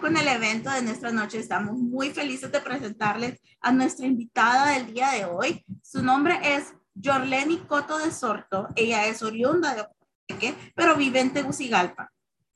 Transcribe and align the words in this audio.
con 0.00 0.16
el 0.16 0.28
evento 0.28 0.70
de 0.70 0.82
nuestra 0.82 1.10
noche. 1.10 1.38
Estamos 1.38 1.76
muy 1.76 2.10
felices 2.10 2.50
de 2.52 2.60
presentarles 2.60 3.40
a 3.60 3.72
nuestra 3.72 4.06
invitada 4.06 4.72
del 4.72 4.92
día 4.92 5.10
de 5.10 5.24
hoy. 5.24 5.64
Su 5.82 6.02
nombre 6.02 6.38
es 6.42 6.74
Jorleni 7.02 7.58
Coto 7.58 7.98
de 7.98 8.10
Sorto. 8.10 8.68
Ella 8.76 9.06
es 9.06 9.22
oriunda 9.22 9.74
de 9.74 9.82
Ocoteque, 9.82 10.54
pero 10.74 10.96
vive 10.96 11.20
en 11.20 11.32
Tegucigalpa. 11.32 12.10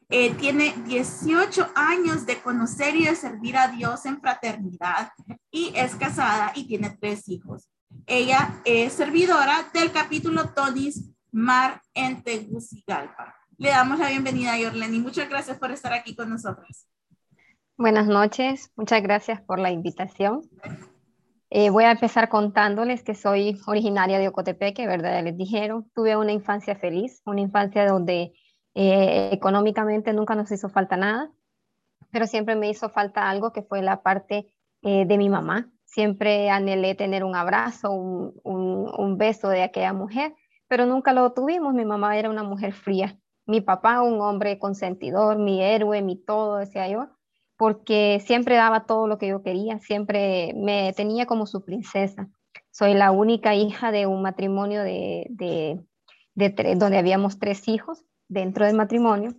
Eh, 0.08 0.34
tiene 0.34 0.74
18 0.86 1.70
años 1.74 2.26
de 2.26 2.40
conocer 2.40 2.96
y 2.96 3.04
de 3.04 3.14
servir 3.14 3.56
a 3.56 3.68
Dios 3.68 4.04
en 4.06 4.20
fraternidad 4.20 5.12
y 5.52 5.72
es 5.76 5.94
casada 5.94 6.52
y 6.54 6.66
tiene 6.66 6.96
tres 7.00 7.28
hijos. 7.28 7.68
Ella 8.06 8.60
es 8.64 8.92
servidora 8.92 9.70
del 9.72 9.92
capítulo 9.92 10.48
Tonis 10.50 11.10
Mar 11.30 11.80
en 11.94 12.22
Tegucigalpa. 12.22 13.36
Le 13.56 13.70
damos 13.70 13.98
la 13.98 14.08
bienvenida 14.08 14.54
a 14.54 14.58
Yorleni. 14.58 14.98
Muchas 14.98 15.28
gracias 15.28 15.58
por 15.58 15.70
estar 15.70 15.92
aquí 15.92 16.16
con 16.16 16.28
nosotros. 16.28 16.86
Buenas 17.80 18.08
noches, 18.08 18.70
muchas 18.76 19.02
gracias 19.02 19.40
por 19.40 19.58
la 19.58 19.70
invitación. 19.70 20.42
Eh, 21.48 21.70
voy 21.70 21.84
a 21.84 21.92
empezar 21.92 22.28
contándoles 22.28 23.02
que 23.02 23.14
soy 23.14 23.58
originaria 23.66 24.18
de 24.18 24.28
Ocotepeque, 24.28 24.86
¿verdad? 24.86 25.24
Les 25.24 25.34
dijeron, 25.34 25.90
tuve 25.94 26.14
una 26.14 26.30
infancia 26.30 26.76
feliz, 26.76 27.22
una 27.24 27.40
infancia 27.40 27.88
donde 27.88 28.34
eh, 28.74 29.30
económicamente 29.32 30.12
nunca 30.12 30.34
nos 30.34 30.52
hizo 30.52 30.68
falta 30.68 30.98
nada, 30.98 31.32
pero 32.10 32.26
siempre 32.26 32.54
me 32.54 32.68
hizo 32.68 32.90
falta 32.90 33.30
algo 33.30 33.50
que 33.50 33.62
fue 33.62 33.80
la 33.80 34.02
parte 34.02 34.52
eh, 34.82 35.06
de 35.06 35.16
mi 35.16 35.30
mamá. 35.30 35.70
Siempre 35.86 36.50
anhelé 36.50 36.94
tener 36.94 37.24
un 37.24 37.34
abrazo, 37.34 37.92
un, 37.92 38.34
un, 38.44 38.92
un 38.94 39.16
beso 39.16 39.48
de 39.48 39.62
aquella 39.62 39.94
mujer, 39.94 40.34
pero 40.68 40.84
nunca 40.84 41.14
lo 41.14 41.32
tuvimos. 41.32 41.72
Mi 41.72 41.86
mamá 41.86 42.18
era 42.18 42.28
una 42.28 42.42
mujer 42.42 42.74
fría, 42.74 43.18
mi 43.46 43.62
papá 43.62 44.02
un 44.02 44.20
hombre 44.20 44.58
consentidor, 44.58 45.38
mi 45.38 45.62
héroe, 45.62 46.02
mi 46.02 46.22
todo, 46.22 46.58
decía 46.58 46.86
yo 46.86 47.08
porque 47.60 48.22
siempre 48.24 48.56
daba 48.56 48.86
todo 48.86 49.06
lo 49.06 49.18
que 49.18 49.28
yo 49.28 49.42
quería, 49.42 49.78
siempre 49.80 50.54
me 50.56 50.94
tenía 50.94 51.26
como 51.26 51.44
su 51.44 51.62
princesa. 51.62 52.26
Soy 52.70 52.94
la 52.94 53.10
única 53.10 53.54
hija 53.54 53.92
de 53.92 54.06
un 54.06 54.22
matrimonio 54.22 54.82
de, 54.82 55.26
de, 55.28 55.78
donde 56.76 56.96
habíamos 56.96 57.38
tres 57.38 57.68
hijos 57.68 58.02
dentro 58.28 58.64
del 58.64 58.76
matrimonio. 58.76 59.34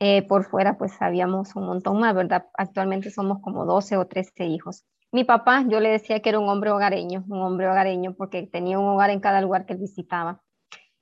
Eh, 0.00 0.22
por 0.22 0.46
fuera 0.46 0.78
pues 0.78 0.94
habíamos 1.00 1.54
un 1.54 1.66
montón 1.66 2.00
más, 2.00 2.14
¿verdad? 2.14 2.46
Actualmente 2.54 3.10
somos 3.10 3.42
como 3.42 3.66
12 3.66 3.98
o 3.98 4.06
13 4.06 4.46
hijos. 4.46 4.86
Mi 5.12 5.24
papá, 5.24 5.66
yo 5.68 5.80
le 5.80 5.90
decía 5.90 6.20
que 6.20 6.30
era 6.30 6.38
un 6.38 6.48
hombre 6.48 6.70
hogareño, 6.70 7.26
un 7.28 7.42
hombre 7.42 7.68
hogareño 7.68 8.14
porque 8.14 8.44
tenía 8.44 8.78
un 8.78 8.88
hogar 8.88 9.10
en 9.10 9.20
cada 9.20 9.42
lugar 9.42 9.66
que 9.66 9.74
él 9.74 9.80
visitaba. 9.80 10.40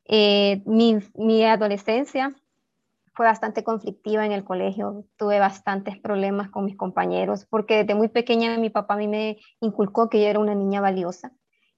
Eh, 0.07 0.65
mi, 0.67 0.99
mi 1.15 1.45
adolescencia 1.45 2.35
fue 3.15 3.27
bastante 3.27 3.63
conflictiva 3.63 4.25
en 4.25 4.33
el 4.33 4.45
colegio, 4.45 5.05
tuve 5.17 5.39
bastantes 5.39 5.99
problemas 5.99 6.51
con 6.51 6.65
mis 6.65 6.77
compañeros, 6.77 7.47
porque 7.49 7.79
desde 7.79 7.95
muy 7.95 8.09
pequeña 8.09 8.57
mi 8.59 8.71
papá 8.71 8.95
a 8.95 8.97
mí 8.97 9.09
me 9.09 9.39
inculcó 9.61 10.09
que 10.09 10.21
yo 10.21 10.29
era 10.29 10.39
una 10.39 10.55
niña 10.55 10.81
valiosa, 10.81 11.33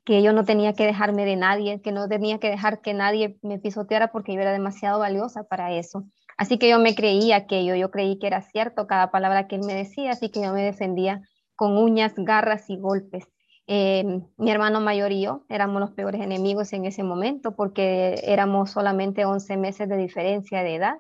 que 0.05 0.23
yo 0.23 0.33
no 0.33 0.45
tenía 0.45 0.75
que 0.75 0.87
dejarme 0.87 1.25
de 1.25 1.37
nadie, 1.37 1.81
que 1.81 1.91
no 1.91 2.09
tenía 2.09 2.39
que 2.39 2.51
dejar 2.51 2.81
que 2.83 2.95
nadie 2.95 3.39
me 3.43 3.59
pisoteara 3.59 4.13
porque 4.13 4.35
yo 4.35 4.41
era 4.41 4.53
demasiado 4.53 5.01
valiosa 5.01 5.45
para 5.45 5.73
eso. 5.73 6.05
Así 6.37 6.59
que 6.59 6.69
yo 6.69 6.79
me 6.79 6.95
creía 6.95 7.37
aquello, 7.37 7.75
yo 7.75 7.91
creí 7.91 8.19
que 8.19 8.27
era 8.27 8.43
cierto 8.43 8.87
cada 8.87 9.11
palabra 9.11 9.49
que 9.49 9.57
él 9.57 9.63
me 9.67 9.75
decía, 9.75 10.13
así 10.13 10.31
que 10.31 10.43
yo 10.43 10.53
me 10.53 10.63
defendía 10.63 11.23
con 11.57 11.77
uñas, 11.77 12.13
garras 12.17 12.69
y 12.71 12.77
golpes. 12.77 13.25
Eh, 13.67 14.21
mi 14.37 14.51
hermano 14.51 14.81
mayor 14.81 15.11
y 15.11 15.23
yo 15.23 15.45
éramos 15.49 15.81
los 15.81 15.93
peores 15.93 16.21
enemigos 16.21 16.75
en 16.75 16.85
ese 16.85 17.03
momento 17.03 17.57
porque 17.57 18.21
éramos 18.25 18.73
solamente 18.73 19.25
11 19.25 19.57
meses 19.57 19.89
de 19.89 19.97
diferencia 19.97 20.63
de 20.63 20.75
edad 20.75 20.97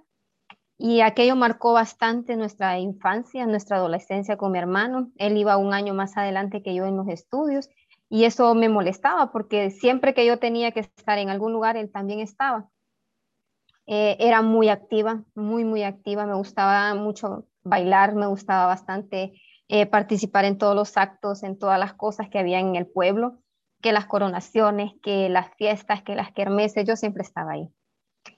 y 0.76 1.00
aquello 1.00 1.36
marcó 1.36 1.72
bastante 1.72 2.36
nuestra 2.36 2.78
infancia, 2.78 3.46
nuestra 3.46 3.76
adolescencia 3.76 4.36
con 4.36 4.52
mi 4.52 4.58
hermano. 4.58 5.10
Él 5.16 5.36
iba 5.36 5.56
un 5.56 5.72
año 5.72 5.94
más 5.94 6.16
adelante 6.16 6.62
que 6.62 6.74
yo 6.74 6.86
en 6.86 6.96
los 6.96 7.08
estudios 7.08 7.68
y 8.08 8.24
eso 8.24 8.54
me 8.54 8.68
molestaba 8.68 9.30
porque 9.30 9.70
siempre 9.70 10.14
que 10.14 10.26
yo 10.26 10.38
tenía 10.38 10.72
que 10.72 10.80
estar 10.80 11.18
en 11.18 11.30
algún 11.30 11.52
lugar, 11.52 11.76
él 11.76 11.90
también 11.90 12.20
estaba. 12.20 12.68
Eh, 13.86 14.16
era 14.18 14.42
muy 14.42 14.68
activa, 14.68 15.24
muy, 15.34 15.64
muy 15.64 15.84
activa. 15.84 16.26
Me 16.26 16.34
gustaba 16.34 16.94
mucho 16.94 17.46
bailar, 17.62 18.14
me 18.14 18.26
gustaba 18.26 18.66
bastante 18.66 19.40
eh, 19.68 19.86
participar 19.86 20.44
en 20.44 20.58
todos 20.58 20.74
los 20.74 20.96
actos, 20.96 21.42
en 21.42 21.58
todas 21.58 21.78
las 21.78 21.94
cosas 21.94 22.28
que 22.28 22.38
había 22.38 22.58
en 22.58 22.74
el 22.76 22.86
pueblo, 22.86 23.38
que 23.80 23.92
las 23.92 24.06
coronaciones, 24.06 24.92
que 25.02 25.28
las 25.28 25.54
fiestas, 25.56 26.02
que 26.02 26.16
las 26.16 26.32
kermeses, 26.32 26.86
yo 26.86 26.96
siempre 26.96 27.22
estaba 27.22 27.52
ahí. 27.52 27.68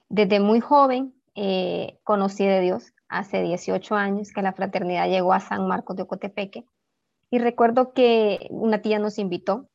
Desde 0.08 0.38
muy 0.38 0.60
joven 0.60 1.15
eh, 1.36 1.98
conocí 2.02 2.46
de 2.46 2.60
Dios 2.60 2.92
hace 3.08 3.42
18 3.42 3.94
años 3.94 4.32
que 4.32 4.42
la 4.42 4.52
fraternidad 4.52 5.08
llegó 5.08 5.32
a 5.32 5.40
San 5.40 5.68
Marcos 5.68 5.96
de 5.96 6.02
Ocotepeque 6.02 6.64
y 7.30 7.38
recuerdo 7.38 7.92
que 7.92 8.46
una 8.50 8.80
tía 8.82 8.98
nos 8.98 9.18
invitó. 9.18 9.68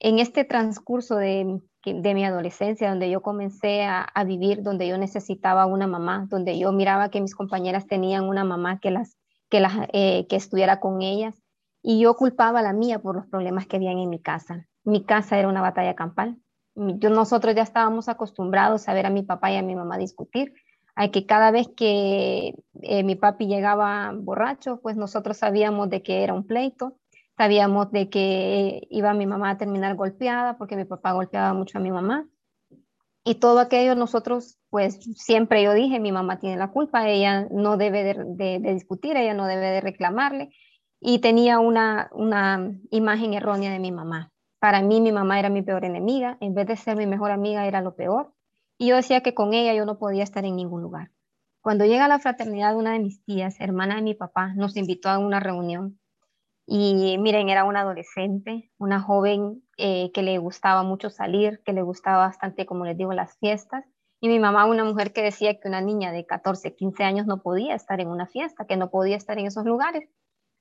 En 0.00 0.20
este 0.20 0.44
transcurso 0.44 1.16
de, 1.16 1.60
mi 1.84 2.24
adolescencia, 2.24 2.88
donde 2.88 3.10
yo 3.10 3.20
comencé 3.20 3.82
a, 3.84 4.24
vivir, 4.24 4.62
donde 4.62 4.86
yo 4.86 4.96
necesitaba 4.96 5.66
una 5.66 5.86
mamá, 5.86 6.26
donde 6.28 6.58
yo 6.58 6.72
miraba 6.72 7.10
que 7.10 7.20
mis 7.20 7.34
compañeras 7.34 7.86
tenían 7.86 8.28
una 8.28 8.44
mamá 8.44 8.78
que, 8.78 8.90
las, 8.90 9.16
que, 9.50 9.60
las, 9.60 9.72
eh, 9.92 10.26
que 10.28 10.36
estuviera 10.36 10.78
con 10.78 11.02
ellas, 11.02 11.42
y 11.82 12.00
yo 12.00 12.14
culpaba 12.14 12.60
a 12.60 12.62
la 12.62 12.72
mía 12.72 13.00
por 13.00 13.16
los 13.16 13.26
problemas 13.26 13.66
que 13.66 13.76
habían 13.76 13.98
en 13.98 14.08
mi 14.08 14.20
casa. 14.20 14.66
Mi 14.84 15.04
casa 15.04 15.38
era 15.38 15.48
una 15.48 15.62
batalla 15.62 15.94
campal. 15.94 16.38
Nosotros 16.74 17.54
ya 17.56 17.62
estábamos 17.62 18.08
acostumbrados 18.08 18.88
a 18.88 18.94
ver 18.94 19.06
a 19.06 19.10
mi 19.10 19.22
papá 19.22 19.50
y 19.50 19.56
a 19.56 19.62
mi 19.62 19.74
mamá 19.74 19.98
discutir, 19.98 20.54
a 20.98 21.12
que 21.12 21.26
cada 21.26 21.52
vez 21.52 21.68
que 21.76 22.56
eh, 22.82 23.04
mi 23.04 23.14
papi 23.14 23.46
llegaba 23.46 24.12
borracho, 24.16 24.80
pues 24.82 24.96
nosotros 24.96 25.36
sabíamos 25.36 25.88
de 25.90 26.02
que 26.02 26.24
era 26.24 26.34
un 26.34 26.44
pleito, 26.44 26.98
sabíamos 27.36 27.92
de 27.92 28.10
que 28.10 28.80
iba 28.90 29.14
mi 29.14 29.24
mamá 29.24 29.50
a 29.50 29.58
terminar 29.58 29.94
golpeada 29.94 30.58
porque 30.58 30.74
mi 30.74 30.84
papá 30.84 31.12
golpeaba 31.12 31.54
mucho 31.54 31.78
a 31.78 31.80
mi 31.80 31.92
mamá. 31.92 32.26
Y 33.24 33.36
todo 33.36 33.60
aquello 33.60 33.94
nosotros, 33.94 34.58
pues 34.70 34.98
siempre 35.14 35.62
yo 35.62 35.72
dije, 35.72 36.00
mi 36.00 36.10
mamá 36.10 36.40
tiene 36.40 36.56
la 36.56 36.72
culpa, 36.72 37.08
ella 37.08 37.46
no 37.48 37.76
debe 37.76 38.02
de, 38.02 38.58
de, 38.58 38.72
discutir, 38.74 39.16
ella 39.16 39.34
no 39.34 39.46
debe 39.46 39.70
de 39.70 39.80
reclamarle. 39.80 40.50
Y 40.98 41.20
tenía 41.20 41.60
una, 41.60 42.10
una 42.10 42.72
imagen 42.90 43.34
errónea 43.34 43.70
de 43.70 43.78
mi 43.78 43.92
mamá. 43.92 44.32
Para 44.58 44.82
mí 44.82 45.00
mi 45.00 45.12
mamá 45.12 45.38
era 45.38 45.48
mi 45.48 45.62
peor 45.62 45.84
enemiga, 45.84 46.38
en 46.40 46.54
vez 46.54 46.66
de 46.66 46.74
ser 46.74 46.96
mi 46.96 47.06
mejor 47.06 47.30
amiga 47.30 47.68
era 47.68 47.82
lo 47.82 47.94
peor. 47.94 48.32
Y 48.78 48.86
yo 48.86 48.96
decía 48.96 49.22
que 49.22 49.34
con 49.34 49.54
ella 49.54 49.74
yo 49.74 49.84
no 49.84 49.98
podía 49.98 50.22
estar 50.22 50.44
en 50.44 50.54
ningún 50.54 50.82
lugar. 50.82 51.10
Cuando 51.60 51.84
llega 51.84 52.06
la 52.06 52.20
fraternidad, 52.20 52.76
una 52.76 52.92
de 52.92 53.00
mis 53.00 53.24
tías, 53.24 53.60
hermana 53.60 53.96
de 53.96 54.02
mi 54.02 54.14
papá, 54.14 54.54
nos 54.54 54.76
invitó 54.76 55.10
a 55.10 55.18
una 55.18 55.40
reunión. 55.40 55.98
Y 56.64 57.18
miren, 57.18 57.48
era 57.48 57.64
una 57.64 57.80
adolescente, 57.80 58.70
una 58.78 59.00
joven 59.00 59.64
eh, 59.78 60.12
que 60.12 60.22
le 60.22 60.38
gustaba 60.38 60.84
mucho 60.84 61.10
salir, 61.10 61.60
que 61.64 61.72
le 61.72 61.82
gustaba 61.82 62.18
bastante, 62.18 62.66
como 62.66 62.84
les 62.84 62.96
digo, 62.96 63.12
las 63.12 63.36
fiestas. 63.38 63.84
Y 64.20 64.28
mi 64.28 64.38
mamá, 64.38 64.66
una 64.66 64.84
mujer 64.84 65.12
que 65.12 65.22
decía 65.22 65.58
que 65.58 65.68
una 65.68 65.80
niña 65.80 66.12
de 66.12 66.24
14, 66.24 66.74
15 66.76 67.02
años 67.02 67.26
no 67.26 67.42
podía 67.42 67.74
estar 67.74 68.00
en 68.00 68.08
una 68.08 68.26
fiesta, 68.26 68.64
que 68.66 68.76
no 68.76 68.90
podía 68.90 69.16
estar 69.16 69.38
en 69.38 69.46
esos 69.46 69.64
lugares. 69.64 70.08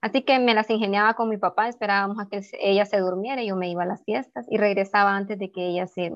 Así 0.02 0.24
que 0.24 0.40
me 0.40 0.54
las 0.54 0.70
ingeniaba 0.70 1.14
con 1.14 1.30
mi 1.30 1.38
papá, 1.38 1.68
esperábamos 1.68 2.20
a 2.20 2.28
que 2.28 2.42
ella 2.60 2.86
se 2.86 2.98
durmiera, 2.98 3.44
y 3.44 3.50
yo 3.50 3.56
me 3.56 3.70
iba 3.70 3.84
a 3.84 3.88
las 3.88 4.04
fiestas 4.04 4.48
y 4.50 4.58
regresaba 4.58 5.16
antes 5.16 5.38
de 5.38 5.52
que 5.52 5.68
ella 5.68 5.88
se, 5.88 6.14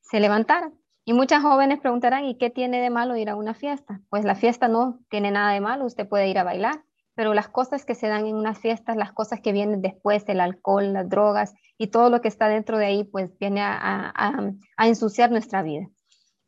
se 0.00 0.20
levantara. 0.20 0.72
Y 1.04 1.14
muchas 1.14 1.42
jóvenes 1.42 1.80
preguntarán, 1.80 2.24
¿y 2.24 2.38
qué 2.38 2.48
tiene 2.48 2.80
de 2.80 2.90
malo 2.90 3.16
ir 3.16 3.28
a 3.28 3.36
una 3.36 3.54
fiesta? 3.54 4.00
Pues 4.08 4.24
la 4.24 4.36
fiesta 4.36 4.68
no 4.68 5.00
tiene 5.10 5.32
nada 5.32 5.52
de 5.52 5.60
malo, 5.60 5.84
usted 5.84 6.08
puede 6.08 6.28
ir 6.28 6.38
a 6.38 6.44
bailar, 6.44 6.84
pero 7.14 7.34
las 7.34 7.48
cosas 7.48 7.84
que 7.84 7.96
se 7.96 8.06
dan 8.06 8.26
en 8.26 8.36
unas 8.36 8.58
fiestas, 8.58 8.96
las 8.96 9.12
cosas 9.12 9.40
que 9.40 9.52
vienen 9.52 9.82
después, 9.82 10.24
el 10.28 10.40
alcohol, 10.40 10.92
las 10.92 11.08
drogas 11.08 11.54
y 11.76 11.88
todo 11.88 12.08
lo 12.08 12.20
que 12.20 12.28
está 12.28 12.48
dentro 12.48 12.78
de 12.78 12.86
ahí, 12.86 13.04
pues 13.04 13.36
viene 13.38 13.60
a, 13.62 14.32
ensuciar 14.78 15.30
nuestra 15.30 15.62
vida. 15.62 15.88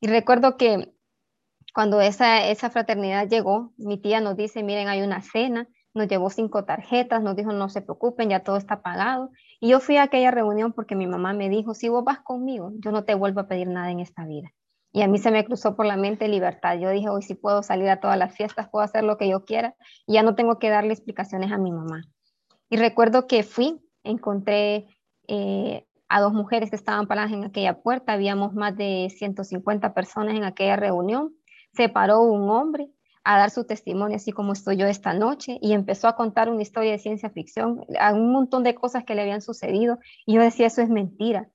Y 0.00 0.06
recuerdo 0.06 0.56
que 0.56 0.94
cuando 1.74 2.00
esa, 2.00 2.46
esa 2.48 2.70
fraternidad 2.70 3.28
llegó, 3.28 3.72
mi 3.76 4.00
tía 4.00 4.20
nos 4.20 4.36
dice, 4.36 4.62
miren, 4.62 4.86
hay 4.86 5.02
una 5.02 5.20
cena, 5.20 5.68
nos 5.94 6.08
llevó 6.08 6.28
cinco 6.28 6.64
tarjetas, 6.64 7.22
nos 7.22 7.36
dijo, 7.36 7.52
no 7.52 7.68
se 7.68 7.80
preocupen, 7.80 8.30
ya 8.30 8.40
todo 8.40 8.56
está 8.56 8.82
pagado. 8.82 9.30
Y 9.60 9.68
yo 9.68 9.80
fui 9.80 9.96
a 9.96 10.02
aquella 10.02 10.30
reunión 10.30 10.72
porque 10.72 10.96
mi 10.96 11.06
mamá 11.06 11.32
me 11.32 11.48
dijo, 11.48 11.74
si 11.74 11.88
vos 11.88 12.04
vas 12.04 12.20
conmigo, 12.20 12.72
yo 12.80 12.90
no 12.90 13.04
te 13.04 13.14
vuelvo 13.14 13.40
a 13.40 13.48
pedir 13.48 13.68
nada 13.68 13.90
en 13.90 14.00
esta 14.00 14.26
vida. 14.26 14.50
Y 14.92 15.02
a 15.02 15.08
mí 15.08 15.18
se 15.18 15.30
me 15.30 15.44
cruzó 15.44 15.76
por 15.76 15.86
la 15.86 15.96
mente 15.96 16.28
libertad. 16.28 16.78
Yo 16.78 16.90
dije, 16.90 17.08
hoy 17.08 17.22
sí 17.22 17.34
puedo 17.34 17.62
salir 17.62 17.88
a 17.88 18.00
todas 18.00 18.18
las 18.18 18.34
fiestas, 18.34 18.68
puedo 18.68 18.84
hacer 18.84 19.04
lo 19.04 19.16
que 19.16 19.28
yo 19.28 19.44
quiera 19.44 19.74
y 20.06 20.14
ya 20.14 20.22
no 20.22 20.34
tengo 20.34 20.58
que 20.58 20.70
darle 20.70 20.92
explicaciones 20.92 21.52
a 21.52 21.58
mi 21.58 21.72
mamá. 21.72 22.02
Y 22.70 22.76
recuerdo 22.76 23.26
que 23.26 23.42
fui, 23.42 23.80
encontré 24.02 24.86
eh, 25.28 25.86
a 26.08 26.20
dos 26.20 26.32
mujeres 26.32 26.70
que 26.70 26.76
estaban 26.76 27.06
paradas 27.06 27.32
en 27.32 27.44
aquella 27.44 27.82
puerta, 27.82 28.12
habíamos 28.12 28.54
más 28.54 28.76
de 28.76 29.12
150 29.16 29.94
personas 29.94 30.36
en 30.36 30.44
aquella 30.44 30.76
reunión, 30.76 31.34
se 31.72 31.88
paró 31.88 32.22
un 32.22 32.48
hombre 32.50 32.88
a 33.24 33.38
dar 33.38 33.50
su 33.50 33.64
testimonio, 33.64 34.16
así 34.16 34.32
como 34.32 34.52
estoy 34.52 34.76
yo 34.76 34.86
esta 34.86 35.14
noche, 35.14 35.58
y 35.62 35.72
empezó 35.72 36.08
a 36.08 36.14
contar 36.14 36.50
una 36.50 36.62
historia 36.62 36.92
de 36.92 36.98
ciencia 36.98 37.30
ficción, 37.30 37.84
a 37.98 38.12
un 38.12 38.30
montón 38.30 38.62
de 38.62 38.74
cosas 38.74 39.04
que 39.04 39.14
le 39.14 39.22
habían 39.22 39.40
sucedido, 39.40 39.98
y 40.26 40.34
yo 40.34 40.42
decía, 40.42 40.66
eso 40.66 40.82
es 40.82 40.90
mentira. 40.90 41.48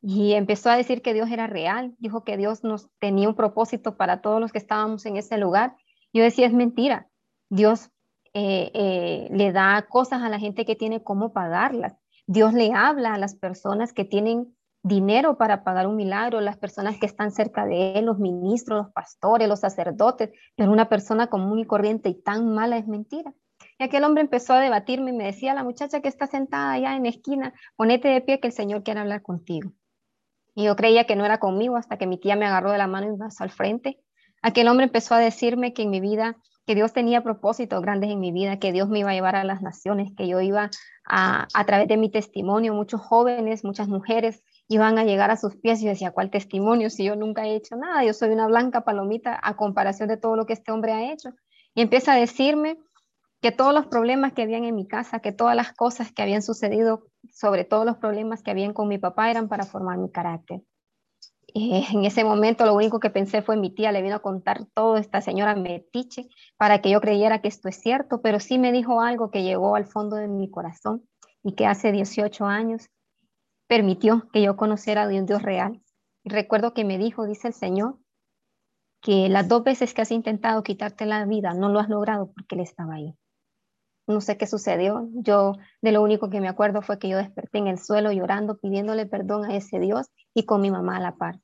Y 0.00 0.32
empezó 0.32 0.70
a 0.70 0.76
decir 0.76 1.00
que 1.00 1.14
Dios 1.14 1.30
era 1.30 1.46
real, 1.46 1.94
dijo 1.98 2.24
que 2.24 2.36
Dios 2.36 2.64
nos 2.64 2.88
tenía 2.98 3.28
un 3.28 3.36
propósito 3.36 3.96
para 3.96 4.20
todos 4.20 4.40
los 4.40 4.50
que 4.50 4.58
estábamos 4.58 5.06
en 5.06 5.16
ese 5.16 5.38
lugar. 5.38 5.76
Yo 6.12 6.24
decía, 6.24 6.46
es 6.46 6.52
mentira. 6.52 7.08
Dios 7.50 7.90
eh, 8.34 8.72
eh, 8.74 9.28
le 9.30 9.52
da 9.52 9.86
cosas 9.88 10.22
a 10.22 10.28
la 10.28 10.40
gente 10.40 10.64
que 10.64 10.74
tiene 10.74 11.04
cómo 11.04 11.32
pagarlas. 11.32 11.94
Dios 12.26 12.52
le 12.52 12.72
habla 12.72 13.14
a 13.14 13.18
las 13.18 13.36
personas 13.36 13.92
que 13.92 14.04
tienen 14.04 14.56
dinero 14.82 15.38
para 15.38 15.62
pagar 15.62 15.86
un 15.86 15.96
milagro, 15.96 16.40
las 16.40 16.56
personas 16.56 16.98
que 16.98 17.06
están 17.06 17.30
cerca 17.30 17.64
de 17.64 17.98
él, 17.98 18.06
los 18.06 18.18
ministros, 18.18 18.84
los 18.84 18.92
pastores, 18.92 19.48
los 19.48 19.60
sacerdotes, 19.60 20.30
pero 20.56 20.72
una 20.72 20.88
persona 20.88 21.28
común 21.28 21.60
y 21.60 21.64
corriente 21.64 22.08
y 22.08 22.20
tan 22.20 22.52
mala 22.52 22.76
es 22.76 22.88
mentira. 22.88 23.32
Y 23.78 23.84
aquel 23.84 24.04
hombre 24.04 24.22
empezó 24.22 24.54
a 24.54 24.60
debatirme 24.60 25.10
y 25.10 25.16
me 25.16 25.24
decía, 25.24 25.54
la 25.54 25.64
muchacha 25.64 26.00
que 26.00 26.08
está 26.08 26.26
sentada 26.26 26.72
allá 26.72 26.96
en 26.96 27.04
la 27.04 27.10
esquina, 27.10 27.54
ponete 27.76 28.08
de 28.08 28.20
pie 28.20 28.40
que 28.40 28.48
el 28.48 28.52
Señor 28.52 28.82
quiere 28.82 29.00
hablar 29.00 29.22
contigo. 29.22 29.72
Y 30.54 30.64
yo 30.64 30.76
creía 30.76 31.04
que 31.04 31.16
no 31.16 31.24
era 31.24 31.38
conmigo 31.38 31.76
hasta 31.76 31.96
que 31.96 32.06
mi 32.06 32.18
tía 32.18 32.36
me 32.36 32.46
agarró 32.46 32.72
de 32.72 32.78
la 32.78 32.86
mano 32.86 33.06
y 33.06 33.10
me 33.10 33.18
pasó 33.18 33.44
al 33.44 33.50
frente. 33.50 34.00
Aquel 34.42 34.68
hombre 34.68 34.84
empezó 34.84 35.14
a 35.14 35.18
decirme 35.18 35.72
que 35.72 35.82
en 35.82 35.90
mi 35.90 36.00
vida, 36.00 36.36
que 36.66 36.74
Dios 36.74 36.92
tenía 36.92 37.22
propósitos 37.22 37.80
grandes 37.80 38.10
en 38.10 38.20
mi 38.20 38.32
vida, 38.32 38.58
que 38.58 38.72
Dios 38.72 38.88
me 38.88 38.98
iba 38.98 39.10
a 39.10 39.14
llevar 39.14 39.36
a 39.36 39.44
las 39.44 39.62
naciones, 39.62 40.12
que 40.16 40.26
yo 40.26 40.40
iba 40.40 40.70
a, 41.06 41.48
a 41.54 41.64
través 41.64 41.88
de 41.88 41.96
mi 41.96 42.10
testimonio, 42.10 42.74
muchos 42.74 43.00
jóvenes, 43.00 43.64
muchas 43.64 43.88
mujeres 43.88 44.42
iban 44.74 44.98
a 44.98 45.04
llegar 45.04 45.30
a 45.30 45.36
sus 45.36 45.56
pies 45.56 45.82
y 45.82 45.86
decía, 45.86 46.12
¿cuál 46.12 46.30
testimonio 46.30 46.90
si 46.90 47.04
yo 47.04 47.16
nunca 47.16 47.46
he 47.46 47.54
hecho 47.54 47.76
nada? 47.76 48.04
Yo 48.04 48.12
soy 48.12 48.30
una 48.30 48.46
blanca 48.46 48.82
palomita 48.82 49.38
a 49.42 49.56
comparación 49.56 50.08
de 50.08 50.16
todo 50.16 50.36
lo 50.36 50.46
que 50.46 50.52
este 50.52 50.72
hombre 50.72 50.92
ha 50.92 51.12
hecho. 51.12 51.30
Y 51.74 51.82
empieza 51.82 52.12
a 52.12 52.16
decirme 52.16 52.78
que 53.40 53.52
todos 53.52 53.74
los 53.74 53.86
problemas 53.86 54.32
que 54.32 54.42
habían 54.42 54.64
en 54.64 54.74
mi 54.74 54.86
casa, 54.86 55.20
que 55.20 55.32
todas 55.32 55.56
las 55.56 55.72
cosas 55.72 56.12
que 56.12 56.22
habían 56.22 56.42
sucedido, 56.42 57.06
sobre 57.32 57.64
todos 57.64 57.84
los 57.84 57.96
problemas 57.96 58.42
que 58.42 58.50
habían 58.50 58.72
con 58.72 58.88
mi 58.88 58.98
papá, 58.98 59.30
eran 59.30 59.48
para 59.48 59.64
formar 59.64 59.98
mi 59.98 60.10
carácter. 60.10 60.62
Y 61.54 61.86
en 61.92 62.04
ese 62.04 62.24
momento 62.24 62.64
lo 62.64 62.74
único 62.74 63.00
que 63.00 63.10
pensé 63.10 63.42
fue 63.42 63.56
mi 63.56 63.74
tía 63.74 63.92
le 63.92 64.00
vino 64.00 64.16
a 64.16 64.22
contar 64.22 64.64
todo 64.74 64.96
esta 64.96 65.20
señora 65.20 65.54
metiche 65.54 66.28
para 66.56 66.80
que 66.80 66.90
yo 66.90 67.00
creyera 67.00 67.42
que 67.42 67.48
esto 67.48 67.68
es 67.68 67.76
cierto, 67.76 68.22
pero 68.22 68.40
sí 68.40 68.58
me 68.58 68.72
dijo 68.72 69.00
algo 69.00 69.30
que 69.30 69.42
llegó 69.42 69.76
al 69.76 69.86
fondo 69.86 70.16
de 70.16 70.28
mi 70.28 70.50
corazón 70.50 71.02
y 71.42 71.52
que 71.54 71.66
hace 71.66 71.92
18 71.92 72.46
años 72.46 72.88
permitió 73.66 74.28
que 74.32 74.42
yo 74.42 74.56
conociera 74.56 75.06
de 75.06 75.18
un 75.18 75.26
Dios 75.26 75.42
real. 75.42 75.82
Y 76.24 76.30
recuerdo 76.30 76.74
que 76.74 76.84
me 76.84 76.98
dijo, 76.98 77.26
dice 77.26 77.48
el 77.48 77.54
Señor, 77.54 77.98
que 79.00 79.28
las 79.28 79.48
dos 79.48 79.64
veces 79.64 79.94
que 79.94 80.02
has 80.02 80.12
intentado 80.12 80.62
quitarte 80.62 81.06
la 81.06 81.24
vida 81.26 81.54
no 81.54 81.68
lo 81.68 81.80
has 81.80 81.88
logrado 81.88 82.32
porque 82.32 82.54
Él 82.54 82.60
estaba 82.60 82.94
ahí. 82.94 83.14
No 84.06 84.20
sé 84.20 84.36
qué 84.36 84.46
sucedió. 84.46 85.08
Yo 85.12 85.54
de 85.80 85.92
lo 85.92 86.02
único 86.02 86.30
que 86.30 86.40
me 86.40 86.48
acuerdo 86.48 86.82
fue 86.82 86.98
que 86.98 87.08
yo 87.08 87.18
desperté 87.18 87.58
en 87.58 87.66
el 87.66 87.78
suelo 87.78 88.12
llorando, 88.12 88.58
pidiéndole 88.58 89.06
perdón 89.06 89.44
a 89.44 89.56
ese 89.56 89.78
Dios 89.78 90.08
y 90.34 90.44
con 90.44 90.60
mi 90.60 90.70
mamá 90.70 90.96
a 90.96 91.00
la 91.00 91.16
par. 91.16 91.40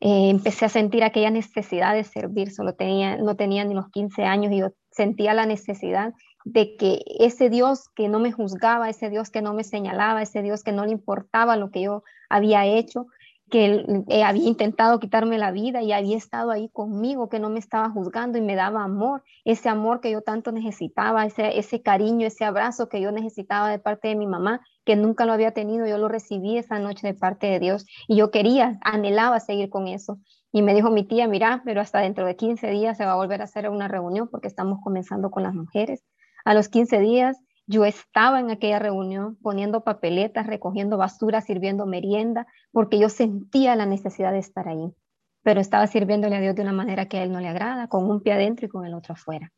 Eh, 0.00 0.30
empecé 0.30 0.66
a 0.66 0.68
sentir 0.68 1.02
aquella 1.04 1.30
necesidad 1.30 1.94
de 1.94 2.04
servir, 2.04 2.52
solo 2.52 2.74
tenía, 2.74 3.16
no 3.16 3.34
tenía 3.34 3.64
ni 3.64 3.74
los 3.74 3.88
15 3.88 4.24
años 4.24 4.52
y 4.52 4.58
yo 4.58 4.72
sentía 4.90 5.32
la 5.32 5.46
necesidad 5.46 6.12
de 6.46 6.76
que 6.76 7.02
ese 7.18 7.50
Dios 7.50 7.88
que 7.88 8.08
no 8.08 8.20
me 8.20 8.30
juzgaba, 8.30 8.88
ese 8.88 9.10
Dios 9.10 9.30
que 9.30 9.42
no 9.42 9.52
me 9.52 9.64
señalaba, 9.64 10.22
ese 10.22 10.42
Dios 10.42 10.62
que 10.62 10.70
no 10.70 10.86
le 10.86 10.92
importaba 10.92 11.56
lo 11.56 11.72
que 11.72 11.82
yo 11.82 12.04
había 12.28 12.64
hecho, 12.64 13.08
que 13.50 13.84
eh, 14.06 14.22
había 14.22 14.46
intentado 14.46 15.00
quitarme 15.00 15.38
la 15.38 15.50
vida 15.50 15.82
y 15.82 15.90
había 15.90 16.16
estado 16.16 16.52
ahí 16.52 16.68
conmigo, 16.68 17.28
que 17.28 17.40
no 17.40 17.50
me 17.50 17.58
estaba 17.58 17.90
juzgando 17.90 18.38
y 18.38 18.42
me 18.42 18.54
daba 18.54 18.84
amor, 18.84 19.24
ese 19.44 19.68
amor 19.68 20.00
que 20.00 20.12
yo 20.12 20.22
tanto 20.22 20.52
necesitaba, 20.52 21.26
ese, 21.26 21.58
ese 21.58 21.82
cariño, 21.82 22.28
ese 22.28 22.44
abrazo 22.44 22.88
que 22.88 23.00
yo 23.00 23.10
necesitaba 23.10 23.68
de 23.68 23.80
parte 23.80 24.06
de 24.06 24.14
mi 24.14 24.28
mamá, 24.28 24.60
que 24.84 24.94
nunca 24.94 25.26
lo 25.26 25.32
había 25.32 25.50
tenido, 25.50 25.84
yo 25.88 25.98
lo 25.98 26.06
recibí 26.06 26.58
esa 26.58 26.78
noche 26.78 27.08
de 27.08 27.14
parte 27.14 27.48
de 27.48 27.58
Dios 27.58 27.86
y 28.06 28.14
yo 28.14 28.30
quería, 28.30 28.78
anhelaba 28.82 29.40
seguir 29.40 29.68
con 29.68 29.88
eso. 29.88 30.20
Y 30.52 30.62
me 30.62 30.74
dijo 30.74 30.90
mi 30.90 31.02
tía, 31.02 31.26
mira, 31.26 31.62
pero 31.64 31.80
hasta 31.80 31.98
dentro 31.98 32.24
de 32.24 32.36
15 32.36 32.70
días 32.70 32.96
se 32.96 33.04
va 33.04 33.12
a 33.12 33.16
volver 33.16 33.40
a 33.40 33.44
hacer 33.44 33.68
una 33.68 33.88
reunión 33.88 34.28
porque 34.28 34.46
estamos 34.46 34.78
comenzando 34.80 35.32
con 35.32 35.42
las 35.42 35.52
mujeres 35.52 36.04
a 36.46 36.54
los 36.54 36.68
15 36.68 37.00
días 37.00 37.36
yo 37.66 37.84
estaba 37.84 38.38
en 38.38 38.52
aquella 38.52 38.78
reunión 38.78 39.36
poniendo 39.42 39.82
papeletas, 39.82 40.46
recogiendo 40.46 40.96
basura, 40.96 41.40
sirviendo 41.40 41.84
merienda, 41.86 42.46
porque 42.70 43.00
yo 43.00 43.08
sentía 43.08 43.74
la 43.74 43.84
necesidad 43.84 44.30
de 44.30 44.38
estar 44.38 44.68
ahí. 44.68 44.94
Pero 45.42 45.60
estaba 45.60 45.88
sirviéndole 45.88 46.36
a 46.36 46.40
Dios 46.40 46.54
de 46.54 46.62
una 46.62 46.72
manera 46.72 47.06
que 47.06 47.18
a 47.18 47.24
Él 47.24 47.32
no 47.32 47.40
le 47.40 47.48
agrada, 47.48 47.88
con 47.88 48.08
un 48.08 48.22
pie 48.22 48.34
adentro 48.34 48.66
y 48.66 48.68
con 48.68 48.86
el 48.86 48.94
otro 48.94 49.14
afuera. 49.14 49.52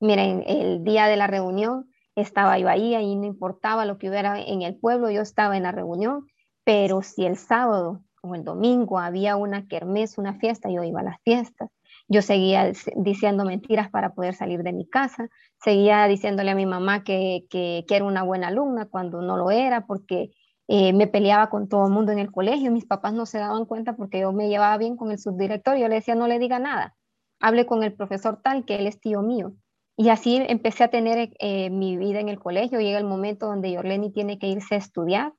Miren, 0.00 0.44
el 0.46 0.84
día 0.84 1.06
de 1.06 1.16
la 1.16 1.26
reunión 1.26 1.88
estaba 2.14 2.58
yo 2.58 2.68
ahí, 2.68 2.94
ahí 2.94 3.16
no 3.16 3.24
importaba 3.24 3.86
lo 3.86 3.96
que 3.96 4.10
hubiera 4.10 4.38
en 4.38 4.60
el 4.60 4.76
pueblo, 4.76 5.10
yo 5.10 5.22
estaba 5.22 5.56
en 5.56 5.62
la 5.62 5.72
reunión, 5.72 6.26
pero 6.64 7.00
si 7.00 7.24
el 7.24 7.38
sábado 7.38 8.02
o 8.20 8.34
el 8.34 8.44
domingo 8.44 8.98
había 8.98 9.36
una 9.36 9.66
kermés, 9.66 10.18
una 10.18 10.34
fiesta, 10.34 10.68
yo 10.70 10.84
iba 10.84 11.00
a 11.00 11.04
las 11.04 11.22
fiestas. 11.22 11.70
Yo 12.08 12.20
seguía 12.22 12.70
diciendo 12.96 13.44
mentiras 13.44 13.90
para 13.90 14.14
poder 14.14 14.34
salir 14.34 14.62
de 14.62 14.72
mi 14.72 14.86
casa, 14.86 15.28
seguía 15.62 16.06
diciéndole 16.06 16.50
a 16.50 16.54
mi 16.54 16.66
mamá 16.66 17.02
que, 17.02 17.46
que, 17.48 17.84
era 17.88 18.04
una 18.04 18.22
buena 18.22 18.48
alumna 18.48 18.86
cuando 18.86 19.22
no 19.22 19.36
lo 19.36 19.50
era, 19.50 19.86
porque 19.86 20.30
eh, 20.68 20.92
me 20.92 21.06
peleaba 21.06 21.48
con 21.48 21.68
todo 21.68 21.86
el 21.86 21.92
mundo 21.92 22.12
en 22.12 22.18
el 22.18 22.30
colegio, 22.30 22.70
mis 22.70 22.86
papás 22.86 23.14
no 23.14 23.24
se 23.24 23.38
daban 23.38 23.64
cuenta 23.64 23.96
porque 23.96 24.20
yo 24.20 24.32
me 24.32 24.48
llevaba 24.48 24.76
bien 24.76 24.96
con 24.96 25.10
el 25.10 25.18
subdirector, 25.18 25.76
yo 25.76 25.88
le 25.88 25.96
decía 25.96 26.14
no 26.14 26.28
le 26.28 26.38
diga 26.38 26.58
nada, 26.58 26.94
hable 27.40 27.64
con 27.66 27.82
el 27.82 27.94
profesor 27.94 28.40
tal 28.42 28.64
que 28.64 28.76
él 28.76 28.86
es 28.86 29.00
tío 29.00 29.22
mío. 29.22 29.54
Y 29.96 30.08
así 30.08 30.36
empecé 30.48 30.84
a 30.84 30.88
tener 30.88 31.30
eh, 31.38 31.70
mi 31.70 31.96
vida 31.96 32.20
en 32.20 32.28
el 32.28 32.40
colegio, 32.40 32.80
llega 32.80 32.98
el 32.98 33.04
momento 33.04 33.46
donde 33.46 33.70
Yorleni 33.72 34.10
tiene 34.10 34.38
que 34.38 34.48
irse 34.48 34.74
a 34.74 34.78
estudiar, 34.78 35.32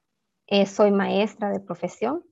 eh, 0.47 0.65
soy 0.65 0.91
maestra 0.91 1.49
de 1.49 1.59
profesión, 1.59 2.23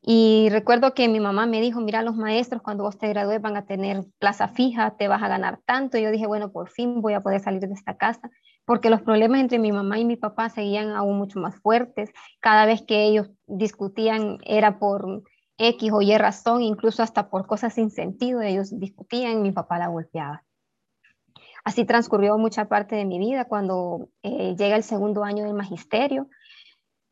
y 0.00 0.48
recuerdo 0.50 0.94
que 0.94 1.08
mi 1.08 1.20
mamá 1.20 1.46
me 1.46 1.60
dijo, 1.60 1.80
mira, 1.80 2.02
los 2.02 2.16
maestros 2.16 2.62
cuando 2.62 2.84
vos 2.84 2.98
te 2.98 3.08
gradúes 3.08 3.42
van 3.42 3.56
a 3.56 3.66
tener 3.66 4.04
plaza 4.18 4.48
fija, 4.48 4.96
te 4.96 5.08
vas 5.08 5.22
a 5.22 5.28
ganar 5.28 5.60
tanto. 5.66 5.98
Y 5.98 6.02
yo 6.02 6.10
dije, 6.10 6.26
bueno, 6.26 6.52
por 6.52 6.68
fin 6.70 7.00
voy 7.02 7.14
a 7.14 7.20
poder 7.20 7.40
salir 7.40 7.60
de 7.60 7.74
esta 7.74 7.96
casa, 7.96 8.30
porque 8.64 8.90
los 8.90 9.02
problemas 9.02 9.40
entre 9.40 9.58
mi 9.58 9.72
mamá 9.72 9.98
y 9.98 10.04
mi 10.04 10.16
papá 10.16 10.50
seguían 10.50 10.90
aún 10.90 11.18
mucho 11.18 11.40
más 11.40 11.56
fuertes. 11.56 12.10
Cada 12.40 12.64
vez 12.64 12.82
que 12.82 13.04
ellos 13.04 13.30
discutían 13.46 14.38
era 14.44 14.78
por 14.78 15.24
X 15.58 15.92
o 15.92 16.00
Y 16.00 16.16
razón, 16.16 16.62
incluso 16.62 17.02
hasta 17.02 17.28
por 17.28 17.46
cosas 17.46 17.74
sin 17.74 17.90
sentido. 17.90 18.40
Ellos 18.40 18.78
discutían 18.78 19.32
y 19.32 19.40
mi 19.40 19.52
papá 19.52 19.78
la 19.78 19.88
golpeaba. 19.88 20.44
Así 21.64 21.84
transcurrió 21.84 22.38
mucha 22.38 22.66
parte 22.66 22.94
de 22.94 23.04
mi 23.04 23.18
vida 23.18 23.46
cuando 23.46 24.08
eh, 24.22 24.54
llega 24.56 24.76
el 24.76 24.84
segundo 24.84 25.24
año 25.24 25.44
del 25.44 25.54
magisterio. 25.54 26.28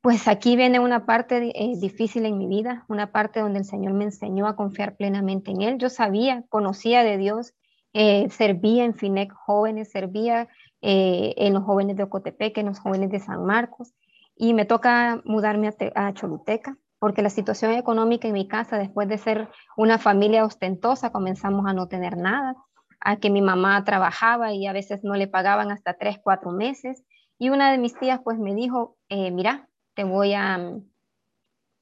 Pues 0.01 0.29
aquí 0.29 0.55
viene 0.55 0.79
una 0.79 1.05
parte 1.05 1.53
eh, 1.55 1.73
difícil 1.81 2.27
en 2.27 2.39
mi 2.39 2.47
vida, 2.47 2.85
una 2.89 3.11
parte 3.11 3.41
donde 3.41 3.59
el 3.59 3.65
Señor 3.65 3.93
me 3.93 4.05
enseñó 4.05 4.47
a 4.47 4.55
confiar 4.55 4.97
plenamente 4.97 5.51
en 5.51 5.63
Él. 5.63 5.79
Yo 5.79 5.89
sabía, 5.89 6.45
conocía 6.49 7.03
de 7.03 7.17
Dios, 7.17 7.55
eh, 7.93 8.29
servía 8.31 8.85
en 8.85 8.95
FINEC 8.95 9.33
jóvenes, 9.33 9.91
servía 9.91 10.49
eh, 10.81 11.35
en 11.39 11.55
los 11.55 11.65
jóvenes 11.65 11.97
de 11.97 12.05
Ocotepeque, 12.05 12.61
en 12.61 12.67
los 12.67 12.79
jóvenes 12.79 13.11
de 13.11 13.19
San 13.19 13.45
Marcos, 13.45 13.95
y 14.37 14.55
me 14.55 14.65
toca 14.65 15.23
mudarme 15.25 15.69
a, 15.69 16.07
a 16.07 16.15
Choluteca, 16.15 16.77
porque 17.01 17.23
la 17.23 17.31
situación 17.31 17.73
económica 17.73 18.29
en 18.29 18.35
mi 18.35 18.47
casa, 18.47 18.79
después 18.79 19.09
de 19.09 19.19
ser 19.19 19.49
una 19.77 19.99
familia 19.99 20.45
ostentosa, 20.45 21.11
comenzamos 21.11 21.67
a 21.67 21.73
no 21.73 21.89
tener 21.89 22.17
nada, 22.17 22.55
a 23.01 23.17
que 23.17 23.31
mi 23.31 23.43
mamá 23.43 23.83
trabajaba 23.85 24.53
y 24.53 24.67
a 24.67 24.73
veces 24.73 25.01
no 25.03 25.15
le 25.15 25.27
pagaban 25.27 25.73
hasta 25.73 25.95
tres, 25.95 26.19
cuatro 26.23 26.53
meses. 26.53 27.03
Y 27.39 27.49
una 27.49 27.73
de 27.73 27.79
mis 27.79 27.99
tías 27.99 28.21
pues 28.23 28.39
me 28.39 28.55
dijo, 28.55 28.97
mira, 29.11 29.69
te 29.97 30.05
voy 30.05 30.35
a, 30.35 30.79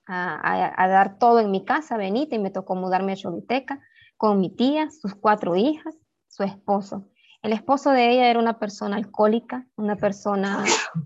dar 0.07 1.19
todo 1.19 1.41
en 1.41 1.51
mi 1.51 1.65
casa, 1.65 1.97
Benita, 1.97 2.37
y 2.37 2.39
me 2.39 2.51
tocó 2.51 2.77
mudarme 2.77 3.13
a 3.13 3.17
Choliteca 3.17 3.81
con 4.17 4.41
mi 4.41 4.51
tía, 4.51 4.89
sus 4.91 5.15
cuatro 5.17 5.57
hijas, 5.57 5.97
su 6.29 6.45
esposo. 6.45 7.09
El 7.43 7.53
esposo 7.53 7.91
de 7.91 8.13
ella 8.13 8.31
era 8.31 8.39
una 8.39 8.59
persona 8.59 8.97
alcohólica, 8.97 9.67
una 9.77 9.97
persona 9.97 10.65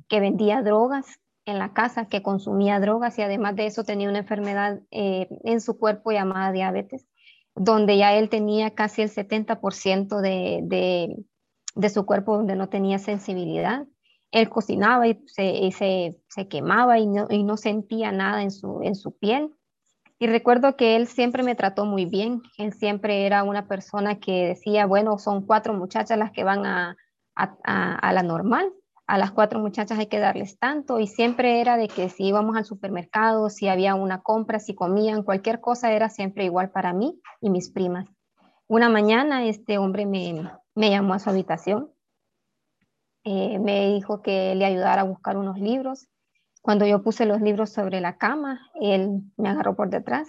que 0.08 0.20
vendía 0.20 0.62
drogas 0.62 1.06
en 1.46 1.58
la 1.58 1.72
casa, 1.72 2.08
que 2.08 2.22
consumía 2.22 2.78
drogas 2.78 3.18
y 3.18 3.22
además 3.22 3.56
de 3.56 3.66
eso 3.66 3.84
tenía 3.84 4.10
una 4.10 4.18
enfermedad 4.18 4.80
eh, 4.90 5.28
en 5.44 5.62
su 5.62 5.78
cuerpo 5.78 6.12
llamada 6.12 6.52
diabetes, 6.52 7.06
donde 7.54 7.96
ya 7.96 8.12
él 8.14 8.28
tenía 8.28 8.74
casi 8.74 9.00
el 9.00 9.10
70% 9.10 10.20
de, 10.20 10.60
de, 10.62 11.16
de 11.74 11.88
su 11.88 12.04
cuerpo 12.04 12.36
donde 12.36 12.54
no 12.54 12.68
tenía 12.68 12.98
sensibilidad 12.98 13.86
él 14.30 14.48
cocinaba 14.48 15.06
y 15.06 15.22
se, 15.26 15.70
se, 16.28 16.48
quemaba 16.48 16.98
y 16.98 17.06
no, 17.06 17.26
y 17.30 17.42
no, 17.42 17.56
sentía 17.56 18.12
nada 18.12 18.42
en 18.42 18.50
su, 18.50 18.80
en 18.82 18.94
su 18.94 19.16
piel. 19.16 19.54
Y 20.18 20.26
recuerdo 20.26 20.76
que 20.76 20.96
él 20.96 21.06
siempre 21.06 21.42
me 21.42 21.54
trató 21.54 21.84
muy 21.84 22.04
bien. 22.04 22.42
Él 22.58 22.72
siempre 22.72 23.24
era 23.24 23.44
una 23.44 23.68
persona 23.68 24.18
que 24.18 24.48
decía, 24.48 24.86
bueno, 24.86 25.18
son 25.18 25.46
cuatro 25.46 25.74
muchachas 25.74 26.18
las 26.18 26.32
que 26.32 26.44
van 26.44 26.66
a, 26.66 26.96
a, 27.36 27.54
a, 27.94 28.12
la 28.12 28.22
normal. 28.22 28.72
A 29.06 29.16
las 29.16 29.30
cuatro 29.30 29.60
muchachas 29.60 29.98
hay 29.98 30.06
que 30.06 30.18
darles 30.18 30.58
tanto. 30.58 30.98
Y 30.98 31.06
siempre 31.06 31.60
era 31.60 31.76
de 31.76 31.86
que 31.88 32.08
si 32.08 32.24
íbamos 32.24 32.56
al 32.56 32.64
supermercado, 32.64 33.48
si 33.48 33.68
había 33.68 33.94
una 33.94 34.20
compra, 34.20 34.58
si 34.58 34.74
comían, 34.74 35.22
cualquier 35.22 35.60
cosa 35.60 35.92
era 35.92 36.10
siempre 36.10 36.44
igual 36.44 36.70
para 36.70 36.92
mí 36.92 37.20
y 37.40 37.48
mis 37.48 37.70
primas. 37.70 38.06
Una 38.66 38.88
mañana 38.90 39.44
este 39.46 39.78
hombre 39.78 40.04
me, 40.04 40.50
me 40.74 40.90
llamó 40.90 41.14
a 41.14 41.20
su 41.20 41.30
habitación 41.30 41.92
eh, 43.30 43.58
me 43.58 43.92
dijo 43.92 44.22
que 44.22 44.54
le 44.54 44.64
ayudara 44.64 45.02
a 45.02 45.04
buscar 45.04 45.36
unos 45.36 45.58
libros. 45.58 46.08
Cuando 46.62 46.86
yo 46.86 47.02
puse 47.02 47.26
los 47.26 47.42
libros 47.42 47.70
sobre 47.70 48.00
la 48.00 48.16
cama, 48.16 48.70
él 48.80 49.20
me 49.36 49.50
agarró 49.50 49.76
por 49.76 49.90
detrás, 49.90 50.28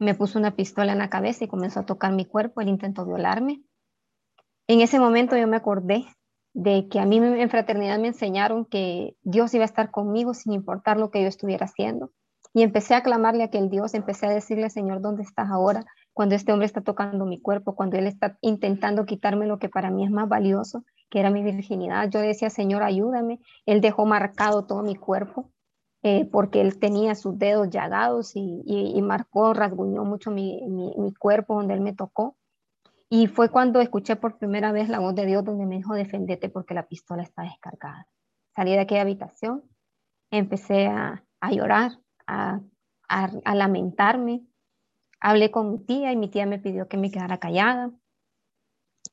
me 0.00 0.16
puso 0.16 0.40
una 0.40 0.56
pistola 0.56 0.90
en 0.90 0.98
la 0.98 1.08
cabeza 1.08 1.44
y 1.44 1.48
comenzó 1.48 1.80
a 1.80 1.86
tocar 1.86 2.12
mi 2.12 2.24
cuerpo. 2.24 2.60
Él 2.60 2.68
intentó 2.68 3.06
violarme. 3.06 3.62
En 4.66 4.80
ese 4.80 4.98
momento 4.98 5.36
yo 5.36 5.46
me 5.46 5.56
acordé 5.56 6.04
de 6.52 6.88
que 6.88 6.98
a 6.98 7.06
mí 7.06 7.18
en 7.18 7.50
fraternidad 7.50 8.00
me 8.00 8.08
enseñaron 8.08 8.64
que 8.64 9.16
Dios 9.22 9.54
iba 9.54 9.62
a 9.62 9.66
estar 9.66 9.92
conmigo 9.92 10.34
sin 10.34 10.52
importar 10.52 10.98
lo 10.98 11.12
que 11.12 11.22
yo 11.22 11.28
estuviera 11.28 11.66
haciendo. 11.66 12.10
Y 12.52 12.62
empecé 12.62 12.94
a 12.94 13.02
clamarle 13.02 13.42
a 13.44 13.46
aquel 13.46 13.70
Dios, 13.70 13.94
empecé 13.94 14.26
a 14.26 14.30
decirle, 14.30 14.68
Señor, 14.70 15.00
¿dónde 15.00 15.22
estás 15.22 15.48
ahora? 15.48 15.84
Cuando 16.12 16.34
este 16.34 16.52
hombre 16.52 16.66
está 16.66 16.80
tocando 16.80 17.24
mi 17.24 17.40
cuerpo, 17.40 17.76
cuando 17.76 17.96
él 17.98 18.06
está 18.06 18.36
intentando 18.40 19.06
quitarme 19.06 19.46
lo 19.46 19.58
que 19.58 19.68
para 19.68 19.90
mí 19.90 20.04
es 20.04 20.10
más 20.10 20.28
valioso, 20.28 20.84
que 21.10 21.20
era 21.20 21.30
mi 21.30 21.42
virginidad. 21.42 22.08
Yo 22.10 22.20
decía, 22.20 22.50
Señor, 22.50 22.82
ayúdame. 22.82 23.40
Él 23.66 23.80
dejó 23.80 24.06
marcado 24.06 24.66
todo 24.66 24.82
mi 24.82 24.96
cuerpo 24.96 25.50
eh, 26.02 26.26
porque 26.30 26.60
él 26.60 26.78
tenía 26.78 27.14
sus 27.14 27.38
dedos 27.38 27.70
llagados 27.70 28.32
y, 28.34 29.00
marcó, 29.02 29.54
rasguñó 29.54 30.04
mucho 30.04 30.30
mi, 30.30 30.60
mi 30.66 31.14
cuerpo 31.14 31.54
donde 31.54 31.74
él 31.74 31.80
me 31.80 31.94
tocó. 31.94 32.36
Y 33.08 33.28
fue 33.28 33.48
cuando 33.48 33.80
escuché 33.80 34.16
por 34.16 34.38
primera 34.38 34.72
vez 34.72 34.88
la 34.88 34.98
voz 34.98 35.14
de 35.14 35.24
Dios 35.24 35.44
donde 35.44 35.66
me 35.66 35.76
dijo, 35.76 35.94
defendete 35.94 36.48
porque 36.48 36.74
la 36.74 36.88
pistola 36.88 37.22
está 37.22 37.42
descargada. 37.42 38.08
Salí 38.54 38.72
de 38.72 38.80
aquella 38.80 39.02
habitación, 39.02 39.62
empecé 40.30 40.86
a, 40.86 41.22
llorar, 41.50 41.92
a, 42.26 42.60
lamentarme. 43.54 44.42
Hablé 45.20 45.50
con 45.50 45.70
mi 45.70 45.78
tía 45.78 46.12
y 46.12 46.16
mi 46.16 46.28
tía 46.28 46.46
me 46.46 46.58
pidió 46.58 46.88
que 46.88 46.96
me 46.96 47.10
quedara 47.10 47.38
callada. 47.38 47.92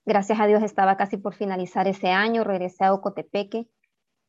Gracias 0.06 0.40
a 0.40 0.48
Dios 0.48 0.64
estaba 0.64 0.98
casi 0.98 1.18
por 1.18 1.36
finalizar 1.36 1.88
ese 1.88 2.10
año, 2.10 2.44
regresé 2.44 2.86
a 2.86 2.94
Ocotepeque, 2.94 3.68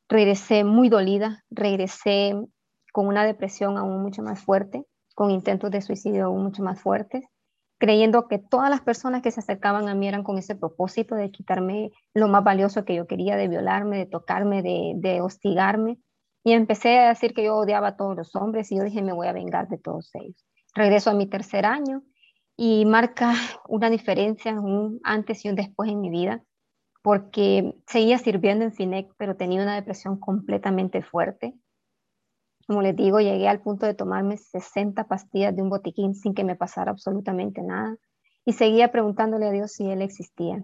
regresé 0.09 0.64
muy 0.64 0.88
dolida, 0.88 1.45
regresé 1.50 2.35
con 2.93 3.07
una 3.07 3.25
depresión 3.25 3.79
aún 3.79 4.02
mucho 4.02 4.23
más 4.23 4.41
fuerte, 4.41 4.85
con 5.14 5.31
intentos 5.31 5.71
de 5.71 5.81
suicidio 5.81 6.26
aún 6.26 6.43
mucho 6.43 6.62
más 6.62 6.81
fuertes 6.81 7.25
creyendo 7.83 8.29
que 8.29 8.38
todas 8.38 8.71
las 8.71 8.81
personas 8.81 9.23
que 9.23 9.33
se 9.33 9.41
acercaban 9.41 9.88
a 9.88 9.97
mí 9.97 10.07
eran 10.07 10.23
con 10.23 10.38
ese 10.38 10.55
propósito 10.55 11.17
de 11.17 11.33
quitarme 11.33 11.91
lo 12.14 12.29
más 12.29 12.45
valioso 12.45 12.85
que 12.85 12.95
yo 12.95 13.09
quería, 13.09 13.35
de 13.35 13.49
violarme, 13.49 13.99
de 13.99 14.07
tocarme, 14.07 14.62
de, 14.62 15.21
hostigarme. 15.21 15.99
Y 16.45 16.52
empecé 16.52 17.00
a 17.00 17.09
decir 17.09 17.35
que 17.35 17.43
yo 17.43 17.57
odiaba 17.57 17.88
a 17.88 17.97
todos 17.97 18.17
los 18.17 18.37
hombres 18.37 18.71
y 18.71 18.76
yo 18.76 18.85
dije, 18.85 19.02
me 19.02 19.12
voy 19.12 19.26
a 19.26 19.33
vengar 19.33 19.67
de 19.67 19.79
todos 19.79 20.14
ellos. 20.14 20.47
Regreso 20.76 21.11
a 21.11 21.14
mi 21.14 21.26
tercer 21.26 21.67
año 21.67 22.05
y 22.56 22.85
marca 22.85 23.35
una 23.68 23.90
diferencia, 23.90 24.59
un 24.61 25.00
antes 25.04 25.44
y 25.44 25.49
un 25.49 25.54
después 25.54 25.90
en 25.90 26.00
mi 26.00 26.11
vida, 26.11 26.42
porque 27.02 27.75
seguía 27.87 28.18
sirviendo 28.18 28.64
en 28.64 28.73
FINEC, 28.73 29.12
pero 29.16 29.37
tenía 29.37 29.62
una 29.62 29.75
depresión 29.75 30.18
completamente 30.18 31.02
fuerte. 31.02 31.54
Como 32.66 32.82
les 32.82 32.94
digo, 32.94 33.21
llegué 33.21 33.49
al 33.49 33.61
punto 33.61 33.87
de 33.87 33.94
tomarme 33.94 34.37
60 34.37 35.09
pastillas 35.09 35.54
de 35.54 35.62
un 35.62 35.71
botiquín 35.71 36.14
sin 36.14 36.35
que 36.35 36.44
me 36.44 36.54
pasara 36.54 36.92
absolutamente 36.92 37.62
nada 37.62 37.97
y 38.44 38.52
seguía 38.52 38.92
preguntándole 38.92 39.47
a 39.47 39.50
Dios 39.50 39.73
si 39.73 39.90
Él 39.90 40.02
existía. 40.02 40.62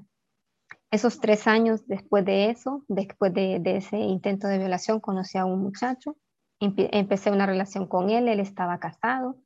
Esos 0.90 1.20
tres 1.20 1.46
años 1.46 1.86
después 1.86 2.24
de 2.24 2.50
eso, 2.50 2.84
después 2.88 3.34
de, 3.34 3.60
ese 3.64 3.98
intento 3.98 4.46
de 4.46 4.58
violación, 4.58 5.00
conocí 5.00 5.36
a 5.36 5.44
un 5.44 5.60
muchacho, 5.60 6.16
empecé 6.60 7.30
una 7.30 7.46
relación 7.46 7.86
con 7.86 8.10
él, 8.10 8.26
él 8.26 8.40
estaba 8.40 8.78
casado 8.78 9.36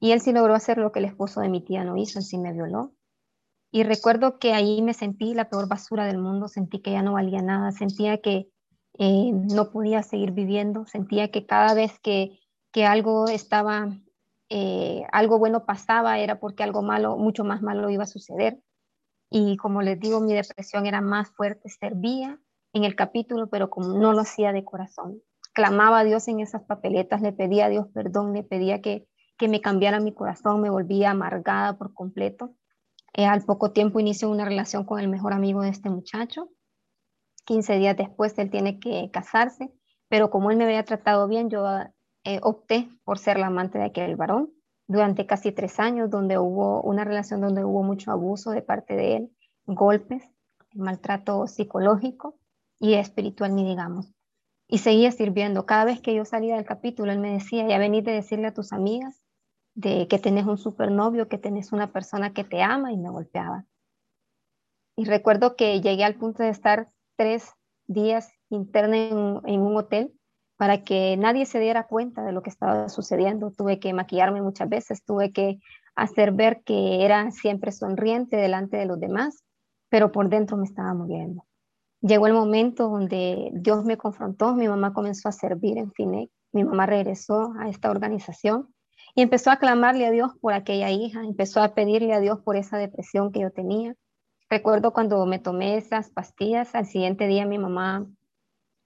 y 0.00 0.12
él 0.12 0.20
sí 0.20 0.32
logró 0.32 0.54
hacer 0.54 0.78
lo 0.78 0.92
que 0.92 1.00
el 1.00 1.06
esposo 1.06 1.40
de 1.40 1.48
mi 1.48 1.64
tía 1.64 1.84
no 1.84 1.96
hizo, 1.96 2.18
él 2.18 2.24
sí 2.24 2.38
me 2.38 2.52
violó. 2.52 2.92
Y 3.70 3.82
recuerdo 3.82 4.38
que 4.38 4.54
ahí 4.54 4.80
me 4.82 4.94
sentí 4.94 5.34
la 5.34 5.50
peor 5.50 5.68
basura 5.68 6.06
del 6.06 6.18
mundo, 6.18 6.48
sentí 6.48 6.80
que 6.80 6.92
ya 6.92 7.02
no 7.02 7.12
valía 7.12 7.42
nada, 7.42 7.72
sentía 7.72 8.18
que 8.18 8.48
eh, 8.98 9.30
no 9.32 9.70
podía 9.70 10.02
seguir 10.02 10.32
viviendo, 10.32 10.86
sentía 10.86 11.30
que 11.30 11.46
cada 11.46 11.74
vez 11.74 11.98
que, 12.00 12.38
que 12.72 12.86
algo 12.86 13.28
estaba, 13.28 13.88
eh, 14.48 15.04
algo 15.12 15.38
bueno 15.38 15.66
pasaba, 15.66 16.18
era 16.18 16.40
porque 16.40 16.62
algo 16.62 16.82
malo, 16.82 17.16
mucho 17.16 17.44
más 17.44 17.60
malo 17.60 17.90
iba 17.90 18.04
a 18.04 18.08
suceder. 18.08 18.60
Y 19.30 19.58
como 19.58 19.82
les 19.82 20.00
digo, 20.00 20.20
mi 20.20 20.32
depresión 20.32 20.86
era 20.86 21.02
más 21.02 21.28
fuerte, 21.30 21.68
servía 21.68 22.40
en 22.72 22.84
el 22.84 22.96
capítulo, 22.96 23.48
pero 23.50 23.68
como 23.68 23.98
no 23.98 24.12
lo 24.12 24.20
hacía 24.20 24.52
de 24.52 24.64
corazón. 24.64 25.20
Clamaba 25.52 26.00
a 26.00 26.04
Dios 26.04 26.28
en 26.28 26.40
esas 26.40 26.62
papeletas, 26.62 27.20
le 27.20 27.32
pedía 27.32 27.66
a 27.66 27.68
Dios 27.68 27.86
perdón, 27.92 28.32
le 28.32 28.44
pedía 28.44 28.80
que, 28.80 29.06
que 29.38 29.48
me 29.48 29.60
cambiara 29.60 30.00
mi 30.00 30.12
corazón, 30.12 30.60
me 30.60 30.70
volvía 30.70 31.10
amargada 31.10 31.78
por 31.78 31.94
completo. 31.94 32.54
Eh, 33.14 33.24
al 33.24 33.44
poco 33.44 33.72
tiempo 33.72 34.00
inicio 34.00 34.30
una 34.30 34.44
relación 34.44 34.84
con 34.84 35.00
el 35.00 35.08
mejor 35.08 35.32
amigo 35.32 35.62
de 35.62 35.70
este 35.70 35.88
muchacho 35.88 36.50
15 37.48 37.78
días 37.78 37.96
después 37.96 38.38
él 38.38 38.50
tiene 38.50 38.78
que 38.78 39.10
casarse, 39.10 39.72
pero 40.08 40.28
como 40.28 40.50
él 40.50 40.58
me 40.58 40.64
había 40.64 40.84
tratado 40.84 41.26
bien, 41.26 41.48
yo 41.48 41.64
eh, 42.24 42.40
opté 42.42 42.90
por 43.04 43.18
ser 43.18 43.38
la 43.38 43.46
amante 43.46 43.78
de 43.78 43.86
aquel 43.86 44.16
varón 44.16 44.52
durante 44.86 45.24
casi 45.24 45.50
tres 45.50 45.80
años, 45.80 46.10
donde 46.10 46.36
hubo 46.36 46.82
una 46.82 47.04
relación 47.04 47.40
donde 47.40 47.64
hubo 47.64 47.82
mucho 47.82 48.10
abuso 48.12 48.50
de 48.50 48.60
parte 48.60 48.96
de 48.96 49.16
él, 49.16 49.32
golpes, 49.64 50.22
maltrato 50.74 51.46
psicológico 51.46 52.38
y 52.78 52.94
espiritual, 52.94 53.54
ni 53.54 53.66
digamos. 53.66 54.12
Y 54.68 54.78
seguía 54.78 55.10
sirviendo. 55.10 55.64
Cada 55.64 55.86
vez 55.86 56.02
que 56.02 56.14
yo 56.14 56.26
salía 56.26 56.56
del 56.56 56.66
capítulo, 56.66 57.12
él 57.12 57.18
me 57.18 57.32
decía, 57.32 57.66
ya 57.66 57.78
venís 57.78 58.04
de 58.04 58.12
decirle 58.12 58.48
a 58.48 58.54
tus 58.54 58.74
amigas 58.74 59.22
de 59.78 60.08
que 60.08 60.18
tenés 60.18 60.44
un 60.44 60.58
supernovio, 60.58 61.28
que 61.28 61.38
tenés 61.38 61.70
una 61.72 61.92
persona 61.92 62.32
que 62.32 62.42
te 62.42 62.62
ama 62.62 62.92
y 62.92 62.96
me 62.96 63.10
golpeaba. 63.10 63.64
Y 64.96 65.04
recuerdo 65.04 65.54
que 65.54 65.80
llegué 65.80 66.02
al 66.02 66.16
punto 66.16 66.42
de 66.42 66.48
estar 66.48 66.88
tres 67.16 67.52
días 67.86 68.28
interna 68.50 68.96
en, 68.96 69.60
un 69.60 69.76
hotel 69.76 70.12
para 70.56 70.82
que 70.82 71.16
nadie 71.16 71.46
se 71.46 71.60
diera 71.60 71.86
cuenta 71.86 72.24
de 72.24 72.32
lo 72.32 72.42
que 72.42 72.50
estaba 72.50 72.88
sucediendo. 72.88 73.52
Tuve 73.52 73.78
que 73.78 73.92
maquillarme 73.92 74.42
muchas 74.42 74.68
veces, 74.68 75.04
tuve 75.04 75.30
que 75.30 75.60
hacer 75.94 76.32
ver 76.32 76.60
que 76.64 77.04
era 77.04 77.30
siempre 77.30 77.70
sonriente 77.70 78.36
delante 78.36 78.78
de 78.78 78.86
los 78.86 78.98
demás, 78.98 79.44
pero 79.88 80.10
por 80.10 80.28
dentro 80.28 80.56
me 80.56 80.64
estaba 80.64 80.92
muriendo. 80.92 81.46
Llegó 82.00 82.26
el 82.26 82.32
momento 82.32 82.88
donde 82.88 83.50
Dios 83.52 83.84
me 83.84 83.96
confrontó, 83.96 84.56
mi 84.56 84.66
mamá 84.66 84.92
comenzó 84.92 85.28
a 85.28 85.32
servir 85.32 85.78
en 85.78 85.92
FINEC, 85.92 86.30
mi 86.50 86.64
mamá 86.64 86.86
regresó 86.86 87.52
a 87.60 87.68
esta 87.68 87.92
organización 87.92 88.74
y 89.14 89.22
empezó 89.22 89.50
a 89.50 89.58
clamarle 89.58 90.06
a 90.06 90.10
Dios 90.10 90.32
por 90.40 90.52
aquella 90.52 90.90
hija, 90.90 91.22
empezó 91.22 91.62
a 91.62 91.74
pedirle 91.74 92.12
a 92.14 92.20
Dios 92.20 92.40
por 92.40 92.56
esa 92.56 92.78
depresión 92.78 93.32
que 93.32 93.40
yo 93.40 93.50
tenía, 93.50 93.94
Recuerdo 94.50 94.92
cuando 94.92 95.26
me 95.26 95.38
tomé 95.38 95.76
esas 95.76 96.10
pastillas, 96.10 96.74
al 96.74 96.86
siguiente 96.86 97.26
día 97.26 97.44
mi 97.44 97.58
mamá 97.58 98.06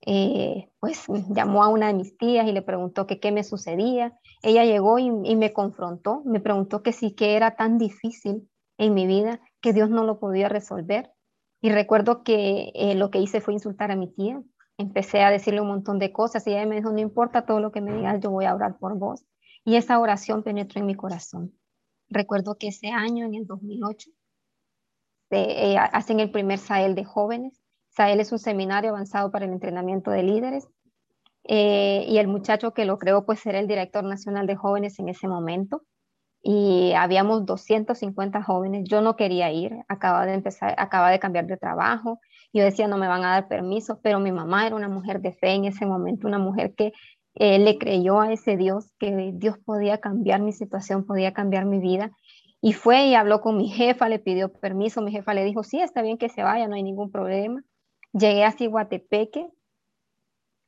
eh, 0.05 0.69
pues 0.81 1.07
llamó 1.31 1.63
a 1.63 1.69
una 1.69 1.87
de 1.87 1.95
mis 1.95 2.17
tías 2.19 2.49
y 2.49 2.53
le 2.53 2.63
preguntó 2.63 3.07
que 3.07 3.21
qué 3.21 3.31
me 3.31 3.45
sucedía. 3.45 4.19
Ella 4.43 4.65
llegó 4.65 4.99
y, 4.99 5.11
me 5.11 5.53
confrontó, 5.53 6.23
me 6.25 6.41
preguntó 6.41 6.83
que 6.83 6.93
sí 6.93 7.15
que 7.15 7.37
era 7.37 7.55
tan 7.55 7.79
difícil 7.79 8.51
en 8.77 8.95
mi 8.95 9.07
vida 9.07 9.41
que 9.61 9.73
Dios 9.73 9.89
no 9.89 10.03
lo 10.05 10.19
podía 10.19 10.49
resolver. 10.49 11.13
Y 11.61 11.71
recuerdo 11.71 12.25
que 12.25 12.73
eh, 12.75 12.97
lo 12.97 13.13
que 13.13 13.21
hice 13.21 13.41
fue 13.41 13.55
insultar 13.55 13.93
a 13.93 13.97
mi 13.97 14.13
tía. 14.13 14.43
Empecé 14.79 15.23
a 15.23 15.31
decirle 15.31 15.61
un 15.61 15.69
montón 15.69 16.01
de 16.01 16.13
cosas 16.13 16.45
y 16.49 16.51
ella 16.51 16.67
me 16.67 16.77
dijo, 16.77 16.91
no 16.91 16.99
importa 16.99 17.47
todo 17.47 17.61
lo 17.61 17.71
que 17.71 17.81
me 17.81 17.95
digas, 17.95 18.19
yo 18.19 18.31
voy 18.31 18.47
a 18.47 18.55
orar 18.55 18.79
por 18.79 18.99
vos. 18.99 19.25
Y 19.65 19.77
esa 19.77 19.99
oración 19.99 20.43
penetró 20.43 20.81
en 20.81 20.87
mi 20.87 20.95
corazón. 20.95 21.53
Recuerdo 22.09 22.57
que 22.57 22.69
ese 22.69 22.89
año, 22.89 23.25
en 23.25 23.35
el 23.35 23.47
2008, 23.47 24.11
este, 25.33 25.73
eh, 25.73 25.79
hacen 25.79 26.21
el 26.21 26.31
primer 26.31 26.59
SAEL 26.59 26.95
de 26.95 27.05
jóvenes. 27.05 27.59
SAEL 27.89 28.21
es 28.21 28.33
un 28.33 28.39
seminario 28.39 28.91
avanzado 28.91 29.31
para 29.31 29.47
el 29.47 29.53
entrenamiento 29.53 30.11
de 30.11 30.23
líderes. 30.23 30.69
Eh, 31.45 32.05
y 32.07 32.19
el 32.19 32.29
muchacho 32.29 32.73
que 32.73 32.85
lo 32.85 32.99
creó, 32.99 33.25
pues 33.25 33.45
era 33.47 33.59
el 33.59 33.67
director 33.67 34.05
nacional 34.05 34.47
de 34.47 34.57
jóvenes 34.57 34.99
en 34.99 35.09
ese 35.09 35.29
momento. 35.29 35.83
Y 36.43 36.93
habíamos 36.95 37.47
250 37.47 38.43
jóvenes. 38.43 38.85
Yo 38.89 39.01
no 39.01 39.17
quería 39.17 39.51
ir, 39.53 39.73
acababa 39.89 40.27
de 40.27 40.35
empezar, 40.35 40.75
acababa 40.77 41.11
de 41.11 41.19
cambiar 41.19 41.47
de 41.47 41.57
trabajo. 41.57 42.21
Yo 42.53 42.65
decía, 42.65 42.89
no 42.89 42.99
me 42.99 43.09
van 43.09 43.25
a 43.25 43.31
dar 43.31 43.49
permiso, 43.49 44.01
pero 44.03 44.21
mi 44.21 44.33
mamá 44.33 44.67
era 44.67 44.77
una 44.77 44.89
mujer 44.89 45.21
de 45.21 45.33
fe 45.33 45.53
en 45.55 45.65
ese 45.65 45.87
momento, 45.87 46.27
una 46.27 46.39
mujer 46.39 46.75
que 46.75 46.93
eh, 47.35 47.59
le 47.59 47.79
creyó 47.79 48.21
a 48.21 48.33
ese 48.33 48.57
Dios, 48.57 48.93
que 48.99 49.33
Dios 49.35 49.59
podía 49.65 49.99
cambiar 49.99 50.41
mi 50.41 50.53
situación, 50.53 51.07
podía 51.07 51.33
cambiar 51.33 51.65
mi 51.65 51.79
vida. 51.79 52.13
Y 52.61 52.75
fue 52.75 53.07
y 53.07 53.15
habló 53.15 53.41
con 53.41 53.57
mi 53.57 53.69
jefa, 53.69 54.09
le 54.09 54.19
pidió 54.19 54.53
permiso, 54.53 55.03
mi 55.03 55.11
jefa 55.11 55.35
le 55.35 55.45
dijo, 55.45 55.65
sí, 55.65 55.81
está 55.81 56.03
bien 56.03 56.19
que 56.19 56.29
se 56.29 56.43
vaya, 56.43 56.69
no 56.69 56.77
hay 56.77 56.83
ningún 56.83 57.11
problema. 57.11 57.63
Llegué 58.13 58.45
a 58.45 58.53
Ciguatepeque 58.53 59.49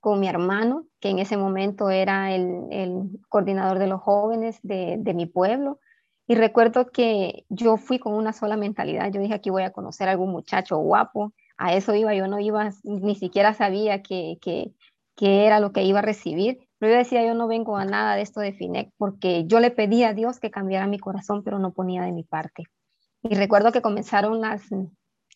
con 0.01 0.21
mi 0.21 0.29
hermano, 0.29 0.87
que 1.01 1.11
en 1.11 1.19
ese 1.19 1.37
momento 1.37 1.91
era 1.91 2.35
el, 2.35 3.09
coordinador 3.29 3.79
de 3.79 3.87
los 3.87 4.01
jóvenes 4.01 4.59
de, 4.63 5.15
mi 5.15 5.27
pueblo. 5.27 5.79
Y 6.27 6.35
recuerdo 6.35 6.91
que 6.91 7.45
yo 7.49 7.77
fui 7.77 7.99
con 7.99 8.15
una 8.15 8.33
sola 8.33 8.57
mentalidad. 8.57 9.11
Yo 9.13 9.21
dije, 9.21 9.35
aquí 9.35 9.51
voy 9.51 9.63
a 9.63 9.73
conocer 9.73 10.09
a 10.09 10.13
algún 10.13 10.31
muchacho 10.31 10.79
guapo. 10.79 11.33
A 11.57 11.75
eso 11.75 11.95
iba, 11.95 12.15
yo 12.15 12.27
no 12.27 12.41
iba, 12.41 12.71
ni 12.83 13.15
siquiera 13.15 13.55
sabía 13.55 14.03
que, 14.03 14.39
que, 14.43 14.73
que 15.17 15.47
era 15.47 15.61
lo 15.61 15.73
que 15.73 15.83
iba 15.85 16.01
a 16.01 16.03
recibir. 16.03 16.59
Pero 16.79 16.93
yo 16.93 16.99
decía, 16.99 17.25
yo 17.25 17.35
no 17.35 17.47
vengo 17.47 17.77
a 17.77 17.85
nada 17.85 18.17
de 18.17 18.23
esto 18.23 18.41
de 18.41 18.53
FINEC 18.53 18.91
porque 18.99 19.45
yo 19.47 19.61
le 19.61 19.71
pedí 19.71 20.05
a 20.05 20.13
Dios 20.15 20.41
que 20.41 20.51
cambiara 20.51 20.87
mi 20.87 20.99
corazón, 20.99 21.43
pero 21.43 21.59
no 21.59 21.73
ponía 21.73 22.03
de 22.03 22.13
mi 22.13 22.25
parte. 22.25 22.65
Y 23.23 23.35
recuerdo 23.35 23.73
que 23.73 23.83
comenzaron 23.83 24.41
las, 24.41 24.63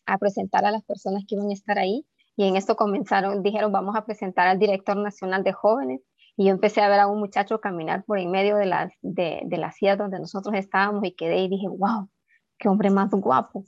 a 0.07 0.19
presentar 0.19 0.65
a 0.65 0.71
las 0.71 0.85
personas 0.85 1.25
que 1.27 1.37
iban 1.37 1.51
a 1.51 1.55
estar 1.55 1.79
ahí 1.79 2.07
y 2.37 2.45
en 2.45 2.57
esto 2.57 2.77
comenzaron, 2.77 3.43
dijeron, 3.43 3.73
vamos 3.73 3.97
a 3.97 4.05
presentar 4.05 4.47
al 4.47 4.59
director 4.59 4.97
nacional 4.97 5.43
de 5.43 5.53
jóvenes 5.53 6.01
y 6.37 6.47
yo 6.47 6.51
empecé 6.53 6.83
a 6.83 6.89
ver 6.89 7.01
a 7.01 7.09
un 7.09 7.19
muchacho 7.19 7.61
caminar 7.61 8.05
por 8.05 8.19
en 8.19 8.31
medio 8.31 8.57
de 8.57 8.67
las, 8.67 8.93
de, 9.03 9.41
de 9.45 9.57
las 9.57 9.77
sillas 9.77 9.99
donde 9.99 10.21
nosotros 10.21 10.55
estábamos 10.55 11.05
y 11.05 11.13
quedé 11.13 11.39
y 11.39 11.49
dije, 11.49 11.67
wow, 11.69 12.09
qué 12.59 12.69
hombre 12.69 12.91
más 12.91 13.11
guapo. 13.11 13.65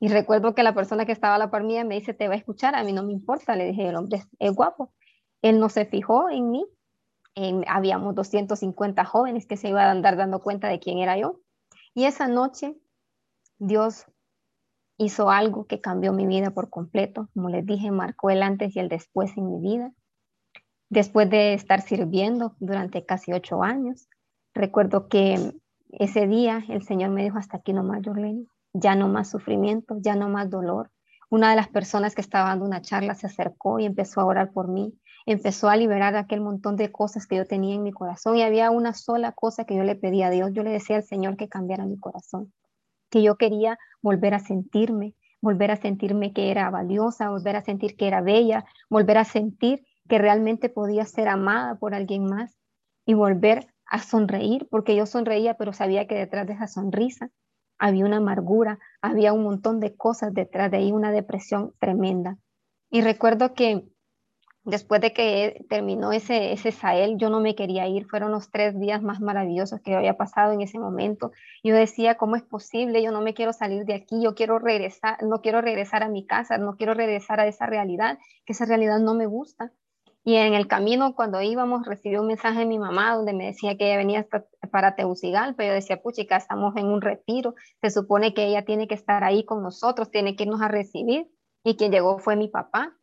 Y 0.00 0.08
recuerdo 0.08 0.54
que 0.54 0.62
la 0.62 0.74
persona 0.74 1.06
que 1.06 1.12
estaba 1.12 1.36
a 1.36 1.38
la 1.38 1.50
par 1.50 1.64
mía 1.64 1.84
me 1.84 1.94
dice, 1.94 2.14
te 2.14 2.28
va 2.28 2.34
a 2.34 2.36
escuchar, 2.36 2.74
a 2.74 2.84
mí 2.84 2.92
no 2.92 3.02
me 3.02 3.12
importa. 3.12 3.56
Le 3.56 3.66
dije, 3.66 3.88
el 3.88 3.96
hombre 3.96 4.22
es, 4.38 4.52
guapo. 4.52 4.92
Él 5.44 5.60
no 5.60 5.68
se 5.68 5.84
fijó 5.84 6.30
en 6.30 6.50
mí. 6.50 6.66
habíamos 7.68 8.14
250 8.14 9.04
jóvenes 9.04 9.46
que 9.46 9.58
se 9.58 9.68
iban 9.68 9.84
a 9.84 9.90
andar 9.90 10.16
dando 10.16 10.40
cuenta 10.40 10.68
de 10.68 10.80
quién 10.80 11.00
era 11.00 11.18
yo. 11.18 11.38
Y 11.92 12.04
esa 12.04 12.28
noche 12.28 12.74
Dios 13.58 14.06
hizo 14.96 15.28
algo 15.28 15.66
que 15.66 15.82
cambió 15.82 16.14
mi 16.14 16.26
vida 16.26 16.52
por 16.52 16.70
completo. 16.70 17.28
Como 17.34 17.50
les 17.50 17.66
dije, 17.66 17.90
marcó 17.90 18.30
el 18.30 18.42
antes 18.42 18.74
y 18.74 18.78
el 18.78 18.88
después 18.88 19.36
en 19.36 19.50
mi 19.50 19.60
vida. 19.60 19.92
Después 20.88 21.28
de 21.28 21.52
estar 21.52 21.82
sirviendo 21.82 22.56
durante 22.58 23.04
casi 23.04 23.34
ocho 23.34 23.62
años, 23.62 24.08
recuerdo 24.54 25.08
que 25.08 25.52
ese 25.90 26.26
día 26.26 26.64
el 26.70 26.84
Señor 26.84 27.10
me 27.10 27.22
dijo, 27.22 27.36
hasta 27.36 27.58
aquí 27.58 27.74
nomás, 27.74 28.00
Jorlene, 28.02 28.46
ya 28.72 28.94
no 28.94 29.08
más 29.08 29.28
sufrimiento, 29.28 29.96
ya 30.00 30.16
no 30.16 30.30
más 30.30 30.48
dolor. 30.48 30.90
Una 31.28 31.50
de 31.50 31.56
las 31.56 31.68
personas 31.68 32.14
que 32.14 32.22
estaba 32.22 32.48
dando 32.48 32.64
una 32.64 32.80
charla 32.80 33.14
se 33.14 33.26
acercó 33.26 33.78
y 33.78 33.84
empezó 33.84 34.22
a 34.22 34.24
orar 34.24 34.50
por 34.50 34.68
mí, 34.68 34.94
empezó 35.26 35.68
a 35.68 35.76
liberar 35.76 36.16
aquel 36.16 36.40
montón 36.40 36.76
de 36.76 36.92
cosas 36.92 37.26
que 37.26 37.36
yo 37.36 37.46
tenía 37.46 37.74
en 37.74 37.82
mi 37.82 37.92
corazón 37.92 38.36
y 38.36 38.42
había 38.42 38.70
una 38.70 38.92
sola 38.92 39.32
cosa 39.32 39.64
que 39.64 39.76
yo 39.76 39.82
le 39.82 39.96
pedía 39.96 40.26
a 40.26 40.30
Dios, 40.30 40.50
yo 40.52 40.62
le 40.62 40.70
decía 40.70 40.96
al 40.96 41.04
Señor 41.04 41.36
que 41.36 41.48
cambiara 41.48 41.86
mi 41.86 41.98
corazón, 41.98 42.52
que 43.10 43.22
yo 43.22 43.36
quería 43.36 43.78
volver 44.02 44.34
a 44.34 44.38
sentirme, 44.38 45.14
volver 45.40 45.70
a 45.70 45.76
sentirme 45.76 46.32
que 46.32 46.50
era 46.50 46.68
valiosa, 46.70 47.30
volver 47.30 47.56
a 47.56 47.62
sentir 47.62 47.96
que 47.96 48.06
era 48.06 48.20
bella, 48.20 48.64
volver 48.90 49.18
a 49.18 49.24
sentir 49.24 49.86
que 50.08 50.18
realmente 50.18 50.68
podía 50.68 51.04
ser 51.06 51.28
amada 51.28 51.76
por 51.76 51.94
alguien 51.94 52.24
más 52.24 52.56
y 53.06 53.14
volver 53.14 53.66
a 53.86 54.00
sonreír, 54.00 54.66
porque 54.70 54.96
yo 54.96 55.06
sonreía, 55.06 55.54
pero 55.54 55.72
sabía 55.72 56.06
que 56.06 56.14
detrás 56.14 56.46
de 56.46 56.54
esa 56.54 56.66
sonrisa 56.66 57.30
había 57.78 58.04
una 58.04 58.18
amargura, 58.18 58.78
había 59.02 59.32
un 59.32 59.42
montón 59.42 59.80
de 59.80 59.94
cosas 59.96 60.32
detrás 60.32 60.70
de 60.70 60.78
ahí, 60.78 60.92
una 60.92 61.12
depresión 61.12 61.72
tremenda. 61.78 62.38
Y 62.90 63.02
recuerdo 63.02 63.54
que 63.54 63.88
después 64.64 65.00
de 65.00 65.12
que 65.12 65.64
terminó 65.68 66.12
ese, 66.12 66.52
ese 66.52 66.72
Sahel, 66.72 67.16
yo 67.18 67.30
no 67.30 67.40
me 67.40 67.54
quería 67.54 67.86
ir, 67.86 68.06
fueron 68.06 68.32
los 68.32 68.50
tres 68.50 68.78
días 68.78 69.02
más 69.02 69.20
maravillosos 69.20 69.80
que 69.80 69.94
había 69.94 70.16
pasado 70.16 70.52
en 70.52 70.62
ese 70.62 70.78
momento. 70.78 71.32
Yo 71.62 71.74
decía, 71.74 72.16
¿cómo 72.16 72.36
es 72.36 72.42
posible? 72.42 73.02
Yo 73.02 73.12
no 73.12 73.20
me 73.20 73.34
quiero 73.34 73.52
salir 73.52 73.84
de 73.84 73.94
aquí, 73.94 74.22
yo 74.22 74.34
quiero 74.34 74.58
regresar, 74.58 75.22
no 75.22 75.40
quiero 75.40 75.60
regresar 75.60 76.02
a 76.02 76.08
mi 76.08 76.26
casa, 76.26 76.58
no 76.58 76.76
quiero 76.76 76.94
regresar 76.94 77.40
a 77.40 77.46
esa 77.46 77.66
realidad, 77.66 78.18
que 78.44 78.54
esa 78.54 78.64
realidad 78.64 78.98
no 78.98 79.14
me 79.14 79.26
gusta. 79.26 79.72
Y 80.26 80.36
en 80.36 80.54
el 80.54 80.66
camino, 80.66 81.14
cuando 81.14 81.42
íbamos, 81.42 81.86
recibí 81.86 82.16
un 82.16 82.28
mensaje 82.28 82.60
de 82.60 82.66
mi 82.66 82.78
mamá 82.78 83.14
donde 83.14 83.34
me 83.34 83.44
decía 83.44 83.76
que 83.76 83.88
ella 83.88 83.98
venía 83.98 84.26
para 84.72 84.96
Tegucigalpa. 84.96 85.66
Yo 85.66 85.74
decía, 85.74 86.00
puchica, 86.00 86.38
estamos 86.38 86.74
en 86.76 86.86
un 86.86 87.02
retiro. 87.02 87.54
Se 87.82 87.90
supone 87.90 88.32
que 88.32 88.46
ella 88.46 88.64
tiene 88.64 88.88
que 88.88 88.94
estar 88.94 89.22
ahí 89.22 89.44
con 89.44 89.62
nosotros, 89.62 90.10
tiene 90.10 90.34
que 90.34 90.44
irnos 90.44 90.62
a 90.62 90.68
recibir. 90.68 91.30
Y 91.62 91.76
quien 91.76 91.92
llegó 91.92 92.18
fue 92.18 92.36
mi 92.36 92.48
papá. 92.48 92.96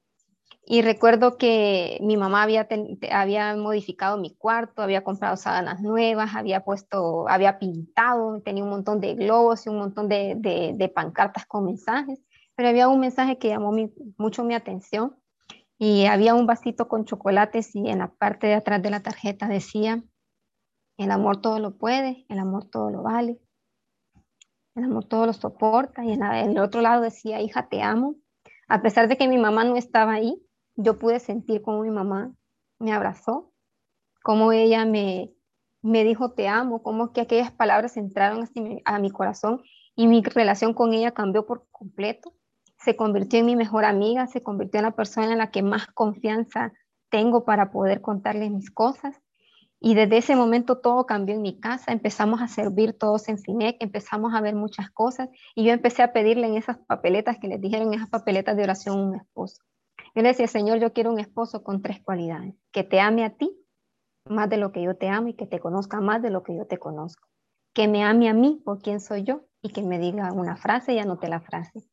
Y 0.65 0.83
recuerdo 0.83 1.37
que 1.37 1.97
mi 2.01 2.17
mamá 2.17 2.43
había, 2.43 2.67
había 3.11 3.55
modificado 3.55 4.17
mi 4.17 4.35
cuarto, 4.35 4.83
había 4.83 5.03
comprado 5.03 5.35
sábanas 5.35 5.81
nuevas, 5.81 6.35
había 6.35 6.63
puesto, 6.63 7.27
había 7.27 7.57
pintado, 7.57 8.41
tenía 8.41 8.63
un 8.63 8.69
montón 8.69 9.01
de 9.01 9.15
globos 9.15 9.65
y 9.65 9.69
un 9.69 9.79
montón 9.79 10.07
de, 10.07 10.35
de, 10.37 10.89
pancartas 10.89 11.45
con 11.45 11.65
mensajes. 11.65 12.21
Pero 12.55 12.69
había 12.69 12.87
un 12.89 12.99
mensaje 12.99 13.37
que 13.39 13.49
llamó 13.49 13.75
mucho 14.17 14.43
mi 14.43 14.53
atención 14.53 15.15
y 15.79 16.05
había 16.05 16.35
un 16.35 16.45
vasito 16.45 16.87
con 16.87 17.05
chocolates 17.05 17.75
y 17.75 17.89
en 17.89 17.99
la 17.99 18.11
parte 18.13 18.47
de 18.47 18.53
atrás 18.53 18.83
de 18.83 18.91
la 18.91 19.01
tarjeta 19.01 19.47
decía, 19.47 20.03
el 20.97 21.09
amor 21.09 21.41
todo 21.41 21.57
lo 21.57 21.75
puede, 21.75 22.25
el 22.29 22.37
amor 22.37 22.69
todo 22.69 22.91
lo 22.91 23.01
vale, 23.01 23.39
el 24.75 24.83
amor 24.83 25.05
todo 25.05 25.25
lo 25.25 25.33
soporta 25.33 26.05
y 26.05 26.11
en, 26.11 26.23
el 26.23 26.59
otro 26.59 26.81
lado 26.81 27.01
decía, 27.01 27.41
hija, 27.41 27.67
te 27.67 27.81
amo. 27.81 28.15
A 28.67 28.81
pesar 28.81 29.07
de 29.07 29.17
que 29.17 29.27
mi 29.27 29.39
mamá 29.39 29.63
no 29.63 29.75
estaba 29.75 30.13
ahí, 30.13 30.41
yo 30.75 30.99
pude 30.99 31.19
sentir 31.19 31.61
como 31.61 31.81
mi 31.81 31.91
mamá 31.91 32.33
me 32.79 32.93
abrazó, 32.93 33.51
como 34.23 34.51
ella 34.51 34.85
me, 34.85 35.33
me 35.81 36.03
dijo 36.03 36.31
te 36.31 36.47
amo, 36.47 36.83
como 36.83 37.13
que 37.13 37.21
aquellas 37.21 37.51
palabras 37.51 37.97
entraron 37.97 38.47
a 38.85 38.99
mi 38.99 39.11
corazón 39.11 39.61
y 39.95 40.07
mi 40.07 40.21
relación 40.21 40.73
con 40.73 40.93
ella 40.93 41.11
cambió 41.11 41.45
por 41.45 41.67
completo 41.71 42.33
se 42.83 42.95
convirtió 42.95 43.39
en 43.39 43.45
mi 43.45 43.55
mejor 43.55 43.85
amiga, 43.85 44.27
se 44.27 44.41
convirtió 44.41 44.79
en 44.79 44.85
la 44.85 44.95
persona 44.95 45.31
en 45.31 45.37
la 45.37 45.51
que 45.51 45.61
más 45.61 45.87
confianza 45.87 46.73
tengo 47.09 47.45
para 47.45 47.71
poder 47.71 48.01
contarle 48.01 48.49
mis 48.49 48.71
cosas. 48.71 49.21
Y 49.79 49.95
desde 49.95 50.17
ese 50.17 50.35
momento 50.35 50.79
todo 50.79 51.05
cambió 51.05 51.35
en 51.35 51.41
mi 51.41 51.59
casa, 51.59 51.91
empezamos 51.91 52.41
a 52.41 52.47
servir 52.47 52.93
todos 52.97 53.29
en 53.29 53.39
FINEC, 53.39 53.77
empezamos 53.79 54.33
a 54.33 54.41
ver 54.41 54.55
muchas 54.55 54.91
cosas 54.91 55.29
y 55.55 55.63
yo 55.63 55.73
empecé 55.73 56.03
a 56.03 56.13
pedirle 56.13 56.47
en 56.47 56.55
esas 56.55 56.77
papeletas 56.77 57.37
que 57.39 57.47
les 57.47 57.59
dijeron, 57.59 57.93
esas 57.93 58.09
papeletas 58.09 58.55
de 58.55 58.63
oración, 58.63 58.99
un 58.99 59.15
esposo. 59.15 59.61
Yo 60.15 60.23
decía, 60.23 60.47
Señor, 60.47 60.79
yo 60.79 60.93
quiero 60.93 61.11
un 61.11 61.19
esposo 61.19 61.63
con 61.63 61.81
tres 61.81 62.01
cualidades, 62.03 62.55
que 62.71 62.83
te 62.83 62.99
ame 62.99 63.23
a 63.23 63.31
ti 63.31 63.57
más 64.25 64.49
de 64.49 64.57
lo 64.57 64.71
que 64.71 64.83
yo 64.83 64.95
te 64.95 65.07
amo 65.07 65.29
y 65.29 65.33
que 65.33 65.47
te 65.47 65.59
conozca 65.59 65.99
más 65.99 66.21
de 66.21 66.29
lo 66.29 66.43
que 66.43 66.55
yo 66.55 66.65
te 66.67 66.77
conozco, 66.77 67.27
que 67.73 67.87
me 67.87 68.03
ame 68.03 68.29
a 68.29 68.33
mí 68.33 68.61
por 68.63 68.81
quién 68.81 68.99
soy 68.99 69.23
yo 69.23 69.45
y 69.61 69.69
que 69.69 69.81
me 69.81 69.99
diga 69.99 70.31
una 70.33 70.57
frase 70.57 70.93
y 70.93 70.99
anote 70.99 71.27
la 71.27 71.41
frase, 71.41 71.83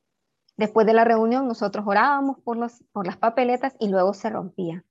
Después 0.59 0.89
de 0.89 0.93
la 0.93 1.05
reunión 1.05 1.47
nosotros 1.47 1.87
orábamos 1.87 2.41
por, 2.41 2.57
los, 2.57 2.83
por 2.91 3.07
las 3.07 3.17
papeletas 3.17 3.77
y 3.79 3.89
luego 3.89 4.13
se 4.13 4.29
rompía. 4.29 4.85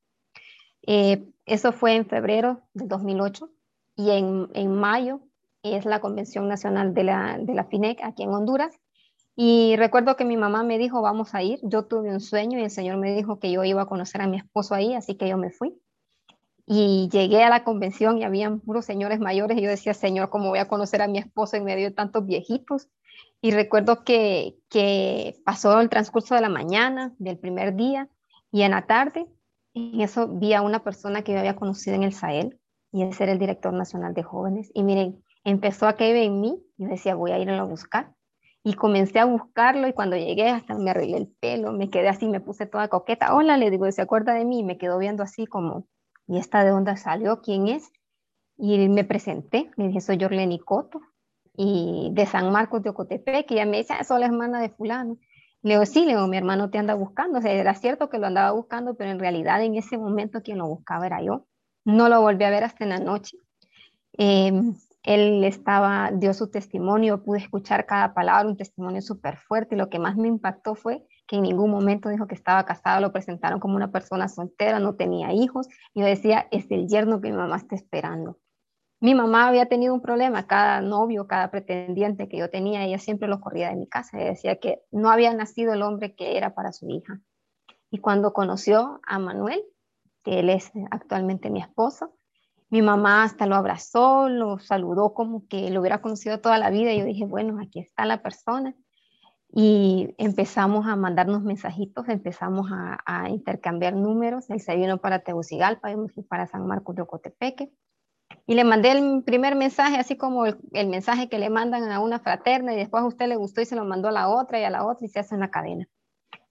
Eh, 0.82 1.28
eso 1.46 1.74
fue 1.74 1.96
en 1.96 2.06
febrero 2.06 2.62
de 2.74 2.88
2008 2.88 3.50
y 3.98 4.12
en, 4.12 4.48
en, 4.54 4.74
mayo 4.74 5.20
es 5.64 5.84
la 5.84 6.00
Convención 6.00 6.48
Nacional 6.48 6.94
de 6.94 7.04
la, 7.04 7.38
de 7.38 7.54
la 7.54 7.66
FINEC 7.66 8.02
aquí 8.02 8.24
en 8.24 8.30
Honduras. 8.30 8.80
Y 9.40 9.76
recuerdo 9.76 10.16
que 10.16 10.26
mi 10.26 10.36
mamá 10.36 10.64
me 10.64 10.80
dijo, 10.80 11.04
vamos 11.04 11.36
a 11.36 11.44
ir. 11.44 11.60
Yo 11.62 11.86
tuve 11.86 12.10
un 12.10 12.20
sueño 12.20 12.58
y 12.58 12.64
el 12.64 12.72
Señor 12.72 12.98
me 12.98 13.14
dijo 13.14 13.40
que 13.40 13.52
yo 13.52 13.64
iba 13.64 13.84
a 13.84 13.86
conocer 13.86 14.20
a 14.22 14.28
mi 14.28 14.38
esposo 14.38 14.74
ahí, 14.74 14.96
así 14.96 15.16
que 15.16 15.30
yo 15.30 15.38
me 15.38 15.52
fui. 15.52 15.80
Y 16.66 17.08
llegué 17.12 17.44
a 17.44 17.50
la 17.50 17.64
convención 17.64 18.18
y 18.18 18.24
habían 18.24 18.60
puros 18.62 18.86
señores 18.86 19.20
mayores 19.20 19.60
y 19.60 19.62
yo 19.62 19.70
decía, 19.70 19.94
Señor, 19.94 20.32
¿cómo 20.32 20.50
voy 20.50 20.58
a 20.58 20.68
conocer 20.68 21.04
a 21.04 21.08
mi 21.08 21.20
esposo 21.20 21.56
en 21.56 21.66
medio 21.66 21.86
de 21.86 21.94
tantos 21.94 22.26
viejitos? 22.26 22.90
Y 23.40 23.52
recuerdo 23.52 24.04
que, 24.04 24.58
que 24.70 25.36
pasó 25.46 25.80
el 25.80 25.90
transcurso 25.90 26.34
de 26.34 26.42
la 26.42 26.50
mañana 26.50 27.14
del 27.20 27.38
primer 27.38 27.76
día 27.76 28.10
y 28.52 28.64
en 28.64 28.72
la 28.72 28.88
tarde, 28.88 29.28
en 29.76 30.02
eso 30.02 30.28
vi 30.30 30.54
a 30.54 30.64
una 30.64 30.84
persona 30.84 31.22
que 31.22 31.34
yo 31.34 31.38
había 31.38 31.56
conocido 31.56 31.96
en 31.96 32.02
el 32.02 32.14
Sahel 32.14 32.60
y 32.92 33.04
ese 33.04 33.26
era 33.26 33.34
el 33.34 33.40
director 33.40 33.72
nacional 33.72 34.16
de 34.16 34.24
jóvenes. 34.24 34.72
Y 34.74 34.82
miren, 34.82 35.24
empezó 35.44 35.88
a 35.88 35.96
caer 35.96 36.16
en 36.16 36.42
mí, 36.42 36.60
yo 36.78 36.88
decía, 36.88 37.14
voy 37.14 37.34
a 37.34 37.38
irlo 37.38 37.54
a 37.54 37.66
buscar. 37.66 38.17
Y 38.68 38.74
comencé 38.74 39.20
a 39.20 39.24
buscarlo 39.24 39.88
y 39.88 39.94
cuando 39.94 40.18
llegué 40.18 40.50
hasta 40.50 40.74
me 40.78 40.90
arreglé 40.90 41.16
el 41.16 41.28
pelo, 41.28 41.72
me 41.72 41.90
quedé 41.90 42.10
así, 42.10 42.28
me 42.28 42.42
puse 42.42 42.66
toda 42.66 42.90
coqueta. 42.90 43.34
Hola, 43.34 43.56
le 43.56 43.72
digo, 43.72 43.90
¿se 43.94 44.02
acuerda 44.02 44.34
de 44.34 44.44
mí? 44.44 44.60
Y 44.60 44.64
me 44.66 44.78
quedó 44.78 44.98
viendo 44.98 45.24
así 45.24 45.46
como, 45.48 45.88
¿y 46.28 46.38
esta 46.38 46.66
de 46.66 46.72
dónde 46.72 46.98
salió? 46.98 47.40
¿Quién 47.40 47.70
es? 47.70 47.90
Y 48.58 48.90
me 48.90 49.06
presenté, 49.06 49.72
me 49.78 49.88
dije, 49.88 50.02
soy 50.02 50.20
Jorleni 50.20 50.60
Coto, 50.60 51.00
y 51.56 52.10
de 52.12 52.26
San 52.26 52.52
Marcos 52.52 52.84
de 52.84 52.90
Ocotepec, 52.90 53.50
y 53.52 53.54
ella 53.54 53.66
me 53.66 53.78
dice, 53.78 53.94
ah, 53.94 54.04
soy 54.04 54.20
la 54.20 54.26
hermana 54.26 54.60
de 54.60 54.70
fulano. 54.70 55.18
Le 55.62 55.76
digo, 55.76 55.86
sí, 55.86 56.02
le 56.02 56.16
digo, 56.16 56.28
mi 56.28 56.36
hermano 56.36 56.70
te 56.70 56.78
anda 56.78 56.94
buscando. 56.94 57.40
O 57.40 57.42
sea, 57.42 57.54
era 57.54 57.74
cierto 57.74 58.10
que 58.10 58.18
lo 58.18 58.28
andaba 58.28 58.52
buscando, 58.52 58.96
pero 58.96 59.12
en 59.12 59.20
realidad 59.20 59.64
en 59.64 59.78
ese 59.78 59.98
momento 59.98 60.42
quien 60.42 60.58
lo 60.58 60.68
buscaba 60.68 61.06
era 61.06 61.22
yo. 61.22 61.46
No 61.86 62.10
lo 62.10 62.20
volví 62.20 62.44
a 62.44 62.50
ver 62.50 62.66
hasta 62.66 62.84
en 62.84 62.90
la 62.90 63.00
noche. 63.00 63.38
Em, 64.12 64.76
él 65.08 65.46
estaba, 65.46 66.12
dio 66.12 66.34
su 66.34 66.52
testimonio, 66.52 67.24
pude 67.24 67.40
escuchar 67.40 67.86
cada 67.86 68.14
palabra, 68.14 68.50
un 68.50 68.58
testimonio 68.58 69.02
súper 69.02 69.38
fuerte. 69.38 69.78
Lo 69.78 69.90
que 69.90 70.00
más 70.00 70.18
me 70.18 70.28
impactó 70.28 70.76
fue 70.76 71.08
que 71.26 71.38
en 71.38 71.44
ningún 71.44 71.72
momento 71.72 72.10
dijo 72.10 72.28
que 72.28 72.36
estaba 72.36 72.66
casado, 72.66 73.00
lo 73.00 73.14
presentaron 73.14 73.62
como 73.62 73.78
una 73.78 73.90
persona 73.90 74.28
soltera, 74.28 74.82
no 74.82 74.96
tenía 74.96 75.32
hijos. 75.32 75.70
Y 75.94 76.02
yo 76.02 76.06
decía, 76.06 76.50
es 76.52 76.70
el 76.72 76.90
yerno 76.90 77.22
que 77.22 77.32
mi 77.32 77.38
mamá 77.38 77.56
está 77.56 77.74
esperando. 77.74 78.38
Mi 79.00 79.16
mamá 79.16 79.48
había 79.48 79.68
tenido 79.68 79.94
un 79.94 80.02
problema, 80.02 80.46
cada 80.46 80.82
novio, 80.82 81.26
cada 81.26 81.52
pretendiente 81.52 82.28
que 82.28 82.38
yo 82.40 82.50
tenía, 82.50 82.84
ella 82.84 83.00
siempre 83.00 83.30
lo 83.30 83.40
corría 83.40 83.70
de 83.70 83.78
mi 83.78 83.88
casa. 83.88 84.18
Ella 84.18 84.32
decía 84.32 84.60
que 84.60 84.82
no 84.92 85.10
había 85.10 85.34
nacido 85.34 85.72
el 85.72 85.84
hombre 85.84 86.16
que 86.16 86.36
era 86.36 86.54
para 86.54 86.74
su 86.74 86.90
hija. 86.90 87.22
Y 87.90 88.00
cuando 88.00 88.34
conoció 88.34 89.00
a 89.08 89.20
Manuel, 89.20 89.64
que 90.26 90.40
él 90.40 90.50
es 90.50 90.70
actualmente 90.92 91.50
mi 91.50 91.62
esposo, 91.62 92.17
mi 92.70 92.82
mamá 92.82 93.24
hasta 93.24 93.46
lo 93.46 93.56
abrazó, 93.56 94.30
lo 94.30 94.60
saludó 94.60 95.14
como 95.14 95.48
que 95.48 95.70
lo 95.70 95.80
hubiera 95.80 96.02
conocido 96.02 96.40
toda 96.40 96.58
la 96.58 96.70
vida. 96.70 96.92
Y 96.94 97.00
yo 97.00 97.06
dije, 97.06 97.26
bueno, 97.26 97.60
aquí 97.62 97.80
está 97.80 98.06
la 98.06 98.22
persona. 98.22 98.76
Y 99.50 100.14
empezamos 100.18 100.86
a 100.88 100.96
mandarnos 100.98 101.42
mensajitos, 101.44 102.10
empezamos 102.10 102.68
a, 102.72 103.30
intercambiar 103.30 103.96
números. 103.96 104.50
Él 104.50 104.60
se 104.60 104.76
vino 104.76 104.98
para 104.98 105.20
Tegucigalpa, 105.20 105.92
yo 105.92 105.98
me 105.98 106.24
para 106.24 106.48
San 106.48 106.68
Marcos 106.68 106.96
de 106.96 107.04
Ocotepeque. 107.04 107.72
Y 108.46 108.56
le 108.56 108.66
mandé 108.66 108.92
el 108.92 109.24
primer 109.24 109.56
mensaje, 109.56 109.98
así 109.98 110.18
como 110.18 110.46
el, 110.46 110.88
mensaje 110.88 111.30
que 111.30 111.40
le 111.40 111.50
mandan 111.50 111.90
a 111.92 112.02
una 112.02 112.20
fraterna 112.20 112.74
y 112.74 112.78
después 112.78 113.04
a 113.04 113.08
usted 113.08 113.28
le 113.28 113.38
gustó 113.38 113.62
y 113.62 113.66
se 113.66 113.76
lo 113.76 113.86
mandó 113.86 114.10
a 114.10 114.12
la 114.12 114.30
otra 114.30 114.60
y 114.60 114.64
a 114.66 114.70
la 114.70 114.86
otra 114.86 115.06
y 115.06 115.10
se 115.10 115.20
hace 115.20 115.36
una 115.36 115.50
cadena. 115.50 115.88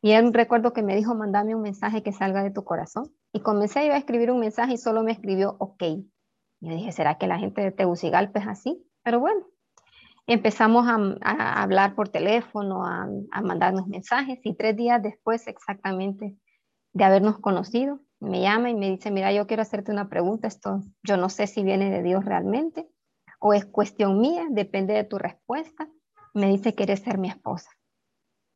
Y 0.06 0.12
él 0.12 0.32
recuerdo 0.32 0.72
que 0.72 0.84
me 0.84 0.94
dijo, 0.94 1.16
mandame 1.16 1.56
un 1.56 1.62
mensaje 1.62 2.04
que 2.04 2.12
salga 2.12 2.44
de 2.44 2.52
tu 2.52 2.62
corazón. 2.62 3.12
Y 3.32 3.40
comencé 3.40 3.90
a 3.90 3.96
escribir 3.96 4.30
un 4.30 4.38
mensaje 4.38 4.74
y 4.74 4.78
solo 4.78 5.02
me 5.02 5.10
escribió, 5.10 5.56
ok. 5.58 5.82
Y 5.82 6.08
yo 6.60 6.76
dije, 6.76 6.92
¿será 6.92 7.18
que 7.18 7.26
la 7.26 7.40
gente 7.40 7.60
de 7.60 7.72
Tegucigalpa 7.72 8.38
es 8.38 8.46
así? 8.46 8.86
Pero 9.02 9.18
bueno, 9.18 9.44
Empezamos 10.28 10.86
a, 10.86 11.62
hablar 11.62 11.96
por 11.96 12.08
teléfono, 12.08 12.84
a, 12.86 13.08
a, 13.32 13.42
mandarnos 13.42 13.88
mensajes 13.88 14.38
y 14.44 14.54
tres 14.54 14.76
días 14.76 15.02
después 15.02 15.48
exactamente 15.48 16.36
de 16.92 17.04
habernos 17.04 17.40
conocido, 17.40 18.00
me 18.20 18.42
llama 18.42 18.70
y 18.70 18.74
me 18.74 18.90
dice, 18.90 19.10
mira, 19.10 19.32
yo 19.32 19.48
quiero 19.48 19.62
hacerte 19.62 19.90
una 19.90 20.08
pregunta, 20.08 20.46
esto 20.46 20.82
yo 21.02 21.16
no 21.16 21.30
sé 21.30 21.48
si 21.48 21.64
viene 21.64 21.90
de 21.90 22.02
Dios 22.02 22.24
realmente 22.24 22.88
o 23.40 23.54
es 23.54 23.66
cuestión 23.66 24.20
mía, 24.20 24.46
depende 24.50 24.94
de 24.94 25.04
tu 25.04 25.18
respuesta. 25.18 25.88
Me 26.32 26.48
dice, 26.48 26.74
¿quieres 26.74 27.00
ser 27.00 27.18
mi 27.18 27.28
esposa? 27.28 27.75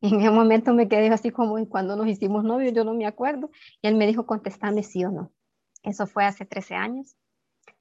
En 0.03 0.19
ese 0.19 0.31
momento 0.31 0.73
me 0.73 0.87
quedé 0.87 1.09
así 1.09 1.29
como 1.29 1.63
cuando 1.67 1.95
nos 1.95 2.07
hicimos 2.07 2.43
novios, 2.43 2.73
yo 2.73 2.83
no 2.83 2.93
me 2.93 3.05
acuerdo. 3.05 3.51
Y 3.81 3.87
él 3.87 3.95
me 3.95 4.07
dijo, 4.07 4.25
contestame 4.25 4.81
sí 4.83 5.05
o 5.05 5.11
no. 5.11 5.31
Eso 5.83 6.07
fue 6.07 6.25
hace 6.25 6.45
13 6.45 6.75
años. 6.75 7.15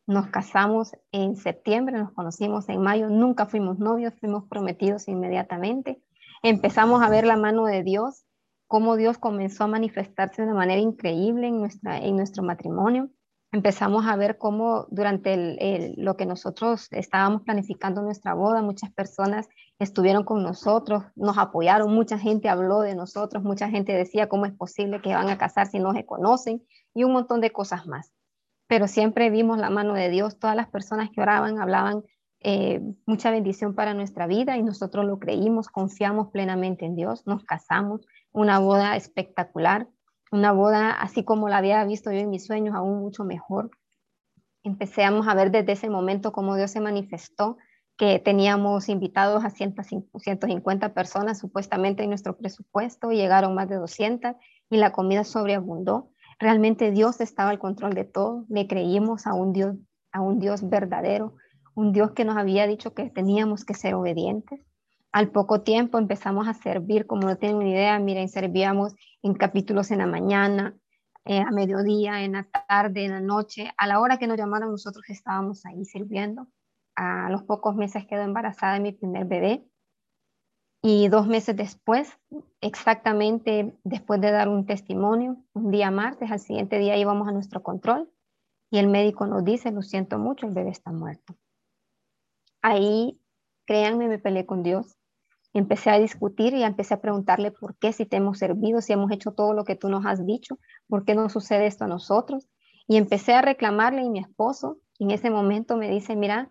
Nos 0.06 0.26
casamos 0.28 0.92
en 1.12 1.37
septiembre, 1.37 1.96
nos 1.96 2.12
conocimos 2.12 2.68
en 2.68 2.83
mayo, 2.83 3.09
nunca 3.09 3.46
fuimos 3.46 3.78
novios, 3.78 4.14
fuimos 4.18 4.44
prometidos 4.48 5.09
inmediatamente. 5.09 6.02
Empezamos 6.42 7.02
a 7.02 7.09
ver 7.09 7.26
la 7.26 7.37
mano 7.37 7.64
de 7.64 7.83
Dios, 7.83 8.24
cómo 8.66 8.96
Dios 8.96 9.18
comenzó 9.18 9.64
a 9.64 9.68
manifestarse 9.68 10.42
de 10.42 10.48
una 10.48 10.56
manera 10.56 10.80
increíble 10.80 11.46
en, 11.46 11.59
nuestra, 11.61 11.98
en 11.98 12.16
nuestro 12.16 12.42
matrimonio 12.42 13.11
empezamos 13.52 14.06
a 14.06 14.16
ver 14.16 14.38
cómo 14.38 14.87
durante 14.90 15.94
lo 15.96 16.16
que 16.16 16.26
nosotros 16.26 16.88
estábamos 16.92 17.42
planificando 17.42 18.02
nuestra 18.02 18.35
boda, 18.35 18.62
muchas 18.62 18.92
personas 18.92 19.48
estuvieron 19.80 20.22
con 20.22 20.44
nosotros, 20.44 21.02
nos 21.16 21.36
apoyaron, 21.38 21.92
mucha 21.92 22.18
gente 22.18 22.48
habló 22.48 22.80
de 22.80 22.94
nosotros, 22.94 23.42
mucha 23.42 23.68
gente 23.68 23.92
decía 23.92 24.28
cómo 24.28 24.46
es 24.46 24.52
posible 24.52 25.02
que 25.02 25.14
van 25.14 25.28
a 25.28 25.38
casar 25.38 25.66
si 25.66 25.80
no 25.80 25.92
se 25.92 26.06
conocen 26.06 26.62
y 26.94 27.02
un 27.02 27.12
montón 27.12 27.40
de 27.40 27.50
cosas 27.50 27.86
más. 27.86 28.12
Pero 28.68 28.86
siempre 28.86 29.30
vimos 29.30 29.58
la 29.58 29.70
mano 29.70 29.94
de 29.94 30.08
Dios, 30.08 30.38
todas 30.38 30.54
las 30.54 30.68
personas 30.68 31.10
que 31.10 31.20
oraban 31.20 31.58
hablaban 31.58 32.04
eh, 32.38 32.80
mucha 33.04 33.32
bendición 33.32 33.74
para 33.74 33.92
nuestra 33.94 34.28
vida 34.28 34.56
y 34.56 34.62
nosotros 34.62 35.04
lo 35.04 35.18
creímos, 35.18 35.66
confiamos 35.66 36.28
plenamente 36.28 36.86
en 36.86 36.94
Dios, 36.94 37.26
nos 37.26 37.44
casamos, 37.44 38.06
una 38.32 38.60
boda 38.60 38.94
espectacular 38.94 39.88
una 40.30 40.52
boda 40.52 40.92
así 40.92 41.24
como 41.24 41.48
la 41.48 41.58
había 41.58 41.84
visto 41.84 42.12
yo 42.12 42.18
en 42.18 42.30
mis 42.30 42.46
sueños, 42.46 42.74
aún 42.74 43.00
mucho 43.00 43.24
mejor. 43.24 43.70
Empezamos 44.62 45.26
a 45.26 45.34
ver 45.34 45.50
desde 45.50 45.72
ese 45.72 45.90
momento 45.90 46.32
cómo 46.32 46.56
Dios 46.56 46.70
se 46.70 46.80
manifestó, 46.80 47.56
que 48.00 48.18
teníamos 48.18 48.88
invitados 48.88 49.44
a 49.44 49.50
150 49.50 50.94
personas 50.94 51.38
supuestamente 51.38 52.02
en 52.02 52.08
nuestro 52.08 52.34
presupuesto, 52.34 53.10
llegaron 53.10 53.54
más 53.54 53.68
de 53.68 53.76
200 53.76 54.36
y 54.70 54.78
la 54.78 54.90
comida 54.90 55.22
sobreabundó. 55.22 56.08
Realmente 56.38 56.92
Dios 56.92 57.20
estaba 57.20 57.50
al 57.50 57.58
control 57.58 57.92
de 57.92 58.06
todo, 58.06 58.46
le 58.48 58.66
creímos 58.66 59.26
a 59.26 59.34
un 59.34 59.52
Dios, 59.52 59.76
a 60.12 60.22
un 60.22 60.38
Dios 60.38 60.66
verdadero, 60.66 61.34
un 61.74 61.92
Dios 61.92 62.12
que 62.12 62.24
nos 62.24 62.38
había 62.38 62.66
dicho 62.66 62.94
que 62.94 63.10
teníamos 63.10 63.66
que 63.66 63.74
ser 63.74 63.92
obedientes. 63.92 64.62
Al 65.12 65.30
poco 65.30 65.60
tiempo 65.60 65.98
empezamos 65.98 66.48
a 66.48 66.54
servir, 66.54 67.06
como 67.06 67.28
no 67.28 67.36
tienen 67.36 67.58
ni 67.58 67.72
idea, 67.72 67.98
miren, 67.98 68.30
servíamos 68.30 68.94
en 69.22 69.34
capítulos 69.34 69.90
en 69.90 69.98
la 69.98 70.06
mañana, 70.06 70.74
eh, 71.26 71.40
a 71.40 71.50
mediodía, 71.50 72.24
en 72.24 72.32
la 72.32 72.48
tarde, 72.66 73.04
en 73.04 73.10
la 73.10 73.20
noche. 73.20 73.70
A 73.76 73.86
la 73.86 74.00
hora 74.00 74.16
que 74.16 74.26
nos 74.26 74.38
llamaron, 74.38 74.70
nosotros 74.70 75.04
estábamos 75.10 75.66
ahí 75.66 75.84
sirviendo. 75.84 76.48
A 76.96 77.31
los 77.31 77.42
pocos 77.42 77.74
meses 77.76 78.07
quedó 78.07 78.22
embarazada 78.22 78.74
de 78.74 78.81
mi 78.81 78.92
primer 78.92 79.24
bebé. 79.26 79.66
Y 80.83 81.09
dos 81.09 81.26
meses 81.26 81.57
después, 81.57 82.18
exactamente 82.61 83.76
después 83.85 84.20
de 84.20 84.31
dar 84.31 84.48
un 84.48 84.64
testimonio, 84.64 85.37
un 85.53 85.70
día 85.70 85.90
martes, 85.90 86.31
al 86.31 86.40
siguiente 86.40 86.79
día 86.79 86.96
íbamos 86.96 87.29
a 87.29 87.33
nuestro 87.33 87.62
control 87.62 88.11
y 88.70 88.79
el 88.79 88.88
médico 88.88 89.26
nos 89.26 89.44
dice, 89.44 89.72
lo 89.72 89.83
siento 89.83 90.18
mucho, 90.18 90.46
el 90.46 90.55
bebé 90.55 90.70
está 90.70 90.90
muerto. 90.90 91.37
Ahí, 92.62 93.20
créanme, 93.66 94.09
me 94.09 94.18
peleé 94.18 94.46
con 94.46 94.62
Dios 94.62 94.96
empecé 95.53 95.90
a 95.90 95.98
discutir 95.98 96.55
y 96.55 96.62
empecé 96.62 96.94
a 96.94 97.00
preguntarle 97.00 97.50
por 97.50 97.76
qué 97.76 97.92
si 97.92 98.07
te 98.07 98.16
hemos 98.16 98.38
servido, 98.38 98.81
si 98.81 98.92
hemos 98.92 99.11
hecho 99.11 99.33
todo 99.33 99.53
lo 99.53 99.64
que 99.64 99.76
tú 99.76 99.88
nos 99.88 100.07
has 100.07 100.24
dicho, 100.24 100.59
por 100.88 101.05
qué 101.05 101.14
no 101.14 101.29
sucede 101.29 101.66
esto 101.66 101.85
a 101.85 101.88
nosotros. 101.88 102.48
Y 102.87 102.96
empecé 102.96 103.35
a 103.35 103.42
reclamarle 103.42 104.03
y 104.03 104.11
mi 104.11 104.20
esposo 104.20 104.79
en 104.98 105.11
ese 105.11 105.31
momento 105.31 105.76
me 105.76 105.88
dice, 105.88 106.16
mira, 106.16 106.50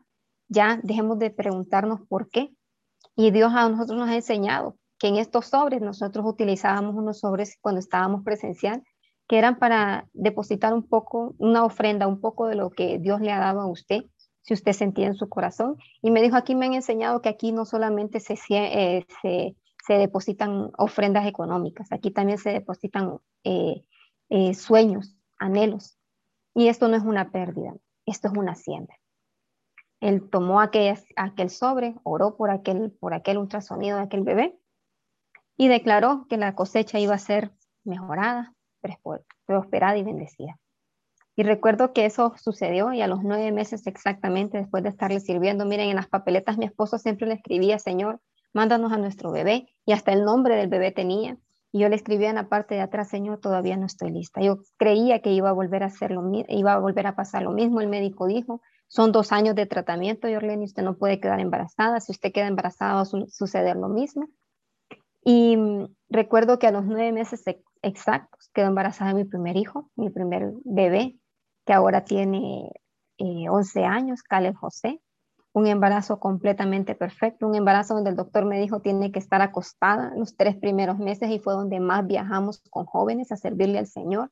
ya 0.50 0.80
dejemos 0.84 1.20
de 1.20 1.30
preguntarnos 1.30 2.02
por 2.08 2.30
qué. 2.30 2.52
Y 3.16 3.32
Dios 3.32 3.54
a 3.56 3.70
nosotros 3.70 3.98
nos 3.98 4.10
ha 4.10 4.16
enseñado 4.16 4.76
que 4.98 5.08
en 5.08 5.16
estos 5.16 5.48
sobres 5.48 5.82
nosotros 5.82 6.26
utilizábamos 6.26 6.96
unos 6.96 7.20
sobres 7.20 7.58
cuando 7.62 7.80
estábamos 7.80 8.24
presencial, 8.24 8.84
que 9.28 9.38
eran 9.38 9.60
para 9.60 10.10
depositar 10.14 10.74
un 10.74 10.84
poco, 10.84 11.36
una 11.38 11.64
ofrenda, 11.64 12.08
un 12.08 12.20
poco 12.20 12.48
de 12.48 12.56
lo 12.56 12.72
que 12.72 13.00
Dios 13.00 13.22
le 13.22 13.32
ha 13.32 13.40
dado 13.40 13.62
a 13.62 13.68
usted 13.68 14.04
si 14.42 14.54
usted 14.54 14.74
sentía 14.74 15.08
en 15.08 15.16
su 15.16 15.30
corazón. 15.30 15.78
Y 16.02 16.12
me 16.12 16.22
dijo, 16.22 16.36
aquí 16.36 16.56
me 16.56 16.66
han 16.66 16.74
enseñado 16.74 17.22
que 17.22 17.30
aquí 17.30 17.52
no 17.52 17.66
solamente 17.66 18.20
se, 18.20 18.34
eh, 18.50 19.06
se, 19.22 19.56
se 19.86 19.94
depositan 19.94 20.72
ofrendas 20.78 21.28
económicas, 21.28 21.92
aquí 21.92 22.12
también 22.12 22.40
se 22.40 22.52
depositan 22.52 23.20
eh, 23.44 23.84
eh, 24.30 24.54
sueños, 24.56 25.16
anhelos. 25.38 25.98
Y 26.56 26.68
esto 26.68 26.88
no 26.88 26.98
es 26.98 27.04
una 27.04 27.32
pérdida, 27.32 27.76
esto 28.06 28.28
es 28.28 28.34
una 28.36 28.56
siembra. 28.56 28.98
Él 30.00 30.30
tomó 30.30 30.62
aquel, 30.62 30.98
aquel 31.16 31.50
sobre, 31.50 31.96
oró 32.04 32.36
por 32.38 32.52
aquel, 32.52 32.94
ultrasonido 33.38 33.98
de 33.98 34.04
aquel 34.04 34.24
bebé 34.24 34.58
y 35.58 35.68
declaró 35.68 36.26
que 36.30 36.38
la 36.38 36.56
cosecha 36.56 37.00
iba 37.00 37.16
a 37.16 37.20
ser 37.20 37.52
mejorada, 37.84 38.54
prosperada 39.46 39.98
y 39.98 40.04
bendecida. 40.04 40.58
Y 41.36 41.44
recuerdo 41.44 41.94
que 41.94 42.06
eso 42.06 42.34
sucedió 42.38 42.92
y 42.94 43.02
a 43.02 43.08
los 43.08 43.24
nueve 43.24 43.52
meses 43.52 43.88
exactamente 43.88 44.58
después 44.58 44.84
de 44.84 44.90
estarle 44.90 45.20
sirviendo, 45.20 45.66
miren, 45.66 45.90
en 45.90 45.96
las 45.96 46.08
papeletas 46.08 46.58
mi 46.58 46.66
esposo 46.66 46.98
siempre 46.98 47.28
le 47.28 47.36
escribía, 47.36 47.80
Señor, 47.80 48.20
mándanos 48.54 48.92
a 48.92 48.98
nuestro 48.98 49.32
bebé 49.32 49.68
y 49.86 49.94
hasta 49.94 50.12
el 50.12 50.24
nombre 50.24 50.56
del 50.56 50.70
bebé 50.70 50.92
tenía. 50.92 51.38
Y 51.72 51.80
yo 51.80 51.90
le 51.90 51.96
escribía 51.96 52.30
en 52.30 52.36
la 52.36 52.50
parte 52.50 52.76
de 52.76 52.82
atrás, 52.82 53.10
Señor, 53.10 53.40
todavía 53.40 53.78
no 53.78 53.86
estoy 53.86 54.12
lista. 54.12 54.42
Yo 54.42 54.58
creía 54.78 55.22
que 55.22 55.32
iba 55.32 55.50
a 55.50 55.54
volver 55.54 55.84
a 55.84 55.88
hacer 55.88 56.12
iba 56.48 56.74
a 56.74 56.80
volver 56.80 57.08
a 57.08 57.16
pasar 57.16 57.44
lo 57.44 57.52
mismo. 57.52 57.80
El 57.80 57.88
médico 57.88 58.28
dijo, 58.28 58.62
son 58.90 59.12
dos 59.12 59.32
años 59.32 59.54
de 59.56 59.68
tratamiento, 59.68 60.28
Yorlene, 60.28 60.66
usted 60.66 60.82
no 60.82 60.98
puede 60.98 61.20
quedar 61.20 61.40
embarazada. 61.40 62.00
Si 62.02 62.12
usted 62.12 62.32
queda 62.32 62.48
embarazada 62.48 62.96
va 62.96 63.02
a 63.02 63.06
suceder 63.06 63.76
lo 63.76 63.88
mismo. 63.88 64.28
Y 65.24 65.58
mm, 65.58 65.96
recuerdo 66.10 66.58
que 66.58 66.66
a 66.66 66.72
los 66.72 66.86
nueve 66.86 67.12
meses 67.12 67.44
exactos 67.84 68.50
quedó 68.52 68.66
embarazada 68.66 69.14
mi 69.14 69.26
primer 69.26 69.58
hijo, 69.58 69.92
mi 69.96 70.10
primer 70.10 70.54
bebé, 70.66 71.20
que 71.66 71.74
ahora 71.74 72.04
tiene 72.04 72.72
11 73.20 73.80
eh, 73.80 73.86
años, 73.86 74.24
Caleb 74.24 74.56
José, 74.56 75.00
un 75.54 75.68
embarazo 75.68 76.20
completamente 76.20 76.96
perfecto, 76.96 77.48
un 77.48 77.54
embarazo 77.54 77.94
donde 77.94 78.10
el 78.10 78.16
doctor 78.16 78.46
me 78.46 78.60
dijo 78.60 78.82
tiene 78.82 79.12
que 79.12 79.20
estar 79.20 79.44
acostada 79.44 80.16
los 80.16 80.36
tres 80.36 80.56
primeros 80.56 80.98
meses 80.98 81.30
y 81.30 81.38
fue 81.38 81.54
donde 81.54 81.80
más 81.80 82.08
viajamos 82.08 82.64
con 82.72 82.86
jóvenes 82.86 83.32
a 83.32 83.38
servirle 83.38 83.78
al 83.78 83.88
Señor. 83.88 84.32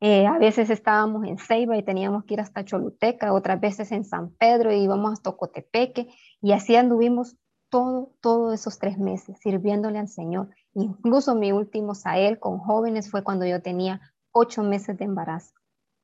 Eh, 0.00 0.26
a 0.26 0.38
veces 0.38 0.68
estábamos 0.68 1.24
en 1.24 1.38
Ceiba 1.38 1.76
y 1.76 1.82
teníamos 1.82 2.24
que 2.24 2.34
ir 2.34 2.40
hasta 2.40 2.64
Choluteca, 2.64 3.32
otras 3.32 3.60
veces 3.60 3.92
en 3.92 4.04
San 4.04 4.30
Pedro 4.30 4.70
y 4.72 4.82
íbamos 4.82 5.12
hasta 5.12 5.32
Cotepeque 5.32 6.08
y 6.42 6.52
así 6.52 6.76
anduvimos 6.76 7.36
todo, 7.70 8.12
todos 8.20 8.52
esos 8.54 8.78
tres 8.78 8.98
meses 8.98 9.38
sirviéndole 9.40 9.98
al 9.98 10.08
Señor. 10.08 10.50
Incluso 10.74 11.34
mi 11.34 11.52
último 11.52 11.94
Sael 11.94 12.38
con 12.38 12.58
jóvenes 12.58 13.10
fue 13.10 13.24
cuando 13.24 13.46
yo 13.46 13.62
tenía 13.62 14.00
ocho 14.32 14.62
meses 14.62 14.98
de 14.98 15.06
embarazo. 15.06 15.54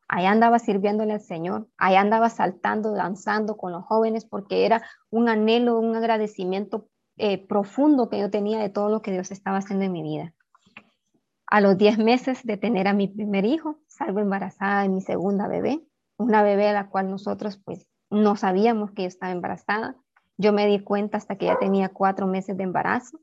Ahí 0.09 0.25
andaba 0.25 0.59
sirviéndole 0.59 1.15
al 1.15 1.21
Señor, 1.21 1.69
ahí 1.77 1.97
andaba 1.97 2.31
saltando, 2.31 2.93
danzando 2.93 3.57
con 3.57 3.73
los 3.73 3.85
jóvenes 3.85 4.25
porque 4.25 4.65
era 4.65 4.83
un 5.11 5.29
anhelo, 5.29 5.79
un 5.79 5.95
agradecimiento 5.97 6.89
eh, 7.19 7.47
profundo 7.47 8.09
que 8.09 8.19
yo 8.19 8.31
tenía 8.31 8.59
de 8.59 8.71
todo 8.71 8.89
lo 8.89 9.03
que 9.03 9.13
Dios 9.13 9.31
estaba 9.31 9.59
haciendo 9.59 9.85
en 9.85 9.93
mi 9.93 10.03
vida. 10.03 10.35
A 11.53 11.61
los 11.61 11.77
10 11.77 11.99
meses 11.99 12.45
de 12.45 12.57
tener 12.57 12.89
a 12.89 12.95
mi 12.95 13.09
primer 13.09 13.45
hijo, 13.45 13.79
salgo 13.87 14.21
embarazada 14.21 14.83
de 14.83 14.89
mi 14.89 15.03
segunda 15.03 15.49
bebé, 15.49 15.81
una 16.17 16.43
bebé 16.43 16.69
a 16.69 16.73
la 16.73 16.89
cual 16.89 17.11
nosotros 17.11 17.61
pues 17.63 17.87
no 18.09 18.37
sabíamos 18.37 18.93
que 18.93 19.03
yo 19.03 19.09
estaba 19.09 19.33
embarazada. 19.33 19.97
Yo 20.39 20.55
me 20.55 20.67
di 20.67 20.81
cuenta 20.83 21.19
hasta 21.19 21.37
que 21.37 21.47
ya 21.47 21.59
tenía 21.59 21.91
cuatro 21.91 22.27
meses 22.27 22.57
de 22.57 22.65
embarazo. 22.65 23.21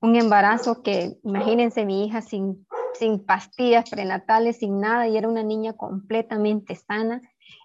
Un 0.00 0.16
embarazo 0.16 0.82
que, 0.82 1.18
imagínense 1.22 1.84
mi 1.84 2.06
hija 2.06 2.22
sin 2.22 2.66
sin 2.98 3.24
pastillas 3.24 3.90
prenatales, 3.90 4.58
sin 4.58 4.80
nada, 4.80 5.06
y 5.06 5.16
era 5.16 5.28
una 5.28 5.42
niña 5.42 5.74
completamente 5.74 6.74
sana. 6.74 7.20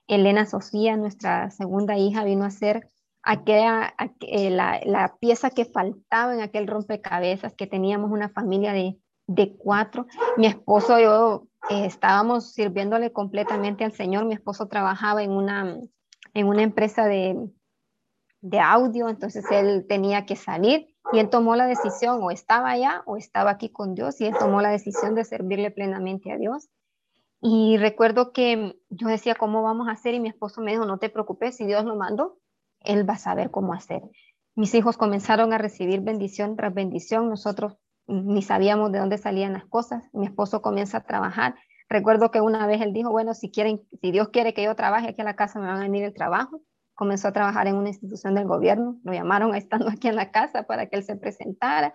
Elena 0.08 0.45
Sofía, 0.45 0.97
nuestra 0.97 1.50
segunda 1.52 1.97
hija, 1.97 2.24
vino 2.24 2.43
a 2.43 2.52
ser 2.52 2.89
aquella, 3.24 3.93
eh, 4.21 4.50
la, 4.50 5.15
pieza 5.19 5.50
que 5.52 5.65
faltaba 5.65 6.34
en 6.34 6.41
aquel 6.41 6.67
rompecabezas, 6.67 7.54
que 7.54 7.67
teníamos 7.67 8.12
una 8.12 8.30
familia 8.30 8.74
de, 8.74 8.97
cuatro. 9.58 10.08
Mi 10.38 10.46
esposo 10.46 11.00
y 11.00 11.04
yo 11.04 11.48
eh, 11.70 11.86
estábamos 11.86 12.54
sirviéndole 12.54 13.12
completamente 13.12 13.84
al 13.84 13.91
Señor. 13.91 14.26
Mi 14.26 14.34
esposo 14.34 14.67
trabajaba 14.67 15.24
en 15.24 15.32
una, 15.32 15.78
en 16.34 16.48
una 16.48 16.62
empresa 16.63 17.06
de, 17.06 17.50
de 18.41 18.60
audio, 18.60 19.10
entonces 19.10 19.46
él 19.52 19.86
tenía 19.88 20.26
que 20.26 20.36
salir 20.36 20.88
y 21.13 21.20
él 21.20 21.30
tomó 21.30 21.56
la 21.56 21.65
decisión, 21.65 22.20
o 22.22 22.32
estaba 22.32 22.70
allá 22.72 23.04
o 23.06 23.17
estaba 23.17 23.52
aquí 23.52 23.70
con 23.70 23.96
Dios, 23.96 24.22
y 24.22 24.26
él 24.26 24.36
tomó 24.38 24.62
la 24.62 24.70
decisión 24.70 25.15
de 25.15 25.26
servirle 25.26 25.72
plenamente 25.72 26.32
a 26.32 26.38
Dios. 26.38 26.70
Y 27.41 27.78
recuerdo 27.78 28.32
que 28.34 28.80
yo 28.89 29.08
decía, 29.08 29.36
¿cómo 29.36 29.63
vamos 29.63 29.88
a 29.88 29.94
hacer? 29.94 30.13
Y 30.13 30.20
mi 30.20 30.30
esposo 30.30 30.62
me 30.62 30.72
dijo, 30.72 30.86
no 30.86 31.00
te 31.00 31.10
preocupes, 31.10 31.58
si 31.58 31.65
Dios 31.65 31.86
lo 31.86 31.96
mandó, 31.96 32.38
Él 32.82 33.08
va 33.10 33.15
a 33.15 33.17
saber 33.17 33.50
cómo 33.50 33.74
hacer. 33.74 34.04
Mis 34.56 34.74
hijos 34.76 34.96
comenzaron 34.96 35.52
a 35.54 35.58
recibir 35.58 36.02
bendición 36.02 36.56
tras 36.56 36.74
bendición. 36.74 37.30
Nosotros 37.30 37.78
ni 38.08 38.42
sabíamos 38.42 38.92
de 38.92 39.00
dónde 39.00 39.18
salían 39.18 39.54
las 39.54 39.66
cosas. 39.66 40.04
Mi 40.14 40.26
esposo 40.26 40.62
comienza 40.62 40.98
a 40.98 41.04
trabajar. 41.04 41.56
Recuerdo 41.90 42.32
que 42.32 42.42
una 42.42 42.68
vez 42.68 42.82
él 42.82 42.94
dijo, 42.94 43.12
bueno, 43.12 43.34
si 43.34 43.52
quieren, 43.52 43.82
si 44.02 44.12
Dios 44.12 44.30
quiere 44.30 44.54
que 44.54 44.64
yo 44.64 44.76
trabaje 44.76 45.10
aquí 45.10 45.22
en 45.22 45.26
la 45.26 45.36
casa, 45.36 45.60
me 45.60 45.68
van 45.68 45.78
a 45.78 45.82
venir 45.82 46.04
el 46.04 46.14
trabajo. 46.14 46.62
Comenzó 46.94 47.28
a 47.28 47.34
trabajar 47.34 47.68
en 47.68 47.76
una 47.76 47.90
institución 47.90 48.36
del 48.36 48.48
gobierno. 48.48 48.98
Lo 49.04 49.14
llamaron 49.14 49.56
estando 49.56 49.90
aquí 49.90 50.08
en 50.08 50.16
la 50.16 50.32
casa 50.32 50.64
para 50.64 50.88
que 50.88 50.98
él 50.98 51.04
se 51.04 51.16
presentara. 51.16 51.94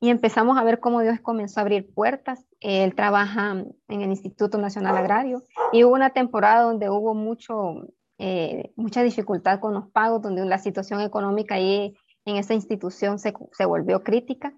Y 0.00 0.10
empezamos 0.10 0.58
a 0.58 0.64
ver 0.64 0.80
cómo 0.80 1.00
Dios 1.00 1.20
comenzó 1.20 1.60
a 1.60 1.62
abrir 1.62 1.92
puertas. 1.92 2.46
Él 2.60 2.94
trabaja 2.94 3.52
en 3.88 4.00
el 4.00 4.10
Instituto 4.10 4.58
Nacional 4.58 4.96
Agrario 4.96 5.42
y 5.72 5.84
hubo 5.84 5.94
una 5.94 6.10
temporada 6.10 6.62
donde 6.62 6.90
hubo 6.90 7.14
mucho, 7.14 7.86
eh, 8.18 8.72
mucha 8.76 9.02
dificultad 9.02 9.58
con 9.58 9.72
los 9.72 9.90
pagos, 9.90 10.20
donde 10.20 10.44
la 10.44 10.58
situación 10.58 11.00
económica 11.00 11.54
ahí 11.54 11.96
en 12.26 12.36
esa 12.36 12.52
institución 12.52 13.18
se, 13.18 13.32
se 13.52 13.64
volvió 13.64 14.02
crítica. 14.02 14.52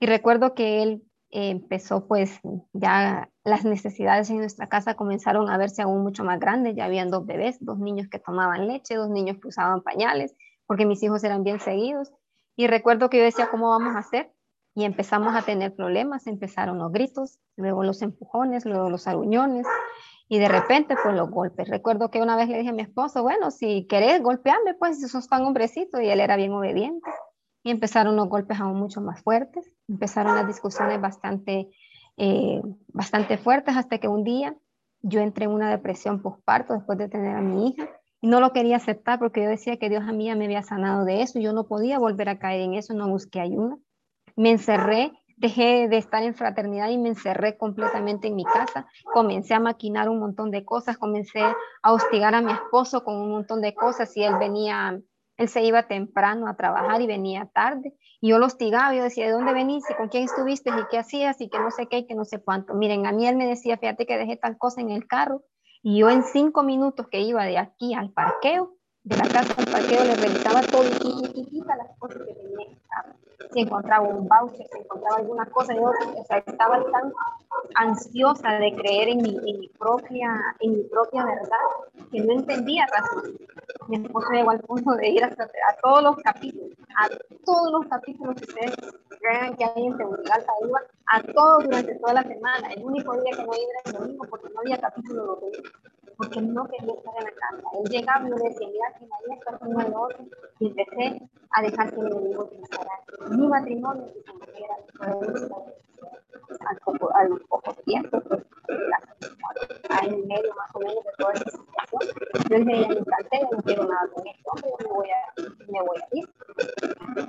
Y 0.00 0.06
recuerdo 0.06 0.54
que 0.54 0.82
él 0.82 1.02
eh, 1.30 1.50
empezó 1.50 2.06
pues 2.06 2.40
ya 2.72 3.28
las 3.44 3.64
necesidades 3.64 4.30
en 4.30 4.38
nuestra 4.38 4.68
casa 4.68 4.94
comenzaron 4.94 5.50
a 5.50 5.58
verse 5.58 5.82
aún 5.82 6.02
mucho 6.02 6.24
más 6.24 6.40
grandes, 6.40 6.74
ya 6.74 6.86
habían 6.86 7.10
dos 7.10 7.26
bebés, 7.26 7.58
dos 7.60 7.78
niños 7.78 8.08
que 8.08 8.18
tomaban 8.18 8.66
leche, 8.66 8.94
dos 8.94 9.10
niños 9.10 9.36
que 9.42 9.48
usaban 9.48 9.82
pañales, 9.82 10.34
porque 10.66 10.86
mis 10.86 11.02
hijos 11.02 11.22
eran 11.24 11.44
bien 11.44 11.60
seguidos. 11.60 12.10
Y 12.56 12.66
recuerdo 12.66 13.10
que 13.10 13.18
yo 13.18 13.24
decía, 13.24 13.50
¿cómo 13.50 13.68
vamos 13.68 13.94
a 13.94 14.00
hacer? 14.00 14.32
Y 14.74 14.84
empezamos 14.84 15.34
a 15.34 15.42
tener 15.42 15.74
problemas, 15.74 16.26
empezaron 16.26 16.78
los 16.78 16.92
gritos, 16.92 17.38
luego 17.56 17.82
los 17.82 18.00
empujones, 18.00 18.64
luego 18.64 18.88
los 18.88 19.06
aruñones 19.06 19.66
y 20.28 20.38
de 20.38 20.48
repente 20.48 20.94
pues 21.02 21.14
los 21.14 21.30
golpes. 21.30 21.68
Recuerdo 21.68 22.10
que 22.10 22.20
una 22.20 22.36
vez 22.36 22.48
le 22.48 22.58
dije 22.58 22.70
a 22.70 22.74
mi 22.74 22.82
esposo, 22.82 23.22
bueno, 23.22 23.50
si 23.50 23.86
querés 23.86 24.22
golpearme, 24.22 24.74
pues 24.74 25.00
si 25.00 25.08
sos 25.08 25.28
tan 25.28 25.44
hombrecito 25.44 26.00
y 26.00 26.08
él 26.08 26.20
era 26.20 26.36
bien 26.36 26.52
obediente 26.52 27.10
y 27.62 27.70
empezaron 27.70 28.16
los 28.16 28.28
golpes 28.28 28.60
aún 28.60 28.78
mucho 28.78 29.00
más 29.00 29.22
fuertes, 29.22 29.64
empezaron 29.88 30.34
las 30.34 30.46
discusiones 30.46 31.00
bastante, 31.00 31.70
eh, 32.16 32.62
bastante 32.88 33.38
fuertes 33.38 33.76
hasta 33.76 33.98
que 33.98 34.08
un 34.08 34.24
día 34.24 34.56
yo 35.00 35.20
entré 35.20 35.44
en 35.44 35.52
una 35.52 35.70
depresión 35.70 36.20
postparto 36.20 36.74
después 36.74 36.98
de 36.98 37.08
tener 37.08 37.36
a 37.36 37.40
mi 37.40 37.68
hija 37.68 37.88
y 38.20 38.28
no 38.28 38.40
lo 38.40 38.52
quería 38.52 38.76
aceptar 38.76 39.18
porque 39.18 39.42
yo 39.42 39.48
decía 39.48 39.78
que 39.78 39.88
Dios 39.88 40.02
a 40.06 40.12
mí 40.12 40.34
me 40.34 40.44
había 40.44 40.62
sanado 40.62 41.04
de 41.04 41.22
eso, 41.22 41.38
yo 41.38 41.52
no 41.52 41.66
podía 41.66 41.98
volver 41.98 42.28
a 42.28 42.38
caer 42.38 42.62
en 42.62 42.74
eso, 42.74 42.92
no 42.94 43.08
busqué 43.08 43.40
ayuda. 43.40 43.76
Me 44.36 44.50
encerré, 44.50 45.12
dejé 45.38 45.88
de 45.88 45.98
estar 45.98 46.22
en 46.22 46.34
fraternidad 46.34 46.88
y 46.90 46.98
me 46.98 47.08
encerré 47.08 47.56
completamente 47.56 48.28
en 48.28 48.36
mi 48.36 48.44
casa. 48.44 48.86
Comencé 49.12 49.54
a 49.54 49.60
maquinar 49.60 50.08
un 50.08 50.18
montón 50.18 50.50
de 50.50 50.64
cosas, 50.64 50.98
comencé 50.98 51.40
a 51.40 51.92
hostigar 51.92 52.34
a 52.34 52.42
mi 52.42 52.52
esposo 52.52 53.04
con 53.04 53.16
un 53.16 53.30
montón 53.30 53.60
de 53.60 53.74
cosas 53.74 54.16
y 54.16 54.24
él 54.24 54.34
venía 54.38 55.00
él 55.38 55.48
se 55.48 55.62
iba 55.62 55.84
temprano 55.84 56.48
a 56.48 56.56
trabajar 56.56 57.00
y 57.00 57.06
venía 57.06 57.48
tarde. 57.54 57.94
Y 58.20 58.30
yo 58.30 58.40
lo 58.40 58.46
hostigaba, 58.46 58.92
yo 58.92 59.04
decía, 59.04 59.26
¿de 59.26 59.32
dónde 59.32 59.52
venís? 59.52 59.84
¿Y 59.88 59.94
con 59.94 60.08
quién 60.08 60.24
estuviste? 60.24 60.70
¿Y 60.70 60.86
qué 60.90 60.98
hacías? 60.98 61.40
Y 61.40 61.48
que 61.48 61.60
no 61.60 61.70
sé 61.70 61.86
qué, 61.86 61.98
y 61.98 62.06
que 62.08 62.16
no 62.16 62.24
sé 62.24 62.42
cuánto. 62.42 62.74
Miren, 62.74 63.06
a 63.06 63.12
mí 63.12 63.26
él 63.26 63.36
me 63.36 63.46
decía, 63.46 63.78
fíjate 63.78 64.04
que 64.04 64.18
dejé 64.18 64.36
tal 64.36 64.58
cosa 64.58 64.80
en 64.80 64.90
el 64.90 65.06
carro. 65.06 65.44
Y 65.80 66.00
yo 66.00 66.10
en 66.10 66.24
cinco 66.24 66.64
minutos 66.64 67.06
que 67.08 67.20
iba 67.20 67.44
de 67.44 67.56
aquí 67.56 67.94
al 67.94 68.10
parqueo, 68.10 68.74
de 69.08 69.16
la 69.16 69.28
casa 69.28 69.54
al 69.56 69.64
parqueo, 69.64 70.04
le 70.04 70.14
revisaba 70.16 70.60
todo 70.62 70.84
y 70.84 71.62
las 71.66 71.98
cosas 71.98 72.18
que 72.26 72.34
tenía 72.34 72.66
si 73.52 73.60
encontraba 73.60 74.06
un 74.06 74.28
voucher, 74.28 74.66
si 74.66 74.78
encontraba 74.78 75.16
alguna 75.16 75.46
cosa, 75.46 75.74
yo 75.74 75.84
o 75.84 76.24
sea, 76.24 76.38
estaba 76.38 76.82
tan 76.90 77.12
ansiosa 77.74 78.58
de 78.58 78.74
creer 78.74 79.08
en 79.08 79.22
mi, 79.22 79.30
en 79.30 79.60
mi, 79.60 79.68
propia, 79.68 80.54
en 80.60 80.72
mi 80.72 80.82
propia 80.84 81.24
verdad 81.24 82.10
que 82.10 82.20
no 82.20 82.32
entendía 82.32 82.86
razón. 82.86 83.38
Mi 83.88 83.96
esposo 83.96 84.30
llegó 84.32 84.50
al 84.50 84.60
punto 84.60 84.92
de 84.96 85.08
ir 85.08 85.24
hasta, 85.24 85.44
a 85.44 85.76
todos 85.82 86.02
los 86.02 86.16
capítulos, 86.16 86.76
a 86.98 87.08
todos 87.44 87.72
los 87.72 87.86
capítulos 87.86 88.34
que 88.36 88.44
ustedes 88.44 88.76
crean 89.20 89.56
que 89.56 89.64
hay 89.64 89.86
en 89.86 89.96
seguridad, 89.96 90.44
iba 90.66 90.80
a 91.06 91.22
todos 91.22 91.64
durante 91.64 91.94
toda 91.94 92.14
la 92.14 92.22
semana. 92.22 92.72
El 92.72 92.84
único 92.84 93.12
día 93.22 93.32
que 93.36 93.44
no 93.44 93.52
iba 93.54 93.72
era 93.72 93.82
el 93.86 93.92
domingo 93.92 94.26
porque 94.28 94.48
no 94.52 94.60
había 94.60 94.78
capítulo 94.78 95.24
domingo 95.24 95.62
porque 96.18 96.42
no 96.42 96.66
quería 96.66 96.94
estar 96.94 97.14
en 97.16 97.24
la 97.24 97.30
casa. 97.30 97.62
Él 97.74 97.90
llegaba 97.90 98.26
y 98.26 98.30
decía, 98.32 98.68
mira, 98.68 98.92
que 98.98 99.06
nadie 99.06 99.38
está 99.38 99.56
con 99.56 99.80
el 99.80 99.94
otro, 99.94 100.18
y 100.58 100.66
empecé 100.66 101.30
a 101.52 101.62
dejar 101.62 101.94
que 101.94 102.00
el 102.00 102.06
enemigo 102.08 102.50
mi 103.30 103.46
matrimonio, 103.46 104.04
que 104.12 104.52
se 104.52 104.64
era 104.64 104.74
al 107.14 107.28
poco, 107.48 107.74
tiempo, 107.84 108.20
pues, 108.20 108.42
en 110.02 110.26
medio 110.26 110.54
más 110.56 110.70
o 110.74 110.80
menos 110.80 111.04
de 111.04 111.10
toda 111.18 111.32
esa 111.34 111.50
situación. 111.50 112.02
Yo 112.50 112.56
dije, 112.58 112.82
ya 112.82 112.88
me 112.88 113.40
yo 113.40 113.48
no 113.52 113.62
quiero 113.62 113.84
nada 113.84 114.08
con 114.12 114.26
esto, 114.26 114.50
yo 114.56 114.76
me 114.82 114.94
voy 114.94 115.08
a, 115.10 115.22
me 115.70 116.18
ir, 116.18 116.28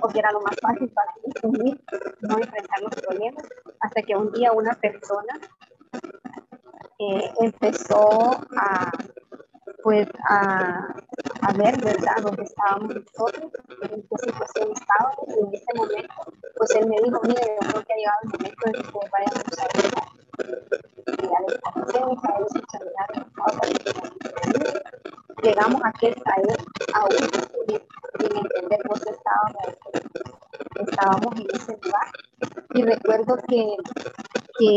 porque 0.00 0.18
era 0.18 0.32
lo 0.32 0.40
más 0.40 0.56
fácil 0.60 0.88
para 0.90 1.12
mí, 1.52 1.78
no 2.22 2.38
enfrentar 2.38 2.82
los 2.82 2.94
problemas, 2.96 3.44
hasta 3.78 4.02
que 4.02 4.16
un 4.16 4.32
día 4.32 4.52
una 4.52 4.74
persona 4.74 5.38
eh, 7.00 7.32
empezó 7.40 8.30
a, 8.56 8.92
pues, 9.82 10.06
a, 10.28 10.94
a, 11.40 11.52
ver, 11.54 11.82
¿verdad?, 11.82 12.16
dónde 12.22 12.42
estábamos 12.42 12.94
nosotros, 12.94 13.52
en 13.90 14.02
qué 14.02 14.16
situación 14.18 14.72
estábamos, 14.72 15.24
y 15.28 15.40
en 15.40 15.54
ese 15.54 15.74
momento, 15.74 16.14
pues 16.56 16.70
él 16.76 16.86
me 16.88 16.96
dijo, 17.02 17.20
mire, 17.24 17.40
yo 17.62 17.68
creo 17.70 17.82
que 17.84 17.92
ha 17.92 17.96
llegado 17.96 18.18
el 18.22 18.28
momento 18.28 18.62
de 18.66 18.72
que 18.72 18.78
ustedes 18.80 19.10
vayan 19.10 19.34
a 19.34 19.42
usar 19.50 19.68
y 21.06 21.22
ya 21.22 21.38
les 21.48 21.58
conocemos, 21.60 22.18
a 22.24 22.28
ellos 22.36 22.50
llegamos 25.42 25.80
a 25.82 25.92
que 25.92 26.08
él 26.08 26.14
aún 26.94 27.12
entender 28.20 28.80
por 28.86 29.00
qué 29.00 29.10
estábamos, 29.10 29.66
estábamos 30.86 31.40
en 31.40 31.46
ese 31.54 31.72
lugar, 31.82 32.08
y 32.74 32.82
recuerdo 32.82 33.36
que, 33.48 33.76
que 34.58 34.70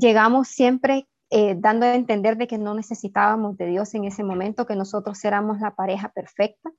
llegamos 0.00 0.48
siempre 0.48 1.08
eh, 1.30 1.54
dando 1.56 1.86
a 1.86 1.94
entender 1.94 2.36
de 2.36 2.46
que 2.46 2.58
no 2.58 2.74
necesitábamos 2.74 3.56
de 3.56 3.66
Dios 3.66 3.94
en 3.94 4.04
ese 4.04 4.24
momento, 4.24 4.66
que 4.66 4.74
nosotros 4.74 5.24
éramos 5.24 5.60
la 5.60 5.76
pareja 5.76 6.08
perfecta, 6.08 6.70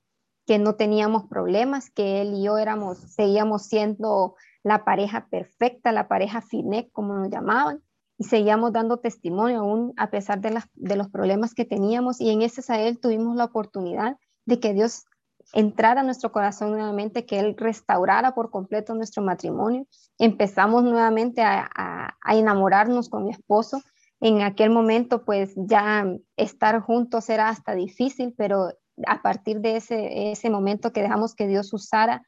que 0.46 0.60
no 0.60 0.76
teníamos 0.76 1.28
problemas, 1.28 1.90
que 1.90 2.22
él 2.22 2.34
y 2.34 2.44
yo 2.44 2.58
éramos, 2.58 2.98
seguíamos 2.98 3.64
siendo 3.64 4.36
la 4.64 4.84
pareja 4.84 5.28
perfecta, 5.30 5.92
la 5.92 6.08
pareja 6.08 6.42
FINEC, 6.42 6.92
como 6.92 7.14
nos 7.14 7.30
llamaban, 7.30 7.82
y 8.18 8.26
seguíamos 8.26 8.74
dando 8.74 8.98
testimonio 8.98 9.62
aún 9.62 9.94
a 9.98 10.10
pesar 10.12 10.42
de, 10.42 10.62
de 10.74 10.96
los 10.96 11.10
problemas 11.10 11.54
que 11.54 11.66
teníamos. 11.66 12.20
Y 12.20 12.30
en 12.30 12.42
ese 12.42 12.62
Sael 12.62 13.00
tuvimos 13.00 13.36
la 13.36 13.46
oportunidad 13.46 14.18
de 14.46 14.60
que 14.60 14.74
Dios 14.74 15.06
entrar 15.54 15.98
a 15.98 16.04
nuestro 16.04 16.32
corazón 16.32 16.72
nuevamente, 16.72 17.26
que 17.26 17.40
Él 17.40 17.56
restaurara 17.58 18.34
por 18.34 18.50
completo 18.50 18.94
nuestro 18.94 19.24
matrimonio. 19.24 19.86
Empezamos 20.18 20.84
nuevamente 20.84 21.42
a, 21.42 22.16
enamorarnos 22.28 23.10
con 23.10 23.26
mi 23.26 23.32
esposo. 23.32 23.82
En 24.20 24.42
aquel 24.42 24.70
momento, 24.70 25.26
pues 25.26 25.54
ya 25.56 26.06
estar 26.38 26.80
juntos 26.82 27.30
era 27.30 27.50
hasta 27.50 27.74
difícil, 27.74 28.34
pero 28.38 28.70
a 29.08 29.22
partir 29.22 29.62
de 29.62 29.78
ese, 29.78 30.32
ese 30.32 30.50
momento 30.50 30.94
que 30.94 31.02
dejamos 31.02 31.34
que 31.34 31.48
Dios 31.48 31.74
usara 31.74 32.24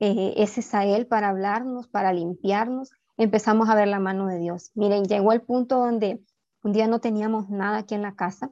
eh, 0.00 0.34
ese 0.36 0.62
Sael 0.62 1.06
para 1.06 1.28
hablarnos, 1.28 1.88
para 1.88 2.12
limpiarnos, 2.12 2.90
empezamos 3.16 3.68
a 3.68 3.74
ver 3.74 3.88
la 3.88 4.00
mano 4.00 4.26
de 4.26 4.38
Dios. 4.38 4.70
Miren, 4.74 5.04
llegó 5.04 5.32
el 5.32 5.40
punto 5.40 5.78
donde 5.78 6.20
un 6.62 6.72
día 6.72 6.86
no 6.86 7.00
teníamos 7.00 7.48
nada 7.48 7.78
aquí 7.78 7.94
en 7.94 8.02
la 8.02 8.14
casa 8.14 8.50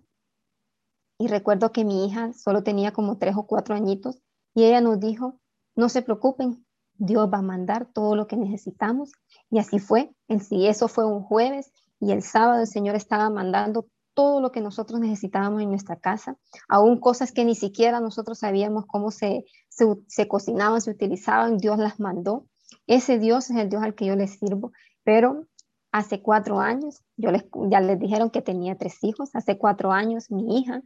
y 1.19 1.29
recuerdo 1.29 1.73
que 1.73 1.85
mi 1.85 2.07
hija 2.07 2.33
solo 2.33 2.63
tenía 2.63 2.93
como 2.93 3.19
tres 3.19 3.37
o 3.37 3.47
cuatro 3.47 3.75
añitos 3.75 4.21
y 4.55 4.65
ella 4.65 4.81
nos 4.81 5.01
dijo, 5.01 5.41
no 5.77 5.89
se 5.89 6.03
preocupen, 6.03 6.65
Dios 6.97 7.29
va 7.33 7.39
a 7.39 7.43
mandar 7.43 7.87
todo 7.93 8.17
lo 8.17 8.27
que 8.27 8.37
necesitamos. 8.37 9.13
Y 9.51 9.59
así 9.59 9.79
fue. 9.79 10.15
En 10.29 10.41
sí, 10.41 10.67
eso 10.67 10.89
fue 10.89 11.05
un 11.05 11.23
jueves 11.23 11.73
y 12.01 12.13
el 12.13 12.23
sábado 12.23 12.61
el 12.61 12.67
Señor 12.67 12.95
estaba 12.95 13.31
mandando 13.31 13.87
todo 14.15 14.41
lo 14.41 14.53
que 14.53 14.61
nosotros 14.61 15.01
necesitábamos 15.01 15.63
en 15.63 15.71
nuestra 15.71 15.97
casa, 15.97 16.39
aún 16.69 17.01
cosas 17.01 17.33
que 17.33 17.45
ni 17.45 17.57
siquiera 17.57 17.99
nosotros 17.99 18.39
sabíamos 18.39 18.85
cómo 18.87 19.11
se, 19.11 19.45
se, 19.69 20.29
cocinaban, 20.29 20.81
se 20.81 20.93
utilizaban, 20.93 21.59
Dios 21.59 21.79
las 21.79 21.99
mandó. 21.99 22.47
Ese 22.87 23.19
Dios 23.19 23.51
es 23.51 23.57
el 23.57 23.69
Dios 23.69 23.83
al 23.83 23.97
que 23.97 24.07
yo 24.07 24.15
les 24.15 24.39
sirvo, 24.39 24.71
pero 25.03 25.49
hace 25.91 26.23
cuatro 26.23 26.61
años, 26.61 27.03
yo 27.17 27.33
les, 27.33 27.45
ya 27.69 27.81
les 27.81 27.99
dijeron 27.99 28.31
que 28.31 28.41
tenía 28.41 28.79
tres 28.79 29.03
hijos, 29.03 29.31
hace 29.35 29.59
cuatro 29.59 29.91
años 29.91 30.31
mi 30.31 30.61
hija 30.61 30.83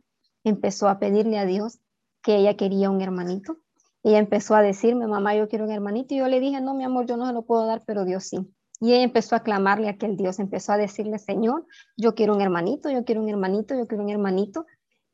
empezó 0.48 0.88
a 0.88 0.98
pedirle 0.98 1.38
a 1.38 1.46
Dios 1.46 1.78
que 2.22 2.36
ella 2.36 2.56
quería 2.56 2.90
un 2.90 3.00
hermanito. 3.00 3.58
Ella 4.02 4.18
empezó 4.18 4.54
a 4.54 4.62
decirme, 4.62 5.06
mamá, 5.06 5.34
yo 5.34 5.48
quiero 5.48 5.64
un 5.64 5.72
hermanito. 5.72 6.14
Y 6.14 6.18
yo 6.18 6.28
le 6.28 6.40
dije, 6.40 6.60
no, 6.60 6.74
mi 6.74 6.84
amor, 6.84 7.06
yo 7.06 7.16
no 7.16 7.26
se 7.26 7.32
lo 7.32 7.42
puedo 7.42 7.66
dar, 7.66 7.82
pero 7.86 8.04
Dios 8.04 8.24
sí. 8.24 8.38
Y 8.80 8.92
ella 8.92 9.02
empezó 9.02 9.34
a 9.34 9.42
clamarle 9.42 9.88
a 9.88 9.92
aquel 9.92 10.16
Dios, 10.16 10.38
empezó 10.38 10.72
a 10.72 10.76
decirle, 10.76 11.18
Señor, 11.18 11.66
yo 11.96 12.14
quiero 12.14 12.34
un 12.34 12.40
hermanito, 12.40 12.90
yo 12.90 13.04
quiero 13.04 13.22
un 13.22 13.28
hermanito, 13.28 13.74
yo 13.74 13.86
quiero 13.86 14.04
un 14.04 14.10
hermanito. 14.10 14.66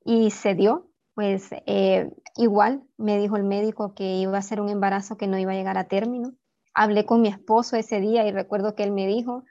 Y 0.04 0.30
se 0.30 0.54
dio, 0.54 0.90
pues 1.14 1.48
eh, 1.66 2.10
igual 2.36 2.82
me 2.98 3.18
dijo 3.18 3.36
el 3.36 3.44
médico 3.44 3.94
que 3.94 4.16
iba 4.16 4.36
a 4.36 4.42
ser 4.42 4.60
un 4.60 4.68
embarazo 4.68 5.16
que 5.16 5.26
no 5.26 5.38
iba 5.38 5.52
a 5.52 5.56
llegar 5.56 5.78
a 5.78 5.88
término. 5.88 6.34
Hablé 6.74 7.06
con 7.06 7.22
mi 7.22 7.28
esposo 7.28 7.76
ese 7.76 8.00
día 8.00 8.26
y 8.26 8.32
recuerdo 8.32 8.74
que 8.74 8.82
él 8.82 8.92
me 8.92 9.06
dijo, 9.06 9.44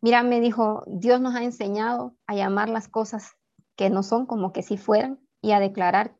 mira, 0.00 0.22
me 0.22 0.40
dijo, 0.40 0.84
Dios 0.86 1.20
nos 1.20 1.34
ha 1.34 1.42
enseñado 1.42 2.16
a 2.26 2.34
llamar 2.34 2.70
las 2.70 2.88
cosas 2.88 3.32
que 3.76 3.90
no 3.90 4.02
son 4.02 4.26
como 4.26 4.52
que 4.52 4.62
si 4.62 4.78
fueran 4.78 5.20
y 5.40 5.52
a 5.52 5.60
declarar 5.60 6.14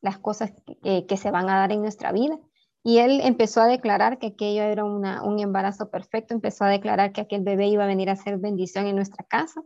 las 0.00 0.18
cosas 0.18 0.52
que, 0.82 1.16
se 1.16 1.30
van 1.30 1.48
a 1.48 1.56
dar 1.56 1.72
en 1.72 1.80
nuestra 1.80 2.12
vida. 2.12 2.38
Y 2.82 2.98
él 2.98 3.20
empezó 3.22 3.60
a 3.60 3.66
declarar 3.66 4.18
que 4.18 4.28
aquello 4.28 4.62
era 4.62 4.84
un 4.84 5.40
embarazo 5.40 5.90
perfecto, 5.90 6.34
empezó 6.34 6.64
a 6.64 6.68
declarar 6.68 7.12
que 7.12 7.20
aquel 7.20 7.42
bebé 7.42 7.66
iba 7.66 7.84
a 7.84 7.88
venir 7.88 8.10
a 8.10 8.16
ser 8.16 8.38
bendición 8.38 8.86
en 8.86 8.96
nuestra 8.96 9.24
casa. 9.24 9.62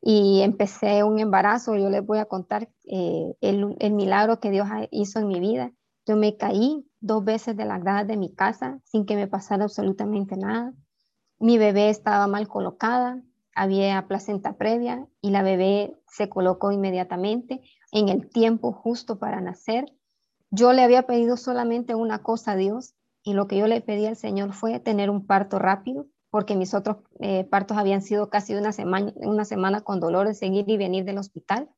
Y 0.00 0.42
empecé 0.42 1.02
un 1.02 1.18
embarazo, 1.18 1.74
yo 1.74 1.90
les 1.90 2.06
voy 2.06 2.18
a 2.18 2.26
contar 2.26 2.68
eh, 2.84 3.34
el, 3.40 3.74
el, 3.80 3.92
milagro 3.92 4.38
que 4.38 4.50
Dios 4.50 4.68
hizo 4.92 5.18
en 5.18 5.26
mi 5.26 5.40
vida. 5.40 5.72
Yo 6.06 6.16
me 6.16 6.36
caí 6.36 6.86
dos 7.00 7.24
veces 7.24 7.56
de 7.56 7.64
la 7.64 7.80
grada 7.80 8.04
de 8.04 8.16
mi 8.16 8.32
casa 8.32 8.78
sin 8.84 9.04
que 9.04 9.16
me 9.16 9.26
pasara 9.26 9.64
absolutamente 9.64 10.36
nada. 10.36 10.72
Mi 11.40 11.58
bebé 11.58 11.90
estaba 11.90 12.28
mal 12.28 12.46
colocada, 12.46 13.20
había 13.56 14.06
placenta 14.06 14.56
previa 14.56 15.08
y 15.20 15.30
la 15.30 15.42
bebé 15.42 15.96
se 16.06 16.28
colocó 16.28 16.70
inmediatamente 16.70 17.62
en 17.90 18.08
el 18.08 18.28
tiempo 18.28 18.72
justo 18.72 19.18
para 19.18 19.40
nacer. 19.40 19.86
Yo 20.50 20.72
le 20.72 20.82
había 20.82 21.04
pedido 21.04 21.36
solamente 21.36 21.94
una 21.94 22.22
cosa 22.22 22.52
a 22.52 22.56
Dios 22.56 22.94
y 23.24 23.32
lo 23.32 23.48
que 23.48 23.56
yo 23.56 23.66
le 23.66 23.80
pedí 23.80 24.06
al 24.06 24.16
Señor 24.16 24.52
fue 24.52 24.78
tener 24.78 25.10
un 25.10 25.26
parto 25.26 25.58
rápido, 25.58 26.06
porque 26.30 26.54
mis 26.54 26.74
otros 26.74 26.98
eh, 27.18 27.44
partos 27.44 27.78
habían 27.78 28.02
sido 28.02 28.28
casi 28.28 28.54
una 28.54 28.72
semana, 28.72 29.12
una 29.16 29.44
semana 29.44 29.80
con 29.80 30.00
dolor 30.00 30.28
de 30.28 30.34
seguir 30.34 30.68
y 30.68 30.76
venir 30.76 31.04
del 31.04 31.18
hospital. 31.18 31.68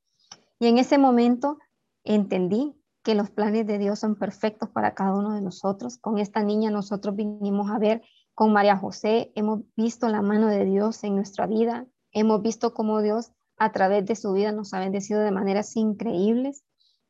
Y 0.59 0.67
en 0.67 0.79
ese 0.79 0.99
momento 0.99 1.59
entendí 2.03 2.75
que 3.05 3.15
los 3.15 3.31
planes 3.31 3.67
de 3.67 3.79
Dios 3.79 4.01
son 4.01 4.17
perfectos 4.17 4.69
para 4.69 4.95
cada 4.95 5.15
uno 5.15 5.33
de 5.33 5.41
nosotros. 5.41 5.97
Con 5.97 6.19
esta 6.19 6.43
niña 6.43 6.71
nosotros 6.71 7.15
vinimos 7.15 7.71
a 7.71 7.79
ver 7.79 8.03
con 8.39 8.53
María 8.53 8.77
José, 8.77 9.33
hemos 9.35 9.63
visto 9.77 10.09
la 10.09 10.23
mano 10.23 10.47
de 10.47 10.65
Dios 10.65 11.03
en 11.03 11.17
nuestra 11.17 11.49
vida, 11.49 11.89
hemos 12.13 12.41
visto 12.41 12.73
cómo 12.73 13.03
Dios 13.03 13.33
a 13.57 13.73
través 13.73 14.07
de 14.07 14.15
su 14.15 14.33
vida 14.33 14.53
nos 14.53 14.73
ha 14.73 14.79
bendecido 14.79 15.19
de 15.19 15.33
maneras 15.33 15.75
increíbles. 15.75 16.63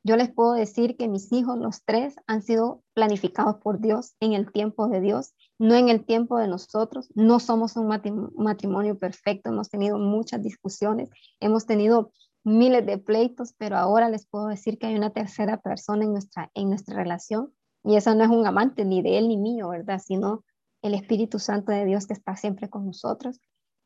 Yo 0.02 0.16
les 0.16 0.30
puedo 0.30 0.54
decir 0.54 0.96
que 0.96 1.06
mis 1.06 1.30
hijos, 1.30 1.58
los 1.58 1.84
tres, 1.84 2.16
han 2.26 2.40
sido 2.40 2.82
planificados 2.94 3.56
por 3.56 3.78
Dios 3.78 4.14
en 4.20 4.32
el 4.32 4.50
tiempo 4.50 4.88
de 4.88 5.02
Dios, 5.02 5.34
no 5.58 5.74
en 5.74 5.90
el 5.90 6.06
tiempo 6.06 6.38
de 6.38 6.48
nosotros. 6.48 7.10
No 7.14 7.40
somos 7.40 7.76
un 7.76 7.88
matrimonio 8.34 8.98
perfecto, 8.98 9.50
hemos 9.50 9.68
tenido 9.68 9.98
muchas 9.98 10.42
discusiones, 10.42 11.10
hemos 11.40 11.66
tenido 11.66 12.10
miles 12.42 12.86
de 12.86 12.96
pleitos, 12.96 13.52
pero 13.58 13.76
ahora 13.76 14.08
les 14.08 14.26
puedo 14.26 14.46
decir 14.46 14.78
que 14.78 14.86
hay 14.86 14.94
una 14.94 15.10
tercera 15.10 15.60
persona 15.60 16.04
en 16.04 16.12
nuestra, 16.12 16.50
en 16.54 16.70
nuestra 16.70 16.96
relación 16.96 17.52
y 17.84 17.96
eso 17.96 18.14
no 18.14 18.24
es 18.24 18.30
un 18.30 18.46
amante 18.46 18.86
ni 18.86 19.02
de 19.02 19.18
él 19.18 19.28
ni 19.28 19.36
mío, 19.36 19.68
¿verdad? 19.68 20.00
Sino 20.02 20.42
el 20.82 20.94
Espíritu 20.94 21.38
Santo 21.38 21.72
de 21.72 21.84
Dios 21.84 22.06
que 22.06 22.14
está 22.14 22.36
siempre 22.36 22.68
con 22.68 22.86
nosotros. 22.86 23.40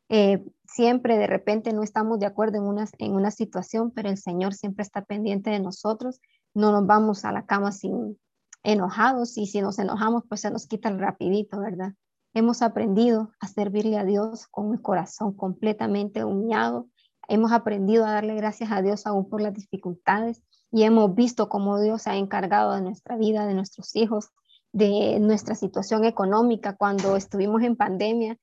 Eh, 0.09 0.43
siempre 0.65 1.17
de 1.17 1.27
repente 1.27 1.73
no 1.73 1.81
estamos 1.81 2.19
de 2.19 2.25
acuerdo 2.25 2.57
en 2.57 2.63
una, 2.63 2.87
en 2.99 3.13
una 3.13 3.31
situación, 3.31 3.91
pero 3.91 4.09
el 4.09 4.17
Señor 4.17 4.53
siempre 4.53 4.83
está 4.83 5.03
pendiente 5.03 5.49
de 5.49 5.59
nosotros. 5.59 6.19
No 6.53 6.71
nos 6.71 6.85
vamos 6.85 7.25
a 7.25 7.31
la 7.31 7.45
cama 7.45 7.71
sin 7.71 8.17
enojados 8.63 9.37
y 9.37 9.45
si 9.47 9.61
nos 9.61 9.79
enojamos, 9.79 10.23
pues 10.27 10.41
se 10.41 10.51
nos 10.51 10.67
quita 10.67 10.89
rapidito, 10.91 11.59
¿verdad? 11.59 11.93
Hemos 12.33 12.61
aprendido 12.61 13.31
a 13.39 13.47
servirle 13.47 13.97
a 13.97 14.05
Dios 14.05 14.47
con 14.47 14.73
el 14.73 14.81
corazón 14.81 15.33
completamente 15.35 16.23
humillado. 16.23 16.87
Hemos 17.27 17.51
aprendido 17.51 18.05
a 18.05 18.11
darle 18.11 18.35
gracias 18.35 18.71
a 18.71 18.81
Dios 18.81 19.05
aún 19.05 19.29
por 19.29 19.41
las 19.41 19.53
dificultades 19.53 20.41
y 20.71 20.83
hemos 20.83 21.13
visto 21.13 21.49
cómo 21.49 21.79
Dios 21.79 22.01
se 22.01 22.09
ha 22.09 22.17
encargado 22.17 22.73
de 22.73 22.81
nuestra 22.81 23.17
vida, 23.17 23.45
de 23.45 23.53
nuestros 23.53 23.95
hijos, 23.95 24.29
de 24.73 25.19
nuestra 25.19 25.55
situación 25.55 26.03
económica 26.03 26.75
cuando 26.75 27.15
estuvimos 27.15 27.61
en 27.61 27.75
pandemia. 27.75 28.37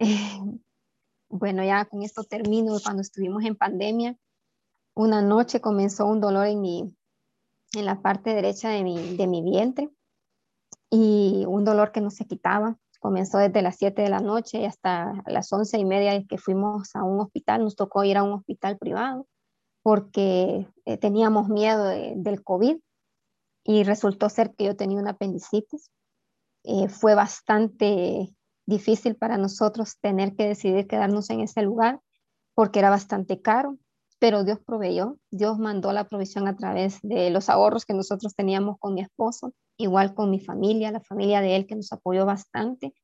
bueno, 1.28 1.64
ya 1.64 1.84
con 1.86 2.02
esto 2.02 2.24
termino, 2.24 2.76
cuando 2.82 3.02
estuvimos 3.02 3.44
en 3.44 3.56
pandemia, 3.56 4.18
una 4.94 5.22
noche 5.22 5.60
comenzó 5.60 6.06
un 6.06 6.20
dolor 6.20 6.46
en, 6.48 6.60
mi, 6.60 6.96
en 7.72 7.84
la 7.84 8.02
parte 8.02 8.34
derecha 8.34 8.68
de 8.68 8.82
mi, 8.82 9.16
de 9.16 9.26
mi 9.26 9.42
vientre 9.42 9.90
y 10.90 11.44
un 11.46 11.64
dolor 11.64 11.92
que 11.92 12.00
no 12.00 12.10
se 12.10 12.26
quitaba. 12.26 12.76
Comenzó 13.00 13.38
desde 13.38 13.62
las 13.62 13.76
7 13.76 14.02
de 14.02 14.08
la 14.08 14.20
noche 14.20 14.66
hasta 14.66 15.22
las 15.26 15.52
11 15.52 15.78
y 15.78 15.84
media 15.84 16.24
que 16.24 16.38
fuimos 16.38 16.94
a 16.96 17.04
un 17.04 17.20
hospital. 17.20 17.62
Nos 17.62 17.76
tocó 17.76 18.02
ir 18.02 18.16
a 18.16 18.22
un 18.22 18.32
hospital 18.32 18.78
privado 18.78 19.26
porque 19.82 20.66
eh, 20.86 20.96
teníamos 20.96 21.48
miedo 21.48 21.84
del 21.84 22.42
COVID 22.42 22.78
y 23.64 23.82
resultó 23.82 24.28
ser 24.28 24.54
que 24.54 24.64
yo 24.64 24.76
tenía 24.76 24.98
una 24.98 25.12
apendicitis. 25.12 25.90
Eh, 26.64 26.88
fue 26.88 27.14
bastante 27.14 28.34
difícil 28.66 29.16
para 29.16 29.36
nosotros 29.38 29.98
tener 30.00 30.34
que 30.36 30.46
decidir 30.46 30.86
quedarnos 30.86 31.28
en 31.30 31.40
ese 31.40 31.62
lugar 31.62 32.00
porque 32.54 32.78
era 32.78 32.90
bastante 32.90 33.40
caro, 33.42 33.78
pero 34.18 34.44
Dios 34.44 34.58
proveyó, 34.64 35.18
Dios 35.30 35.58
mandó 35.58 35.92
la 35.92 36.08
provisión 36.08 36.46
a 36.46 36.56
través 36.56 36.98
de 37.02 37.30
los 37.30 37.48
ahorros 37.48 37.84
que 37.84 37.94
nosotros 37.94 38.34
teníamos 38.34 38.78
con 38.78 38.94
mi 38.94 39.02
esposo, 39.02 39.52
igual 39.76 40.14
con 40.14 40.30
mi 40.30 40.40
familia, 40.40 40.92
la 40.92 41.00
familia 41.00 41.40
de 41.40 41.56
él 41.56 41.66
que 41.66 41.74
nos 41.74 41.92
apoyó 41.92 42.24
bastante. 42.24 42.94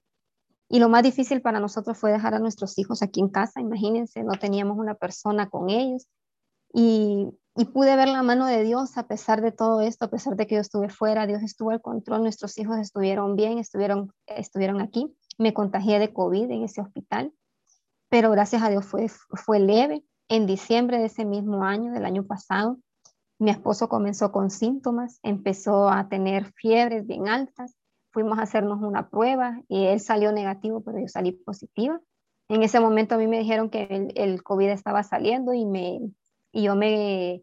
Y 0.69 0.79
lo 0.79 0.89
más 0.89 1.03
difícil 1.03 1.43
para 1.43 1.59
nosotros 1.59 1.99
fue 1.99 2.13
dejar 2.13 2.35
a 2.35 2.39
nuestros 2.39 2.79
hijos 2.79 3.03
aquí 3.03 3.21
en 3.21 3.29
casa, 3.29 3.61
imagínense, 3.61 4.23
no 4.23 4.33
teníamos 4.39 4.79
una 4.79 4.95
persona 4.95 5.51
con 5.51 5.69
ellos. 5.69 6.07
Y, 6.73 7.27
y 7.61 7.67
pude 7.67 7.95
ver 7.95 8.09
la 8.09 8.23
mano 8.23 8.47
de 8.47 8.63
Dios 8.63 8.97
a 8.97 9.07
pesar 9.07 9.43
de 9.43 9.53
todo 9.53 9.83
esto, 9.83 10.07
a 10.07 10.09
pesar 10.09 10.35
de 10.35 10.47
que 10.47 10.55
yo 10.55 10.63
estuve 10.63 10.89
fuera, 10.89 11.27
Dios 11.27 11.43
estuvo 11.43 11.71
al 11.71 11.83
control, 11.83 12.23
nuestros 12.23 12.57
hijos 12.57 12.79
estuvieron 12.79 13.37
bien, 13.37 13.59
estuvieron, 13.59 14.15
estuvieron 14.27 14.81
aquí 14.81 15.15
me 15.37 15.53
contagié 15.55 15.99
de 15.99 16.13
COVID 16.13 16.51
en 16.51 16.63
ese 16.63 16.81
hospital, 16.81 17.33
pero 18.09 18.31
gracias 18.31 18.63
a 18.63 18.71
Dios 18.71 18.87
fue, 18.87 19.09
fue 19.09 19.59
leve. 19.59 20.05
En 20.29 20.47
diciembre 20.47 20.99
de 20.99 21.07
ese 21.07 21.25
mismo 21.25 21.65
año, 21.65 21.93
del 21.93 22.05
año 22.05 22.25
pasado, 22.25 22.79
mi 23.39 23.51
esposo 23.51 23.89
comenzó 23.89 24.33
con 24.33 24.51
síntomas, 24.51 25.19
empezó 25.23 25.91
a 25.91 26.09
tener 26.09 26.53
fiebres 26.53 27.07
bien 27.07 27.29
altas, 27.29 27.75
fuimos 28.11 28.39
a 28.39 28.43
hacernos 28.43 28.81
una 28.81 29.11
prueba 29.11 29.61
y 29.69 29.87
él 29.87 30.01
salió 30.01 30.31
negativo, 30.31 30.83
pero 30.83 30.99
yo 30.99 31.09
salí 31.09 31.33
positiva. 31.33 32.01
En 32.49 32.63
ese 32.63 32.81
momento 32.81 33.17
a 33.17 33.19
mí 33.19 33.27
me 33.27 33.39
dijeron 33.39 33.71
que 33.71 33.83
el, 33.85 34.13
el 34.15 34.43
COVID 34.43 34.69
estaba 34.69 35.03
saliendo 35.03 35.53
y, 35.53 35.67
me, 35.67 36.01
y 36.53 36.63
yo 36.63 36.77
me, 36.77 37.43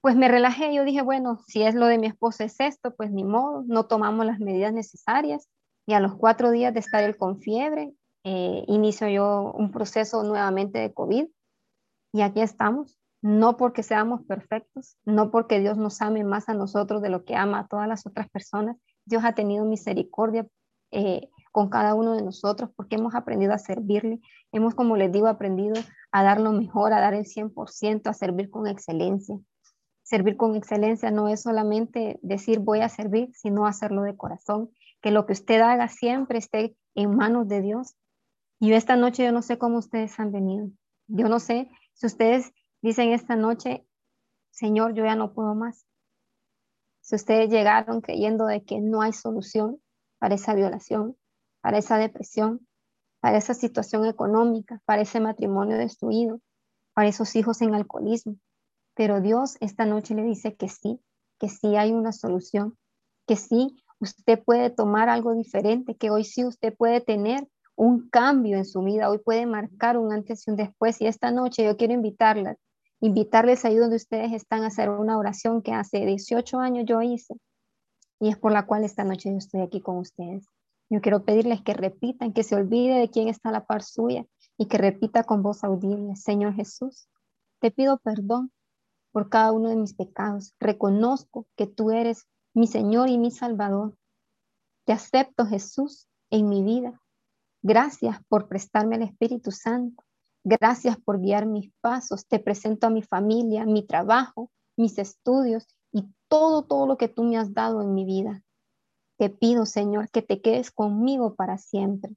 pues 0.00 0.16
me 0.16 0.28
relajé. 0.28 0.74
Yo 0.74 0.84
dije, 0.84 1.02
bueno, 1.02 1.40
si 1.46 1.62
es 1.62 1.74
lo 1.74 1.86
de 1.86 1.98
mi 1.98 2.06
esposo 2.06 2.44
es 2.44 2.58
esto, 2.60 2.94
pues 2.94 3.10
ni 3.10 3.24
modo, 3.24 3.64
no 3.66 3.86
tomamos 3.86 4.26
las 4.26 4.40
medidas 4.40 4.72
necesarias 4.72 5.48
y 5.86 5.94
a 5.94 6.00
los 6.00 6.14
cuatro 6.14 6.50
días 6.50 6.72
de 6.74 6.80
estar 6.80 7.02
él 7.02 7.16
con 7.16 7.40
fiebre, 7.40 7.92
eh, 8.24 8.64
inicio 8.68 9.08
yo 9.08 9.52
un 9.54 9.70
proceso 9.70 10.22
nuevamente 10.22 10.78
de 10.78 10.92
COVID 10.92 11.26
y 12.12 12.20
aquí 12.20 12.40
estamos, 12.40 12.98
no 13.22 13.56
porque 13.56 13.82
seamos 13.82 14.22
perfectos, 14.24 14.96
no 15.04 15.30
porque 15.30 15.60
Dios 15.60 15.76
nos 15.76 16.00
ame 16.02 16.24
más 16.24 16.48
a 16.48 16.54
nosotros 16.54 17.02
de 17.02 17.10
lo 17.10 17.24
que 17.24 17.36
ama 17.36 17.60
a 17.60 17.66
todas 17.66 17.88
las 17.88 18.06
otras 18.06 18.28
personas, 18.28 18.76
Dios 19.04 19.24
ha 19.24 19.34
tenido 19.34 19.64
misericordia 19.64 20.46
eh, 20.90 21.28
con 21.52 21.68
cada 21.68 21.94
uno 21.94 22.14
de 22.14 22.22
nosotros 22.22 22.70
porque 22.76 22.96
hemos 22.96 23.14
aprendido 23.14 23.52
a 23.52 23.58
servirle, 23.58 24.20
hemos, 24.52 24.74
como 24.74 24.96
les 24.96 25.12
digo, 25.12 25.26
aprendido 25.26 25.74
a 26.12 26.22
dar 26.22 26.40
lo 26.40 26.52
mejor, 26.52 26.92
a 26.92 27.00
dar 27.00 27.14
el 27.14 27.24
100%, 27.24 28.08
a 28.08 28.14
servir 28.14 28.50
con 28.50 28.66
excelencia. 28.66 29.38
Servir 30.10 30.36
con 30.36 30.56
excelencia 30.56 31.12
no 31.12 31.28
es 31.28 31.42
solamente 31.42 32.18
decir 32.20 32.58
voy 32.58 32.80
a 32.80 32.88
servir, 32.88 33.30
sino 33.32 33.64
hacerlo 33.64 34.02
de 34.02 34.16
corazón, 34.16 34.72
que 35.00 35.12
lo 35.12 35.24
que 35.24 35.34
usted 35.34 35.60
haga 35.60 35.86
siempre 35.86 36.40
esté 36.40 36.74
en 36.96 37.14
manos 37.14 37.46
de 37.46 37.60
Dios. 37.60 37.94
Y 38.58 38.72
esta 38.72 38.96
noche 38.96 39.22
yo 39.22 39.30
no 39.30 39.40
sé 39.40 39.56
cómo 39.56 39.78
ustedes 39.78 40.18
han 40.18 40.32
venido. 40.32 40.68
Yo 41.06 41.28
no 41.28 41.38
sé 41.38 41.70
si 41.92 42.06
ustedes 42.06 42.50
dicen 42.82 43.12
esta 43.12 43.36
noche, 43.36 43.86
Señor, 44.50 44.94
yo 44.94 45.04
ya 45.04 45.14
no 45.14 45.32
puedo 45.32 45.54
más. 45.54 45.86
Si 47.02 47.14
ustedes 47.14 47.48
llegaron 47.48 48.00
creyendo 48.00 48.46
de 48.46 48.64
que 48.64 48.80
no 48.80 49.02
hay 49.02 49.12
solución 49.12 49.80
para 50.18 50.34
esa 50.34 50.54
violación, 50.54 51.16
para 51.60 51.78
esa 51.78 51.98
depresión, 51.98 52.66
para 53.20 53.38
esa 53.38 53.54
situación 53.54 54.04
económica, 54.06 54.82
para 54.86 55.02
ese 55.02 55.20
matrimonio 55.20 55.78
destruido, 55.78 56.40
para 56.94 57.06
esos 57.06 57.36
hijos 57.36 57.62
en 57.62 57.76
alcoholismo. 57.76 58.40
Pero 59.00 59.22
Dios 59.22 59.56
esta 59.60 59.86
noche 59.86 60.14
le 60.14 60.22
dice 60.22 60.56
que 60.56 60.68
sí, 60.68 61.00
que 61.38 61.48
sí 61.48 61.74
hay 61.74 61.90
una 61.90 62.12
solución, 62.12 62.76
que 63.26 63.34
sí 63.36 63.82
usted 63.98 64.44
puede 64.44 64.68
tomar 64.68 65.08
algo 65.08 65.32
diferente, 65.32 65.94
que 65.94 66.10
hoy 66.10 66.22
sí 66.22 66.44
usted 66.44 66.76
puede 66.76 67.00
tener 67.00 67.48
un 67.76 68.10
cambio 68.10 68.58
en 68.58 68.66
su 68.66 68.82
vida, 68.82 69.08
hoy 69.08 69.16
puede 69.16 69.46
marcar 69.46 69.96
un 69.96 70.12
antes 70.12 70.46
y 70.46 70.50
un 70.50 70.58
después. 70.58 71.00
Y 71.00 71.06
esta 71.06 71.30
noche 71.30 71.64
yo 71.64 71.78
quiero 71.78 71.94
invitarlas, 71.94 72.58
invitarles 73.00 73.64
ahí 73.64 73.76
donde 73.76 73.96
ustedes 73.96 74.34
están 74.34 74.64
a 74.64 74.66
hacer 74.66 74.90
una 74.90 75.16
oración 75.16 75.62
que 75.62 75.72
hace 75.72 76.04
18 76.04 76.58
años 76.58 76.84
yo 76.86 77.00
hice 77.00 77.36
y 78.20 78.28
es 78.28 78.36
por 78.36 78.52
la 78.52 78.66
cual 78.66 78.84
esta 78.84 79.02
noche 79.02 79.30
yo 79.30 79.38
estoy 79.38 79.62
aquí 79.62 79.80
con 79.80 79.96
ustedes. 79.96 80.44
Yo 80.90 81.00
quiero 81.00 81.24
pedirles 81.24 81.62
que 81.62 81.72
repitan, 81.72 82.34
que 82.34 82.42
se 82.42 82.54
olvide 82.54 82.98
de 82.98 83.08
quién 83.08 83.28
está 83.28 83.48
a 83.48 83.52
la 83.52 83.64
par 83.64 83.82
suya 83.82 84.26
y 84.58 84.66
que 84.66 84.76
repita 84.76 85.24
con 85.24 85.42
voz 85.42 85.64
audible, 85.64 86.16
Señor 86.16 86.52
Jesús, 86.52 87.08
te 87.60 87.70
pido 87.70 87.96
perdón 87.96 88.52
por 89.12 89.28
cada 89.28 89.52
uno 89.52 89.68
de 89.68 89.76
mis 89.76 89.94
pecados. 89.94 90.54
Reconozco 90.58 91.46
que 91.56 91.66
tú 91.66 91.90
eres 91.90 92.26
mi 92.54 92.66
Señor 92.66 93.08
y 93.08 93.18
mi 93.18 93.30
Salvador. 93.30 93.96
Te 94.84 94.92
acepto, 94.92 95.46
Jesús, 95.46 96.08
en 96.30 96.48
mi 96.48 96.62
vida. 96.62 97.00
Gracias 97.62 98.18
por 98.28 98.48
prestarme 98.48 98.96
al 98.96 99.02
Espíritu 99.02 99.50
Santo. 99.50 100.02
Gracias 100.44 100.96
por 100.98 101.20
guiar 101.20 101.46
mis 101.46 101.70
pasos. 101.80 102.26
Te 102.26 102.38
presento 102.38 102.86
a 102.86 102.90
mi 102.90 103.02
familia, 103.02 103.66
mi 103.66 103.86
trabajo, 103.86 104.50
mis 104.76 104.98
estudios 104.98 105.66
y 105.92 106.06
todo, 106.28 106.62
todo 106.62 106.86
lo 106.86 106.96
que 106.96 107.08
tú 107.08 107.24
me 107.24 107.36
has 107.36 107.52
dado 107.52 107.82
en 107.82 107.94
mi 107.94 108.04
vida. 108.04 108.42
Te 109.18 109.28
pido, 109.28 109.66
Señor, 109.66 110.10
que 110.10 110.22
te 110.22 110.40
quedes 110.40 110.70
conmigo 110.70 111.34
para 111.34 111.58
siempre. 111.58 112.16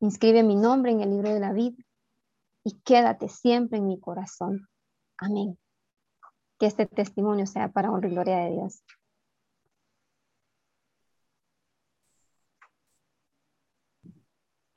Inscribe 0.00 0.42
mi 0.42 0.56
nombre 0.56 0.92
en 0.92 1.00
el 1.00 1.10
libro 1.10 1.32
de 1.32 1.40
la 1.40 1.52
vida 1.52 1.76
y 2.64 2.80
quédate 2.80 3.28
siempre 3.28 3.78
en 3.78 3.86
mi 3.86 4.00
corazón. 4.00 4.66
Amén 5.18 5.58
que 6.62 6.66
este 6.68 6.86
testimonio 6.86 7.44
sea 7.44 7.72
para 7.72 7.90
honra 7.90 8.06
y 8.08 8.12
gloria 8.12 8.36
de 8.36 8.52
Dios. 8.52 8.84